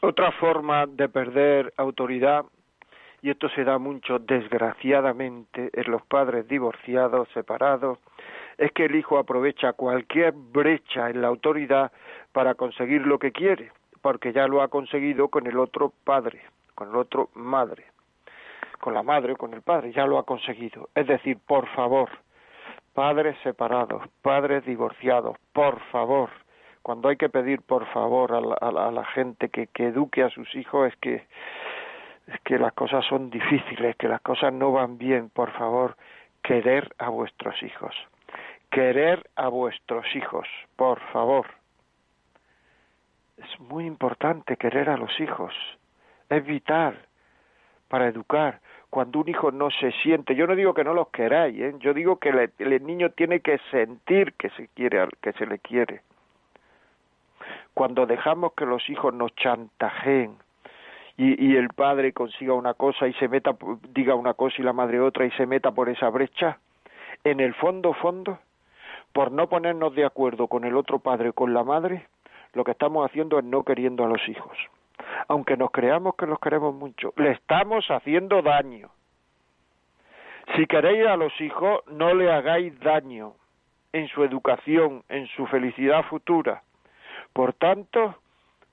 Otra 0.00 0.30
forma 0.32 0.86
de 0.86 1.08
perder 1.08 1.72
autoridad 1.76 2.44
y 3.20 3.30
esto 3.30 3.48
se 3.48 3.64
da 3.64 3.78
mucho 3.78 4.18
desgraciadamente 4.18 5.70
en 5.72 5.90
los 5.90 6.02
padres 6.02 6.46
divorciados 6.46 7.28
separados 7.34 7.98
es 8.58 8.70
que 8.72 8.84
el 8.84 8.94
hijo 8.94 9.18
aprovecha 9.18 9.72
cualquier 9.72 10.32
brecha 10.34 11.10
en 11.10 11.22
la 11.22 11.28
autoridad 11.28 11.90
para 12.32 12.54
conseguir 12.54 13.06
lo 13.06 13.18
que 13.18 13.32
quiere 13.32 13.72
porque 14.00 14.32
ya 14.32 14.46
lo 14.46 14.62
ha 14.62 14.68
conseguido 14.68 15.28
con 15.28 15.46
el 15.46 15.58
otro 15.58 15.92
padre, 16.04 16.40
con 16.74 16.90
el 16.90 16.96
otro 16.96 17.30
madre, 17.34 17.84
con 18.80 18.94
la 18.94 19.02
madre, 19.02 19.36
con 19.36 19.54
el 19.54 19.62
padre, 19.62 19.92
ya 19.92 20.06
lo 20.06 20.18
ha 20.18 20.24
conseguido. 20.24 20.88
Es 20.94 21.06
decir, 21.06 21.38
por 21.46 21.66
favor, 21.68 22.08
padres 22.94 23.36
separados, 23.42 24.02
padres 24.22 24.64
divorciados, 24.64 25.36
por 25.52 25.80
favor, 25.90 26.30
cuando 26.82 27.08
hay 27.08 27.16
que 27.16 27.28
pedir 27.28 27.60
por 27.62 27.86
favor 27.86 28.32
a 28.32 28.90
la, 28.90 29.04
gente 29.04 29.50
que, 29.50 29.66
que 29.66 29.86
eduque 29.88 30.22
a 30.22 30.30
sus 30.30 30.54
hijos 30.54 30.88
es 30.88 30.96
que 30.96 31.26
es 32.28 32.40
que 32.44 32.58
las 32.58 32.74
cosas 32.74 33.04
son 33.06 33.30
difíciles, 33.30 33.96
que 33.96 34.06
las 34.06 34.20
cosas 34.20 34.52
no 34.52 34.70
van 34.72 34.98
bien, 34.98 35.30
por 35.30 35.50
favor, 35.52 35.96
querer 36.42 36.94
a 36.98 37.08
vuestros 37.08 37.62
hijos. 37.62 37.94
Querer 38.70 39.30
a 39.34 39.48
vuestros 39.48 40.04
hijos, 40.14 40.46
por 40.76 41.00
favor 41.12 41.46
es 43.38 43.60
muy 43.60 43.86
importante 43.86 44.56
querer 44.56 44.90
a 44.90 44.96
los 44.96 45.18
hijos, 45.20 45.54
es 46.28 46.44
vital 46.44 46.98
para 47.88 48.08
educar. 48.08 48.60
Cuando 48.90 49.20
un 49.20 49.28
hijo 49.28 49.50
no 49.50 49.70
se 49.70 49.92
siente, 50.02 50.34
yo 50.34 50.46
no 50.46 50.56
digo 50.56 50.74
que 50.74 50.84
no 50.84 50.94
los 50.94 51.08
queráis, 51.08 51.58
¿eh? 51.60 51.74
yo 51.78 51.92
digo 51.92 52.18
que 52.18 52.50
el 52.58 52.86
niño 52.86 53.10
tiene 53.10 53.40
que 53.40 53.58
sentir 53.70 54.32
que 54.34 54.50
se 54.50 54.68
quiere, 54.68 55.06
que 55.20 55.32
se 55.34 55.46
le 55.46 55.58
quiere. 55.58 56.02
Cuando 57.74 58.06
dejamos 58.06 58.54
que 58.54 58.66
los 58.66 58.88
hijos 58.88 59.14
nos 59.14 59.34
chantajeen 59.36 60.36
y, 61.16 61.46
y 61.46 61.56
el 61.56 61.68
padre 61.68 62.12
consiga 62.12 62.54
una 62.54 62.74
cosa 62.74 63.06
y 63.06 63.12
se 63.14 63.28
meta, 63.28 63.56
diga 63.90 64.14
una 64.14 64.34
cosa 64.34 64.56
y 64.58 64.64
la 64.64 64.72
madre 64.72 65.00
otra 65.00 65.26
y 65.26 65.30
se 65.32 65.46
meta 65.46 65.70
por 65.70 65.88
esa 65.88 66.08
brecha, 66.08 66.58
en 67.24 67.40
el 67.40 67.54
fondo, 67.54 67.92
fondo, 67.92 68.38
por 69.12 69.32
no 69.32 69.48
ponernos 69.48 69.94
de 69.94 70.04
acuerdo 70.04 70.48
con 70.48 70.64
el 70.64 70.76
otro 70.76 70.98
padre, 70.98 71.32
con 71.32 71.52
la 71.52 71.64
madre, 71.64 72.06
lo 72.52 72.64
que 72.64 72.72
estamos 72.72 73.08
haciendo 73.08 73.38
es 73.38 73.44
no 73.44 73.62
queriendo 73.62 74.04
a 74.04 74.08
los 74.08 74.26
hijos. 74.28 74.56
aunque 75.28 75.56
nos 75.56 75.70
creamos 75.70 76.16
que 76.16 76.26
los 76.26 76.40
queremos 76.40 76.74
mucho, 76.74 77.12
le 77.16 77.30
estamos 77.30 77.86
haciendo 77.88 78.42
daño. 78.42 78.90
Si 80.56 80.66
queréis 80.66 81.06
a 81.06 81.16
los 81.16 81.38
hijos, 81.40 81.80
no 81.88 82.14
le 82.14 82.32
hagáis 82.32 82.78
daño 82.80 83.34
en 83.92 84.08
su 84.08 84.24
educación, 84.24 85.04
en 85.08 85.26
su 85.28 85.46
felicidad 85.46 86.04
futura. 86.04 86.62
Por 87.32 87.52
tanto, 87.52 88.16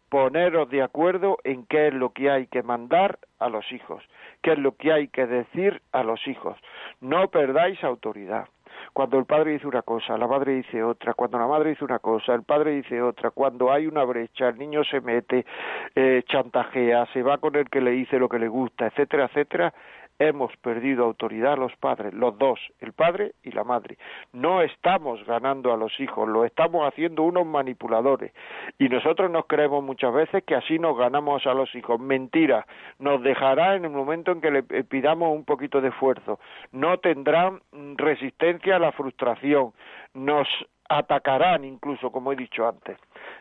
poneros 0.10 0.70
de 0.70 0.82
acuerdo 0.82 1.38
en 1.44 1.66
qué 1.66 1.88
es 1.88 1.94
lo 1.94 2.12
que 2.12 2.30
hay 2.30 2.48
que 2.48 2.64
mandar 2.64 3.20
a 3.40 3.50
los 3.50 3.70
hijos, 3.72 4.04
qué 4.42 4.54
es 4.54 4.60
lo 4.60 4.76
que 4.76 4.94
hay 4.94 5.08
que 5.10 5.26
decir 5.26 5.82
a 5.92 6.04
los 6.04 6.26
hijos. 6.28 6.58
No 7.02 7.28
perdáis 7.30 7.84
autoridad. 7.84 8.48
Cuando 8.96 9.20
el 9.20 9.26
padre 9.26 9.52
dice 9.52 9.68
una 9.68 9.82
cosa, 9.82 10.18
la 10.18 10.26
madre 10.26 10.54
dice 10.54 10.82
otra, 10.82 11.14
cuando 11.14 11.38
la 11.38 11.48
madre 11.48 11.72
dice 11.72 11.84
una 11.84 12.00
cosa, 12.00 12.34
el 12.34 12.44
padre 12.44 12.72
dice 12.72 13.02
otra, 13.02 13.30
cuando 13.32 13.70
hay 13.70 13.88
una 13.88 14.06
brecha, 14.06 14.48
el 14.48 14.58
niño 14.58 14.86
se 14.86 15.02
mete, 15.02 15.46
eh, 15.94 16.24
chantajea, 16.26 17.06
se 17.12 17.22
va 17.22 17.38
con 17.40 17.58
el 17.58 17.70
que 17.70 17.82
le 17.82 17.92
dice 17.92 18.18
lo 18.18 18.30
que 18.30 18.40
le 18.40 18.48
gusta, 18.48 18.88
etcétera, 18.88 19.26
etcétera, 19.26 19.74
hemos 20.20 20.56
perdido 20.58 21.06
autoridad 21.06 21.58
los 21.58 21.76
padres, 21.76 22.14
los 22.14 22.38
dos, 22.38 22.60
el 22.80 22.94
padre 22.94 23.34
y 23.44 23.52
la 23.52 23.64
madre. 23.64 23.98
No 24.34 24.62
estamos 24.62 25.24
ganando 25.26 25.74
a 25.74 25.78
los 25.78 26.00
hijos, 26.00 26.28
lo 26.28 26.46
estamos 26.46 26.88
haciendo 26.88 27.24
unos 27.24 27.46
manipuladores. 27.46 28.34
Y 28.80 28.90
nosotros 28.90 29.30
nos 29.30 29.46
creemos 29.46 29.84
muchas 29.84 30.14
veces 30.14 30.44
que 30.44 30.56
así 30.56 30.80
nos 30.80 30.98
ganamos 30.98 31.46
a 31.46 31.54
los 31.54 31.74
hijos. 31.76 32.00
Mentira, 32.00 32.66
nos 33.00 33.22
dejará 33.24 33.76
en 33.76 33.86
el 33.86 33.92
momento 33.92 34.32
en 34.32 34.42
que 34.42 34.52
le 34.52 34.64
pidamos 34.64 35.36
un 35.36 35.44
poquito 35.44 35.82
de 35.82 35.90
esfuerzo. 35.90 36.40
No 36.72 36.98
tendrán 37.00 37.62
resistencia 37.98 38.78
a 38.78 38.80
la 38.80 38.92
frustración. 38.92 39.74
Nos 40.14 40.48
atacarán 40.88 41.66
incluso, 41.66 42.12
como 42.12 42.32
he 42.32 42.36
dicho 42.36 42.68
antes, 42.68 42.98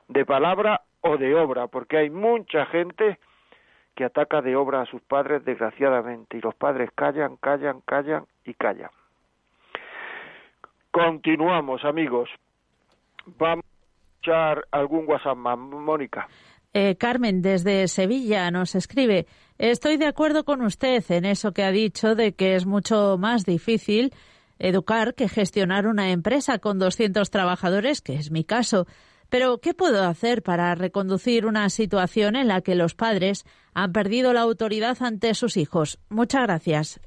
de 0.09 0.25
palabra 0.25 0.83
o 1.03 1.19
de 1.19 1.35
obra, 1.35 1.67
porque 1.69 1.99
hay 1.99 2.11
mucha 2.11 2.67
gente 2.67 3.19
que 3.95 4.05
ataca 4.05 4.43
de 4.43 4.57
obra 4.57 4.83
a 4.83 4.87
sus 4.87 5.03
padres 5.03 5.45
desgraciadamente 5.45 6.37
y 6.37 6.41
los 6.41 6.55
padres 6.55 6.91
callan, 6.95 7.37
callan, 7.37 7.81
callan 7.87 8.25
y 8.45 8.55
callan. 8.55 8.91
Continuamos, 10.91 11.85
amigos. 11.85 12.29
Vamos 13.39 13.65
a 13.65 14.19
echar 14.21 14.65
algún 14.71 15.09
WhatsApp 15.09 15.37
más. 15.37 15.59
Mónica. 15.59 16.29
Eh, 16.73 16.97
Carmen, 16.97 17.41
desde 17.41 17.87
Sevilla, 17.87 18.51
nos 18.51 18.75
escribe, 18.75 19.27
estoy 19.59 19.97
de 19.97 20.07
acuerdo 20.07 20.45
con 20.45 20.61
usted 20.63 21.05
en 21.11 21.25
eso 21.25 21.53
que 21.53 21.63
ha 21.63 21.71
dicho 21.71 22.17
de 22.17 22.35
que 22.35 22.57
es 22.57 22.67
mucho 22.67 23.17
más 23.17 23.45
difícil 23.45 24.13
educar 24.59 25.15
que 25.15 25.29
gestionar 25.29 25.87
una 25.87 26.11
empresa 26.11 26.59
con 26.59 26.79
200 26.79 27.31
trabajadores, 27.31 28.01
que 28.01 28.15
es 28.15 28.31
mi 28.31 28.45
caso. 28.45 28.87
Pero, 29.35 29.59
¿qué 29.61 29.75
puedo 29.75 30.05
hacer 30.05 30.45
para 30.45 30.77
reconducir 30.77 31.45
una 31.45 31.69
situación 31.69 32.37
en 32.37 32.47
la 32.47 32.61
que 32.61 32.77
los 32.77 32.95
padres 32.95 33.43
han 33.75 33.93
perdido 33.93 34.33
la 34.33 34.43
autoridad 34.43 34.97
ante 35.01 35.35
sus 35.35 35.57
hijos? 35.57 35.99
Muchas 36.09 36.45
gracias. 36.45 37.01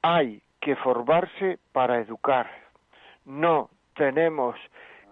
Hay 0.00 0.40
que 0.60 0.74
formarse 0.76 1.58
para 1.72 1.98
educar. 1.98 2.50
No 3.26 3.68
tenemos 3.94 4.56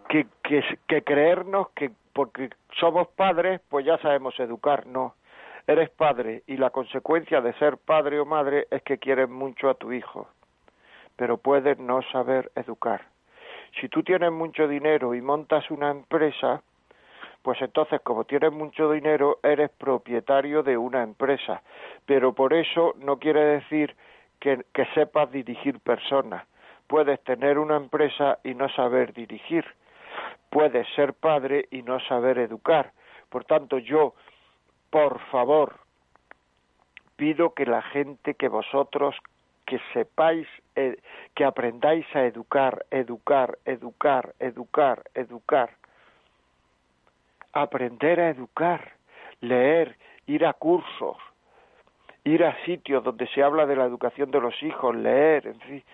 que, 0.08 0.26
que, 0.42 0.64
que 0.86 1.02
creernos 1.02 1.68
que 1.70 1.90
porque 2.14 2.48
somos 2.80 3.08
padres, 3.08 3.60
pues 3.68 3.84
ya 3.84 3.98
sabemos 3.98 4.40
educar. 4.40 4.86
No. 4.86 5.16
Eres 5.66 5.90
padre 5.90 6.44
y 6.46 6.56
la 6.56 6.70
consecuencia 6.70 7.42
de 7.42 7.52
ser 7.54 7.76
padre 7.76 8.20
o 8.20 8.24
madre 8.24 8.68
es 8.70 8.82
que 8.84 8.96
quieres 8.96 9.28
mucho 9.28 9.68
a 9.68 9.74
tu 9.74 9.92
hijo, 9.92 10.28
pero 11.16 11.36
puedes 11.36 11.78
no 11.78 12.00
saber 12.10 12.50
educar 12.54 13.02
si 13.80 13.88
tú 13.88 14.02
tienes 14.02 14.32
mucho 14.32 14.66
dinero 14.66 15.14
y 15.14 15.20
montas 15.20 15.70
una 15.70 15.90
empresa, 15.90 16.62
pues 17.42 17.60
entonces 17.60 18.00
como 18.00 18.24
tienes 18.24 18.52
mucho 18.52 18.90
dinero 18.90 19.38
eres 19.42 19.70
propietario 19.70 20.62
de 20.62 20.76
una 20.76 21.02
empresa, 21.02 21.62
pero 22.04 22.32
por 22.32 22.54
eso 22.54 22.94
no 22.98 23.18
quiere 23.18 23.44
decir 23.44 23.94
que, 24.40 24.64
sepas 24.94 25.30
dirigir 25.30 25.80
personas. 25.80 26.46
Puedes 26.86 27.22
tener 27.24 27.58
una 27.58 27.76
empresa 27.76 28.38
y 28.44 28.54
no 28.54 28.68
saber 28.70 29.12
dirigir. 29.12 29.64
Puedes 30.50 30.86
ser 30.94 31.14
padre 31.14 31.66
y 31.70 31.82
no 31.82 31.98
saber 32.00 32.38
educar. 32.38 32.92
Por 33.28 33.44
tanto, 33.44 33.78
yo, 33.78 34.14
por 34.90 35.18
favor, 35.30 35.74
pido 37.16 37.54
que 37.54 37.66
la 37.66 37.82
gente, 37.82 38.34
que 38.34 38.48
vosotros 38.48 39.16
que 39.66 39.80
sepáis, 39.92 40.46
eh, 40.76 40.96
que 41.34 41.44
aprendáis 41.44 42.06
a 42.14 42.24
educar, 42.24 42.86
educar, 42.90 43.58
educar, 43.64 44.34
educar, 44.38 45.02
educar. 45.14 45.70
Aprender 47.52 48.20
a 48.20 48.30
educar, 48.30 48.92
leer, 49.40 49.96
ir 50.26 50.46
a 50.46 50.52
cursos, 50.52 51.16
ir 52.24 52.44
a 52.44 52.56
sitios 52.64 53.02
donde 53.02 53.26
se 53.28 53.42
habla 53.42 53.66
de 53.66 53.76
la 53.76 53.84
educación 53.84 54.30
de 54.30 54.40
los 54.40 54.62
hijos, 54.62 54.94
leer, 54.94 55.46
en 55.48 55.60
fin. 55.60 55.84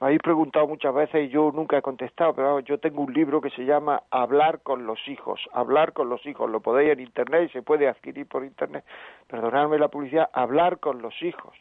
Me 0.00 0.08
habéis 0.08 0.20
preguntado 0.20 0.66
muchas 0.66 0.92
veces 0.92 1.26
y 1.26 1.28
yo 1.28 1.52
nunca 1.54 1.78
he 1.78 1.82
contestado, 1.82 2.34
pero 2.34 2.60
yo 2.60 2.78
tengo 2.78 3.02
un 3.02 3.14
libro 3.14 3.40
que 3.40 3.50
se 3.50 3.64
llama 3.64 4.02
Hablar 4.10 4.60
con 4.62 4.86
los 4.86 4.98
hijos, 5.08 5.40
Hablar 5.52 5.92
con 5.92 6.08
los 6.08 6.26
hijos, 6.26 6.50
lo 6.50 6.60
podéis 6.60 6.92
en 6.92 7.00
internet 7.00 7.48
y 7.48 7.52
se 7.52 7.62
puede 7.62 7.88
adquirir 7.88 8.26
por 8.26 8.44
internet, 8.44 8.84
perdonadme 9.28 9.78
la 9.78 9.88
publicidad, 9.88 10.28
Hablar 10.32 10.78
con 10.80 11.00
los 11.00 11.14
hijos 11.22 11.54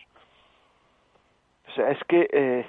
es 1.77 2.03
que 2.07 2.27
eh, 2.31 2.65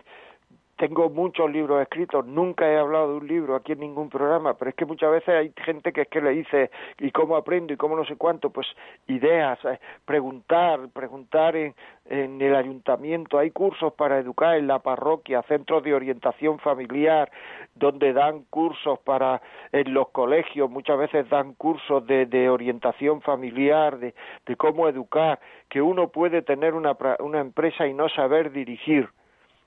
tengo 0.85 1.09
muchos 1.09 1.51
libros 1.51 1.80
escritos, 1.80 2.26
nunca 2.26 2.68
he 2.70 2.76
hablado 2.76 3.12
de 3.12 3.16
un 3.16 3.26
libro 3.26 3.57
aquí 3.57 3.72
en 3.72 3.80
ningún 3.80 4.11
programa, 4.11 4.53
pero 4.53 4.68
es 4.68 4.76
que 4.76 4.85
muchas 4.85 5.11
veces 5.12 5.30
hay 5.30 5.51
gente 5.64 5.95
que 5.95 6.03
es 6.03 6.09
que 6.09 6.20
le 6.20 6.32
dice, 6.32 6.70
¿y 6.99 7.11
cómo 7.11 7.37
aprendo? 7.37 7.72
¿y 7.72 7.78
cómo 7.78 7.97
no 7.97 8.05
sé 8.05 8.16
cuánto? 8.16 8.51
Pues 8.51 8.66
ideas, 9.07 9.59
eh, 9.64 9.78
preguntar, 10.05 10.91
preguntar 10.93 11.57
en, 11.57 11.74
en 12.05 12.39
el 12.43 12.55
ayuntamiento, 12.55 13.39
hay 13.39 13.51
cursos 13.51 13.95
para 13.95 14.18
educar 14.18 14.57
en 14.57 14.66
la 14.66 14.80
parroquia, 14.80 15.41
centros 15.49 15.82
de 15.85 15.95
orientación 15.95 16.59
familiar, 16.59 17.32
donde 17.74 18.12
dan 18.12 18.43
cursos 18.51 18.99
para, 18.99 19.41
en 19.72 19.95
los 19.95 20.09
colegios, 20.11 20.68
muchas 20.68 20.99
veces 20.99 21.26
dan 21.30 21.55
cursos 21.55 22.07
de, 22.07 22.26
de 22.26 22.51
orientación 22.51 23.22
familiar, 23.22 23.99
de, 23.99 24.14
de 24.45 24.57
cómo 24.57 24.87
educar, 24.87 25.41
que 25.70 25.80
uno 25.80 26.09
puede 26.09 26.43
tener 26.43 26.74
una, 26.74 26.95
una 27.20 27.41
empresa 27.41 27.87
y 27.87 27.95
no 27.95 28.11
saber 28.11 28.53
dirigir, 28.53 29.09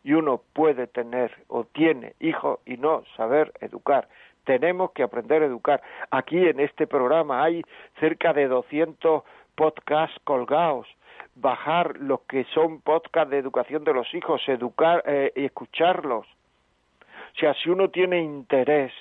y 0.04 0.14
uno 0.14 0.41
puede 0.54 0.88
tener 0.88 1.36
o 1.48 1.66
tiene 1.66 2.14
hijos 2.20 2.60
y 2.66 2.78
no 2.78 3.04
saber 3.16 3.52
educar. 3.60 4.08
Tenemos 4.45 4.91
que 4.91 5.04
aprender 5.04 5.43
a 5.43 5.48
educar. 5.48 5.82
Aquí 6.12 6.38
en 6.38 6.60
este 6.60 6.88
programa 6.88 7.43
hay 7.43 7.62
cerca 8.00 8.32
de 8.34 8.48
200 8.48 9.24
podcasts 9.56 10.18
colgados. 10.24 10.88
Bajar 11.36 11.98
los 11.98 12.22
que 12.22 12.45
son 12.54 12.82
podcasts 12.82 13.30
de 13.30 13.38
educación 13.38 13.84
de 13.84 13.93
los 13.93 14.12
hijos, 14.14 14.41
educar 14.48 15.04
eh, 15.06 15.34
escucharlos. 15.36 16.26
O 16.26 17.39
sea, 17.39 17.54
si 17.56 17.70
uno 17.70 17.89
tiene 17.89 18.22
interés, 18.22 18.93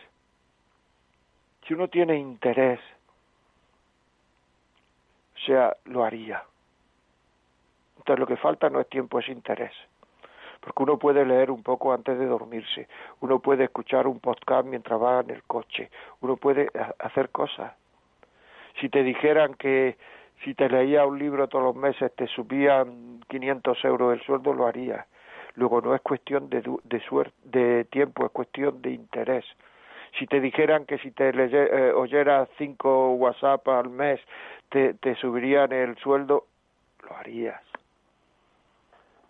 si 1.67 1.75
uno 1.75 1.89
tiene 1.89 2.17
interés, 2.17 2.81
o 5.37 5.39
sea, 5.47 5.77
lo 5.85 6.05
haría. 6.05 6.43
Entonces 7.99 8.19
lo 8.19 8.27
que 8.27 8.37
falta 8.37 8.69
no 8.69 8.81
es 8.81 8.89
tiempo, 8.89 9.21
es 9.21 9.29
interés 9.29 9.73
porque 10.67 10.83
uno 10.83 10.99
puede 10.99 11.25
leer 11.25 11.53
un 11.53 11.63
poco 11.63 11.93
antes 11.93 12.19
de 12.19 12.27
dormirse, 12.27 12.89
uno 13.21 13.39
puede 13.39 13.65
escuchar 13.65 14.09
un 14.09 14.19
podcast 14.19 14.67
mientras 14.67 15.01
va 15.01 15.21
en 15.21 15.31
el 15.31 15.45
coche, 15.45 15.91
uno 16.23 16.37
puede 16.37 16.69
hacer 16.99 17.29
cosas. 17.29 17.73
Si 18.81 18.89
te 18.89 19.05
dijeran 19.05 19.55
que 19.55 19.97
si 20.43 20.55
te 20.55 20.69
leía 20.69 21.07
un 21.07 21.21
libro 21.21 21.47
todos 21.47 21.67
los 21.67 21.77
meses 21.77 22.13
te 22.17 22.27
subían 22.27 23.21
500 23.29 23.85
euros 23.85 24.15
el 24.15 24.27
sueldo, 24.27 24.53
lo 24.53 24.67
harías. 24.67 25.07
Luego 25.55 25.81
no 25.81 25.95
es 25.95 26.01
cuestión 26.01 26.51
de, 26.51 26.63
de, 26.63 27.31
de 27.45 27.85
tiempo, 27.85 28.27
es 28.27 28.33
cuestión 28.33 28.83
de 28.83 28.91
interés. 28.91 29.45
Si 30.19 30.27
te 30.27 30.41
dijeran 30.41 30.85
que 30.85 30.99
si 30.99 31.13
te 31.13 31.29
eh, 31.31 31.93
oyeras 31.93 32.49
cinco 32.59 33.13
WhatsApp 33.13 33.69
al 33.69 33.89
mes 33.89 34.21
te, 34.71 34.95
te 34.95 35.15
subirían 35.15 35.73
el 35.73 35.97
sueldo, 35.99 36.47
lo 37.09 37.17
harías 37.17 37.63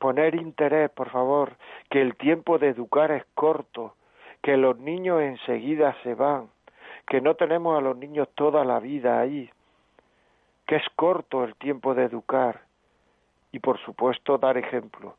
poner 0.06 0.36
interés, 0.36 0.88
por 0.90 1.10
favor, 1.10 1.56
que 1.90 2.00
el 2.00 2.14
tiempo 2.14 2.58
de 2.58 2.68
educar 2.68 3.10
es 3.10 3.24
corto, 3.34 3.96
que 4.40 4.56
los 4.56 4.78
niños 4.78 5.20
enseguida 5.20 5.96
se 6.04 6.14
van, 6.14 6.48
que 7.08 7.20
no 7.20 7.34
tenemos 7.34 7.76
a 7.76 7.80
los 7.80 7.96
niños 7.96 8.28
toda 8.36 8.64
la 8.64 8.78
vida 8.78 9.18
ahí, 9.18 9.50
que 10.64 10.76
es 10.76 10.84
corto 10.94 11.42
el 11.42 11.56
tiempo 11.56 11.92
de 11.96 12.04
educar 12.04 12.60
y 13.50 13.58
por 13.58 13.80
supuesto 13.80 14.38
dar 14.38 14.56
ejemplo, 14.56 15.16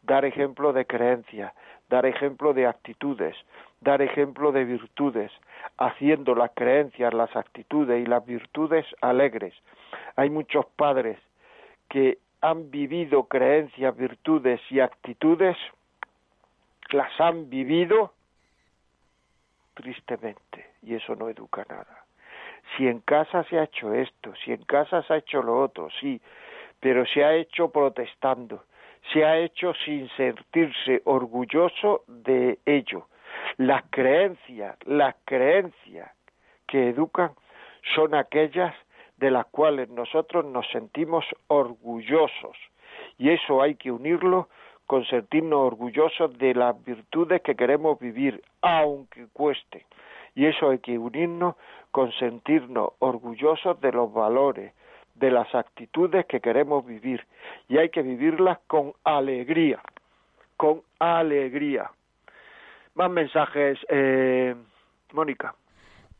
dar 0.00 0.24
ejemplo 0.24 0.72
de 0.72 0.86
creencia, 0.86 1.52
dar 1.90 2.06
ejemplo 2.06 2.54
de 2.54 2.66
actitudes, 2.66 3.36
dar 3.82 4.00
ejemplo 4.00 4.52
de 4.52 4.64
virtudes, 4.64 5.30
haciendo 5.76 6.34
las 6.34 6.52
creencias, 6.54 7.12
las 7.12 7.36
actitudes 7.36 8.00
y 8.00 8.06
las 8.06 8.24
virtudes 8.24 8.86
alegres. 9.02 9.52
Hay 10.16 10.30
muchos 10.30 10.64
padres 10.76 11.18
que 11.90 12.16
han 12.40 12.70
vivido 12.70 13.24
creencias, 13.24 13.96
virtudes 13.96 14.60
y 14.70 14.80
actitudes, 14.80 15.56
las 16.90 17.20
han 17.20 17.50
vivido 17.50 18.12
tristemente 19.74 20.70
y 20.82 20.94
eso 20.94 21.14
no 21.14 21.28
educa 21.28 21.64
nada. 21.68 22.04
Si 22.76 22.86
en 22.86 23.00
casa 23.00 23.44
se 23.44 23.58
ha 23.58 23.64
hecho 23.64 23.92
esto, 23.94 24.32
si 24.44 24.52
en 24.52 24.62
casa 24.64 25.02
se 25.02 25.12
ha 25.12 25.16
hecho 25.18 25.42
lo 25.42 25.60
otro, 25.60 25.88
sí, 26.00 26.20
pero 26.78 27.04
se 27.06 27.24
ha 27.24 27.34
hecho 27.34 27.70
protestando, 27.70 28.64
se 29.12 29.24
ha 29.24 29.38
hecho 29.38 29.72
sin 29.84 30.08
sentirse 30.10 31.02
orgulloso 31.04 32.04
de 32.06 32.58
ello. 32.64 33.08
Las 33.56 33.84
creencias, 33.90 34.76
las 34.86 35.14
creencias 35.24 36.10
que 36.66 36.88
educan 36.90 37.32
son 37.94 38.14
aquellas 38.14 38.74
de 39.20 39.30
las 39.30 39.46
cuales 39.46 39.90
nosotros 39.90 40.46
nos 40.46 40.66
sentimos 40.70 41.24
orgullosos. 41.46 42.56
Y 43.18 43.28
eso 43.28 43.60
hay 43.60 43.74
que 43.74 43.92
unirlo 43.92 44.48
con 44.86 45.04
sentirnos 45.04 45.60
orgullosos 45.60 46.36
de 46.38 46.54
las 46.54 46.82
virtudes 46.84 47.42
que 47.42 47.54
queremos 47.54 48.00
vivir, 48.00 48.42
aunque 48.62 49.26
cueste. 49.32 49.84
Y 50.34 50.46
eso 50.46 50.70
hay 50.70 50.78
que 50.78 50.98
unirnos 50.98 51.54
con 51.90 52.10
sentirnos 52.12 52.92
orgullosos 52.98 53.78
de 53.80 53.92
los 53.92 54.12
valores, 54.12 54.72
de 55.14 55.30
las 55.30 55.54
actitudes 55.54 56.24
que 56.24 56.40
queremos 56.40 56.86
vivir. 56.86 57.26
Y 57.68 57.76
hay 57.76 57.90
que 57.90 58.02
vivirlas 58.02 58.58
con 58.66 58.94
alegría, 59.04 59.80
con 60.56 60.80
alegría. 60.98 61.90
Más 62.94 63.10
mensajes, 63.10 63.78
eh, 63.90 64.54
Mónica. 65.12 65.54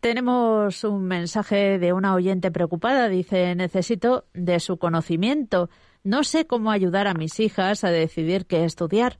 Tenemos 0.00 0.82
un 0.84 1.04
mensaje 1.04 1.78
de 1.78 1.92
una 1.92 2.14
oyente 2.14 2.50
preocupada. 2.50 3.10
Dice, 3.10 3.54
necesito 3.54 4.24
de 4.32 4.58
su 4.58 4.78
conocimiento. 4.78 5.68
No 6.02 6.24
sé 6.24 6.46
cómo 6.46 6.70
ayudar 6.70 7.06
a 7.06 7.12
mis 7.12 7.38
hijas 7.38 7.84
a 7.84 7.90
decidir 7.90 8.46
qué 8.46 8.64
estudiar. 8.64 9.18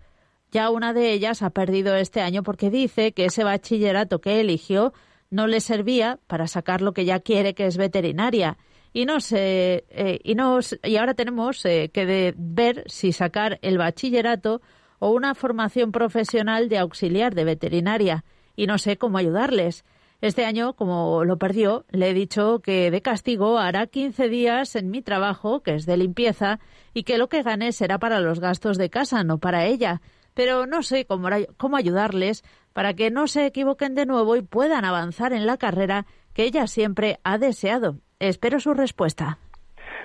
Ya 0.50 0.70
una 0.70 0.94
de 0.94 1.12
ellas 1.12 1.42
ha 1.42 1.50
perdido 1.50 1.94
este 1.96 2.22
año 2.22 2.42
porque 2.42 2.70
dice 2.70 3.12
que 3.12 3.26
ese 3.26 3.44
bachillerato 3.44 4.22
que 4.22 4.40
eligió 4.40 4.94
no 5.28 5.46
le 5.46 5.60
servía 5.60 6.18
para 6.26 6.46
sacar 6.46 6.80
lo 6.80 6.94
que 6.94 7.04
ya 7.04 7.20
quiere, 7.20 7.54
que 7.54 7.66
es 7.66 7.76
veterinaria. 7.76 8.56
Y 8.94 9.04
no 9.04 9.20
sé, 9.20 9.84
eh, 9.90 10.18
y, 10.24 10.34
y 10.82 10.96
ahora 10.96 11.14
tenemos 11.14 11.62
eh, 11.66 11.90
que 11.92 12.34
ver 12.36 12.84
si 12.86 13.12
sacar 13.12 13.58
el 13.60 13.76
bachillerato 13.76 14.62
o 14.98 15.10
una 15.10 15.34
formación 15.34 15.92
profesional 15.92 16.70
de 16.70 16.78
auxiliar 16.78 17.34
de 17.34 17.44
veterinaria. 17.44 18.24
Y 18.56 18.66
no 18.66 18.78
sé 18.78 18.96
cómo 18.96 19.18
ayudarles. 19.18 19.84
Este 20.20 20.44
año, 20.44 20.74
como 20.74 21.24
lo 21.24 21.38
perdió, 21.38 21.86
le 21.90 22.10
he 22.10 22.14
dicho 22.14 22.60
que 22.60 22.90
de 22.90 23.00
castigo 23.00 23.58
hará 23.58 23.86
15 23.86 24.28
días 24.28 24.76
en 24.76 24.90
mi 24.90 25.00
trabajo, 25.00 25.62
que 25.62 25.74
es 25.74 25.86
de 25.86 25.96
limpieza, 25.96 26.58
y 26.92 27.04
que 27.04 27.16
lo 27.16 27.28
que 27.28 27.42
gane 27.42 27.72
será 27.72 27.98
para 27.98 28.20
los 28.20 28.38
gastos 28.38 28.76
de 28.76 28.90
casa, 28.90 29.24
no 29.24 29.38
para 29.38 29.64
ella. 29.64 30.02
Pero 30.34 30.66
no 30.66 30.82
sé 30.82 31.06
cómo, 31.06 31.76
ayudarles 31.76 32.42
para 32.74 32.92
que 32.92 33.10
no 33.10 33.28
se 33.28 33.46
equivoquen 33.46 33.94
de 33.94 34.04
nuevo 34.04 34.36
y 34.36 34.42
puedan 34.42 34.84
avanzar 34.84 35.32
en 35.32 35.46
la 35.46 35.56
carrera 35.56 36.04
que 36.34 36.44
ella 36.44 36.66
siempre 36.66 37.18
ha 37.24 37.38
deseado. 37.38 37.94
Espero 38.18 38.60
su 38.60 38.74
respuesta. 38.74 39.38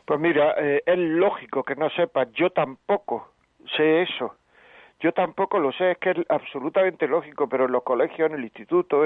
Pues 0.05 0.19
mira, 0.19 0.55
eh, 0.57 0.81
es 0.85 0.97
lógico 0.97 1.63
que 1.63 1.75
no 1.75 1.89
sepa, 1.89 2.27
yo 2.31 2.51
tampoco 2.51 3.33
sé 3.75 4.03
eso. 4.03 4.33
Yo 4.99 5.11
tampoco 5.11 5.59
lo 5.59 5.71
sé, 5.73 5.91
es 5.91 5.97
que 5.97 6.11
es 6.11 6.17
absolutamente 6.29 7.07
lógico, 7.07 7.47
pero 7.49 7.65
en 7.65 7.71
los 7.71 7.83
colegios, 7.83 8.29
en 8.29 8.37
el 8.37 8.43
instituto, 8.43 9.03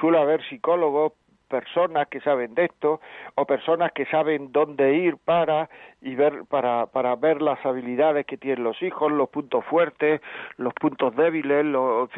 suele 0.00 0.18
haber 0.18 0.42
psicólogos, 0.48 1.12
personas 1.48 2.08
que 2.08 2.20
saben 2.20 2.54
de 2.54 2.66
esto 2.66 3.00
o 3.34 3.44
personas 3.46 3.92
que 3.92 4.06
saben 4.06 4.52
dónde 4.52 4.94
ir 4.94 5.16
para 5.16 5.68
y 6.00 6.14
ver 6.14 6.44
para 6.48 6.86
para 6.86 7.16
ver 7.16 7.42
las 7.42 7.64
habilidades 7.64 8.26
que 8.26 8.36
tienen 8.36 8.62
los 8.62 8.80
hijos, 8.82 9.10
los 9.10 9.28
puntos 9.30 9.64
fuertes, 9.64 10.20
los 10.56 10.72
puntos 10.74 11.16
débiles, 11.16 11.64
los, 11.64 12.08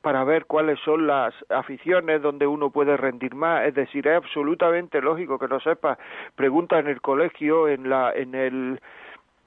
para 0.00 0.24
ver 0.24 0.46
cuáles 0.46 0.78
son 0.80 1.06
las 1.06 1.34
aficiones 1.50 2.22
donde 2.22 2.46
uno 2.46 2.70
puede 2.70 2.96
rendir 2.96 3.34
más, 3.34 3.66
es 3.66 3.74
decir, 3.74 4.06
es 4.08 4.16
absolutamente 4.16 5.00
lógico 5.00 5.38
que 5.38 5.48
no 5.48 5.60
sepa. 5.60 5.98
Pregunta 6.34 6.78
en 6.78 6.88
el 6.88 7.00
colegio, 7.00 7.68
en 7.68 7.88
la 7.88 8.12
en 8.12 8.34
el 8.34 8.80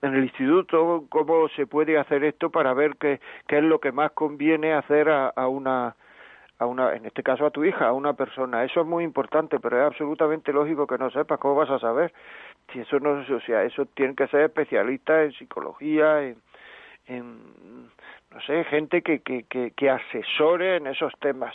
en 0.01 0.15
el 0.15 0.23
instituto 0.23 1.05
cómo 1.09 1.47
se 1.49 1.67
puede 1.67 1.97
hacer 1.97 2.23
esto 2.23 2.49
para 2.49 2.73
ver 2.73 2.95
qué, 2.97 3.19
qué 3.47 3.57
es 3.57 3.63
lo 3.63 3.79
que 3.79 3.91
más 3.91 4.11
conviene 4.11 4.73
hacer 4.73 5.09
a, 5.09 5.27
a 5.29 5.47
una 5.47 5.95
a 6.57 6.65
una 6.67 6.95
en 6.95 7.05
este 7.05 7.23
caso 7.23 7.45
a 7.45 7.51
tu 7.51 7.63
hija 7.63 7.87
a 7.87 7.93
una 7.93 8.13
persona. 8.13 8.63
Eso 8.63 8.81
es 8.81 8.87
muy 8.87 9.03
importante 9.03 9.59
pero 9.59 9.79
es 9.79 9.85
absolutamente 9.87 10.53
lógico 10.53 10.87
que 10.87 10.97
no 10.97 11.09
sepas 11.09 11.39
cómo 11.39 11.55
vas 11.55 11.69
a 11.69 11.79
saber 11.79 12.13
si 12.71 12.79
eso 12.79 12.99
no 12.99 13.11
o 13.11 13.39
sea 13.41 13.63
eso 13.63 13.85
tiene 13.85 14.15
que 14.15 14.27
ser 14.27 14.41
especialista 14.41 15.23
en 15.23 15.31
psicología 15.33 16.23
en, 16.23 16.37
en 17.07 17.89
no 18.31 18.41
sé 18.41 18.63
gente 18.65 19.01
que, 19.01 19.19
que, 19.19 19.43
que, 19.43 19.71
que 19.71 19.89
asesore 19.89 20.77
en 20.77 20.87
esos 20.87 21.13
temas. 21.19 21.53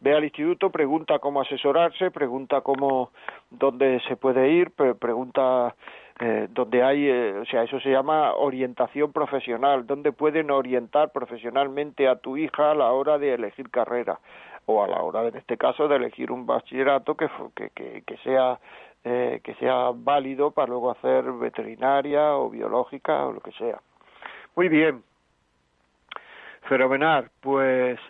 Ve 0.00 0.14
al 0.14 0.24
instituto, 0.24 0.70
pregunta 0.70 1.18
cómo 1.18 1.40
asesorarse, 1.40 2.10
pregunta 2.10 2.60
cómo, 2.60 3.10
dónde 3.50 4.00
se 4.06 4.16
puede 4.16 4.50
ir, 4.50 4.70
pregunta 4.70 5.74
eh, 6.20 6.48
donde 6.50 6.82
hay, 6.82 7.08
eh, 7.08 7.34
o 7.40 7.44
sea, 7.44 7.64
eso 7.64 7.80
se 7.80 7.90
llama 7.90 8.34
orientación 8.34 9.12
profesional, 9.12 9.86
donde 9.86 10.12
pueden 10.12 10.50
orientar 10.50 11.10
profesionalmente 11.10 12.06
a 12.06 12.16
tu 12.16 12.36
hija 12.36 12.70
a 12.70 12.74
la 12.74 12.92
hora 12.92 13.18
de 13.18 13.34
elegir 13.34 13.68
carrera 13.70 14.20
o 14.66 14.82
a 14.84 14.88
la 14.88 15.02
hora, 15.02 15.26
en 15.26 15.36
este 15.36 15.56
caso, 15.56 15.88
de 15.88 15.96
elegir 15.96 16.30
un 16.30 16.46
bachillerato 16.46 17.16
que, 17.16 17.28
que, 17.74 18.02
que, 18.06 18.16
sea 18.18 18.58
eh, 19.04 19.40
que 19.44 19.54
sea 19.56 19.90
válido 19.94 20.52
para 20.52 20.68
luego 20.68 20.90
hacer 20.90 21.30
veterinaria 21.32 22.36
o 22.36 22.48
biológica 22.48 23.26
o 23.26 23.32
lo 23.32 23.40
que 23.40 23.52
sea. 23.52 23.78
Muy 24.56 24.68
bien. 24.68 25.02
Fenomenal, 26.62 27.28
pues 27.42 28.00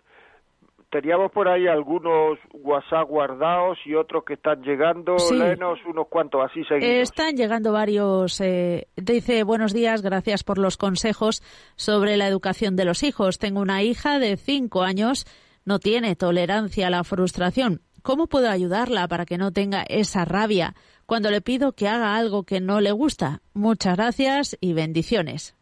teníamos 0.95 1.33
por 1.33 1.49
ahí 1.49 1.67
algunos 1.67 2.39
WhatsApp 2.53 3.09
guardados 3.09 3.79
y 3.85 3.97
otros 3.97 4.23
que 4.23 4.35
están 4.35 4.63
llegando. 4.63 5.19
Sí. 5.19 5.37
Léenos 5.37 5.81
unos 5.87 6.07
cuantos, 6.07 6.41
así 6.49 6.63
seguimos. 6.67 7.03
Están 7.03 7.35
llegando 7.35 7.73
varios. 7.73 8.41
eh, 8.41 8.87
dice, 8.95 9.43
buenos 9.43 9.75
días, 9.75 10.03
gracias 10.03 10.45
por 10.45 10.57
los 10.57 10.77
consejos 10.77 11.43
sobre 11.75 12.17
la 12.17 12.29
educación 12.29 12.77
de 12.77 12.85
los 12.85 13.03
hijos. 13.03 13.41
Tengo 13.41 13.61
una 13.61 13.83
hija 13.83 14.21
de 14.21 14.37
cinco 14.37 14.85
años, 14.85 15.27
no 15.65 15.81
tiene 15.81 16.15
tolerancia 16.15 16.87
a 16.87 16.91
la 16.91 17.03
frustración. 17.03 17.81
¿Cómo 18.05 18.29
puedo 18.29 18.49
ayudarla 18.49 19.09
para 19.09 19.27
que 19.27 19.37
no 19.37 19.51
tenga 19.51 19.83
esa 19.89 20.25
rabia 20.25 20.75
cuando 21.07 21.33
le 21.33 21.41
pido 21.41 21.73
que 21.73 21.89
haga 21.89 22.15
algo 22.15 22.45
que 22.45 22.61
no 22.61 22.81
le 22.81 22.93
gusta? 22.93 23.41
Muchas 23.53 23.97
gracias 23.97 24.57
y 24.61 24.75
bendiciones. 24.75 25.57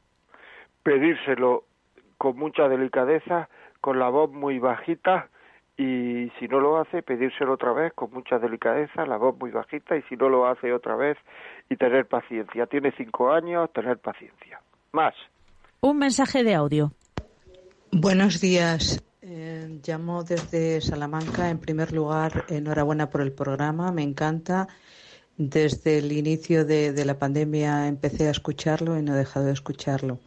Pedírselo 0.83 1.65
con 2.19 2.37
mucha 2.37 2.69
delicadeza, 2.69 3.49
con 3.83 3.99
la 3.99 4.09
voz 4.09 4.31
muy 4.31 4.61
bajita 4.61 5.29
y 5.77 6.31
si 6.39 6.47
no 6.49 6.61
lo 6.61 6.79
hace, 6.81 7.03
pedírselo 7.03 7.55
otra 7.55 7.73
vez 7.73 7.93
con 7.95 8.13
mucha 8.13 8.39
delicadeza, 8.39 9.05
la 9.05 9.17
voz 9.17 9.37
muy 9.39 9.51
bajita 9.51 9.97
y 9.97 10.03
si 10.03 10.17
no 10.17 10.29
lo 10.29 10.47
hace 10.47 10.73
otra 10.73 10.95
vez 10.95 11.19
y 11.69 11.77
tener 11.77 12.07
paciencia. 12.07 12.67
Tiene 12.67 12.93
cinco 12.97 13.33
años, 13.33 13.73
tener 13.73 13.99
paciencia. 13.99 14.61
Más. 14.93 15.15
Un 15.81 15.99
mensaje 15.99 16.45
de 16.45 16.55
audio. 16.55 16.93
Buenos 17.91 18.41
días. 18.41 19.05
Eh, 19.21 19.81
llamo 19.85 20.23
desde 20.23 20.81
Salamanca. 20.81 21.51
En 21.51 21.59
primer 21.59 21.93
lugar, 21.93 22.45
enhorabuena 22.49 23.11
por 23.11 23.21
el 23.21 23.33
programa. 23.33 23.91
Me 23.91 24.03
encanta. 24.03 24.69
Desde 25.37 25.99
el 25.99 26.13
inicio 26.13 26.65
de, 26.65 26.93
de 26.93 27.05
la 27.05 27.19
pandemia 27.19 27.89
empecé 27.89 28.29
a 28.29 28.31
escucharlo 28.31 28.97
y 28.97 29.03
no 29.03 29.15
he 29.15 29.19
dejado 29.19 29.47
de 29.47 29.53
escucharlo. 29.53 30.21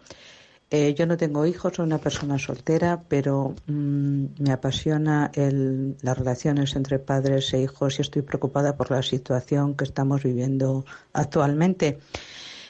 Eh, 0.71 0.95
yo 0.95 1.05
no 1.05 1.15
tengo 1.15 1.45
hijos, 1.45 1.75
soy 1.75 1.85
una 1.85 1.99
persona 1.99 2.39
soltera, 2.39 3.03
pero 3.07 3.55
mm, 3.67 4.25
me 4.39 4.51
apasiona 4.51 5.31
el, 5.35 5.95
las 6.01 6.17
relaciones 6.17 6.75
entre 6.75 6.97
padres 6.97 7.53
e 7.53 7.61
hijos 7.61 7.99
y 7.99 8.01
estoy 8.01 8.23
preocupada 8.23 8.75
por 8.75 8.89
la 8.89 9.03
situación 9.03 9.75
que 9.75 9.83
estamos 9.83 10.23
viviendo 10.23 10.83
actualmente. 11.13 11.99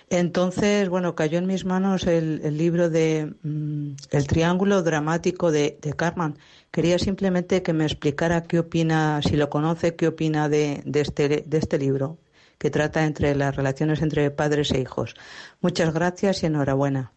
Entonces, 0.10 0.88
bueno, 0.90 1.16
cayó 1.16 1.40
en 1.40 1.48
mis 1.48 1.66
manos 1.66 2.06
el, 2.06 2.58
libro 2.58 2.90
de 2.90 3.34
mm, 3.44 3.96
El 4.12 4.28
Triángulo 4.28 4.84
Dramático 4.84 5.52
de, 5.52 5.78
de 5.82 5.94
Carman. 5.94 6.38
Quería 6.72 7.00
simplemente 7.00 7.64
que 7.64 7.74
me 7.74 7.86
explicara 7.86 8.44
qué 8.44 8.60
opina, 8.60 9.22
si 9.24 9.36
lo 9.38 9.50
conoce, 9.50 9.96
qué 9.96 10.08
opina 10.10 10.50
de, 10.50 10.82
de, 10.86 11.02
este, 11.02 11.46
de 11.48 11.58
este 11.58 11.80
libro, 11.80 12.18
que 12.58 12.70
trata 12.70 13.06
entre 13.06 13.36
las 13.36 13.56
relaciones 13.56 14.02
entre 14.02 14.30
padres 14.32 14.72
e 14.72 14.82
hijos. 14.82 15.16
Muchas 15.62 15.94
gracias 15.94 16.44
y 16.44 16.48
enhorabuena. 16.48 17.15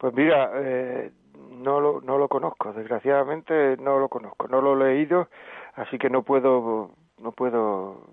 Pues 0.00 0.14
mira, 0.14 0.50
eh, 0.54 1.12
no, 1.50 1.78
lo, 1.78 2.00
no 2.00 2.16
lo 2.16 2.26
conozco, 2.26 2.72
desgraciadamente 2.72 3.76
no 3.76 3.98
lo 3.98 4.08
conozco, 4.08 4.48
no 4.48 4.62
lo 4.62 4.72
he 4.72 4.94
leído, 4.94 5.28
así 5.74 5.98
que 5.98 6.08
no 6.08 6.22
puedo, 6.22 6.92
no 7.18 7.32
puedo 7.32 8.06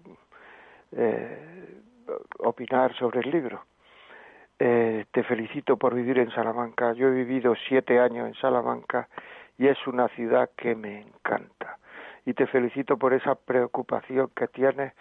eh, 0.92 1.80
opinar 2.40 2.94
sobre 2.98 3.22
el 3.22 3.32
libro. 3.32 3.64
Eh, 4.60 5.06
te 5.12 5.24
felicito 5.24 5.78
por 5.78 5.96
vivir 5.96 6.20
en 6.20 6.30
Salamanca. 6.32 6.92
Yo 6.92 7.08
he 7.08 7.12
vivido 7.12 7.54
siete 7.70 8.02
años 8.02 8.28
en 8.28 8.34
Salamanca 8.34 9.08
y 9.58 9.68
es 9.68 9.78
una 9.88 10.10
ciudad 10.10 10.50
que 10.58 10.76
me 10.76 11.04
encanta. 11.04 11.78
Y 12.26 12.34
te 12.34 12.48
felicito 12.48 12.98
por 12.98 13.14
esa 13.14 13.36
preocupación 13.36 14.30
que 14.36 14.50
tienes 14.50 14.92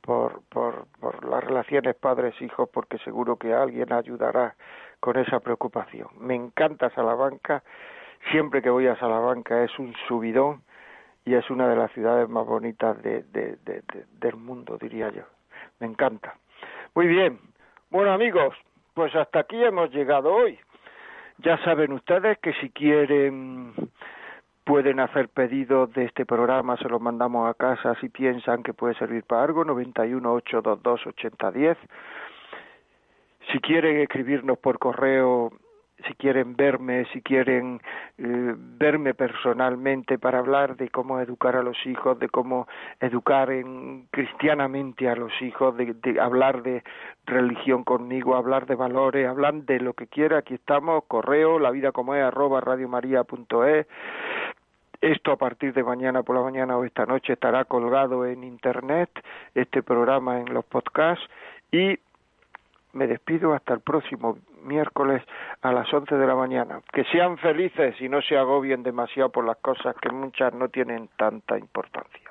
por, 0.00 0.42
por, 0.48 0.88
por 0.98 1.24
las 1.24 1.44
relaciones 1.44 1.94
padres-hijos, 1.94 2.68
porque 2.72 2.98
seguro 2.98 3.36
que 3.36 3.54
alguien 3.54 3.92
ayudará 3.92 4.56
con 5.02 5.18
esa 5.18 5.40
preocupación. 5.40 6.06
Me 6.20 6.36
encanta 6.36 6.88
Salamanca, 6.90 7.64
siempre 8.30 8.62
que 8.62 8.70
voy 8.70 8.86
a 8.86 8.94
Salamanca 9.00 9.64
es 9.64 9.76
un 9.80 9.92
subidón 10.06 10.62
y 11.24 11.34
es 11.34 11.50
una 11.50 11.68
de 11.68 11.74
las 11.74 11.90
ciudades 11.90 12.28
más 12.28 12.46
bonitas 12.46 13.02
de, 13.02 13.24
de, 13.24 13.56
de, 13.64 13.82
del 14.20 14.36
mundo, 14.36 14.78
diría 14.80 15.10
yo. 15.10 15.24
Me 15.80 15.88
encanta. 15.88 16.36
Muy 16.94 17.08
bien, 17.08 17.40
bueno 17.90 18.12
amigos, 18.12 18.54
pues 18.94 19.12
hasta 19.16 19.40
aquí 19.40 19.60
hemos 19.64 19.90
llegado 19.90 20.32
hoy. 20.32 20.56
Ya 21.38 21.58
saben 21.64 21.92
ustedes 21.94 22.38
que 22.38 22.52
si 22.60 22.70
quieren 22.70 23.74
pueden 24.62 25.00
hacer 25.00 25.30
pedidos 25.30 25.92
de 25.94 26.04
este 26.04 26.24
programa, 26.24 26.76
se 26.76 26.88
los 26.88 27.00
mandamos 27.00 27.50
a 27.50 27.54
casa 27.54 27.96
si 28.00 28.08
piensan 28.08 28.62
que 28.62 28.72
puede 28.72 28.94
servir 28.94 29.24
para 29.24 29.42
algo, 29.42 29.64
91 29.64 30.32
822 30.32 31.06
8010 31.08 31.76
si 33.52 33.60
quieren 33.60 33.98
escribirnos 33.98 34.58
por 34.58 34.78
correo, 34.78 35.52
si 36.06 36.14
quieren 36.14 36.56
verme, 36.56 37.04
si 37.12 37.20
quieren 37.22 37.80
eh, 38.18 38.54
verme 38.56 39.14
personalmente 39.14 40.18
para 40.18 40.38
hablar 40.38 40.76
de 40.76 40.88
cómo 40.88 41.20
educar 41.20 41.56
a 41.56 41.62
los 41.62 41.76
hijos, 41.86 42.18
de 42.18 42.28
cómo 42.28 42.66
educar 43.00 43.50
en, 43.50 44.06
cristianamente 44.10 45.08
a 45.08 45.14
los 45.14 45.32
hijos, 45.42 45.76
de, 45.76 45.94
de, 45.94 46.20
hablar 46.20 46.62
de 46.62 46.82
religión 47.26 47.84
conmigo, 47.84 48.34
hablar 48.34 48.66
de 48.66 48.74
valores, 48.74 49.28
hablar 49.28 49.54
de 49.54 49.80
lo 49.80 49.94
que 49.94 50.06
quiera, 50.06 50.38
aquí 50.38 50.54
estamos, 50.54 51.04
correo, 51.04 51.58
la 51.58 51.70
vida 51.70 51.92
como 51.92 52.14
es, 52.14 52.22
arroba 52.22 52.60
radiomaria.es. 52.60 53.86
Esto 55.00 55.32
a 55.32 55.36
partir 55.36 55.72
de 55.72 55.82
mañana 55.82 56.22
por 56.22 56.36
la 56.36 56.42
mañana 56.42 56.76
o 56.76 56.84
esta 56.84 57.06
noche 57.06 57.32
estará 57.32 57.64
colgado 57.64 58.24
en 58.24 58.44
internet, 58.44 59.10
este 59.54 59.82
programa 59.82 60.38
en 60.40 60.54
los 60.54 60.64
podcasts 60.64 61.28
y 61.72 61.98
me 62.92 63.06
despido 63.06 63.54
hasta 63.54 63.74
el 63.74 63.80
próximo 63.80 64.38
miércoles 64.62 65.22
a 65.62 65.72
las 65.72 65.92
11 65.92 66.14
de 66.14 66.26
la 66.26 66.34
mañana. 66.34 66.80
Que 66.92 67.04
sean 67.04 67.38
felices 67.38 68.00
y 68.00 68.08
no 68.08 68.20
se 68.22 68.36
agobien 68.36 68.82
demasiado 68.82 69.30
por 69.30 69.44
las 69.44 69.58
cosas 69.58 69.96
que 70.00 70.10
muchas 70.10 70.52
no 70.54 70.68
tienen 70.68 71.08
tanta 71.16 71.58
importancia. 71.58 72.30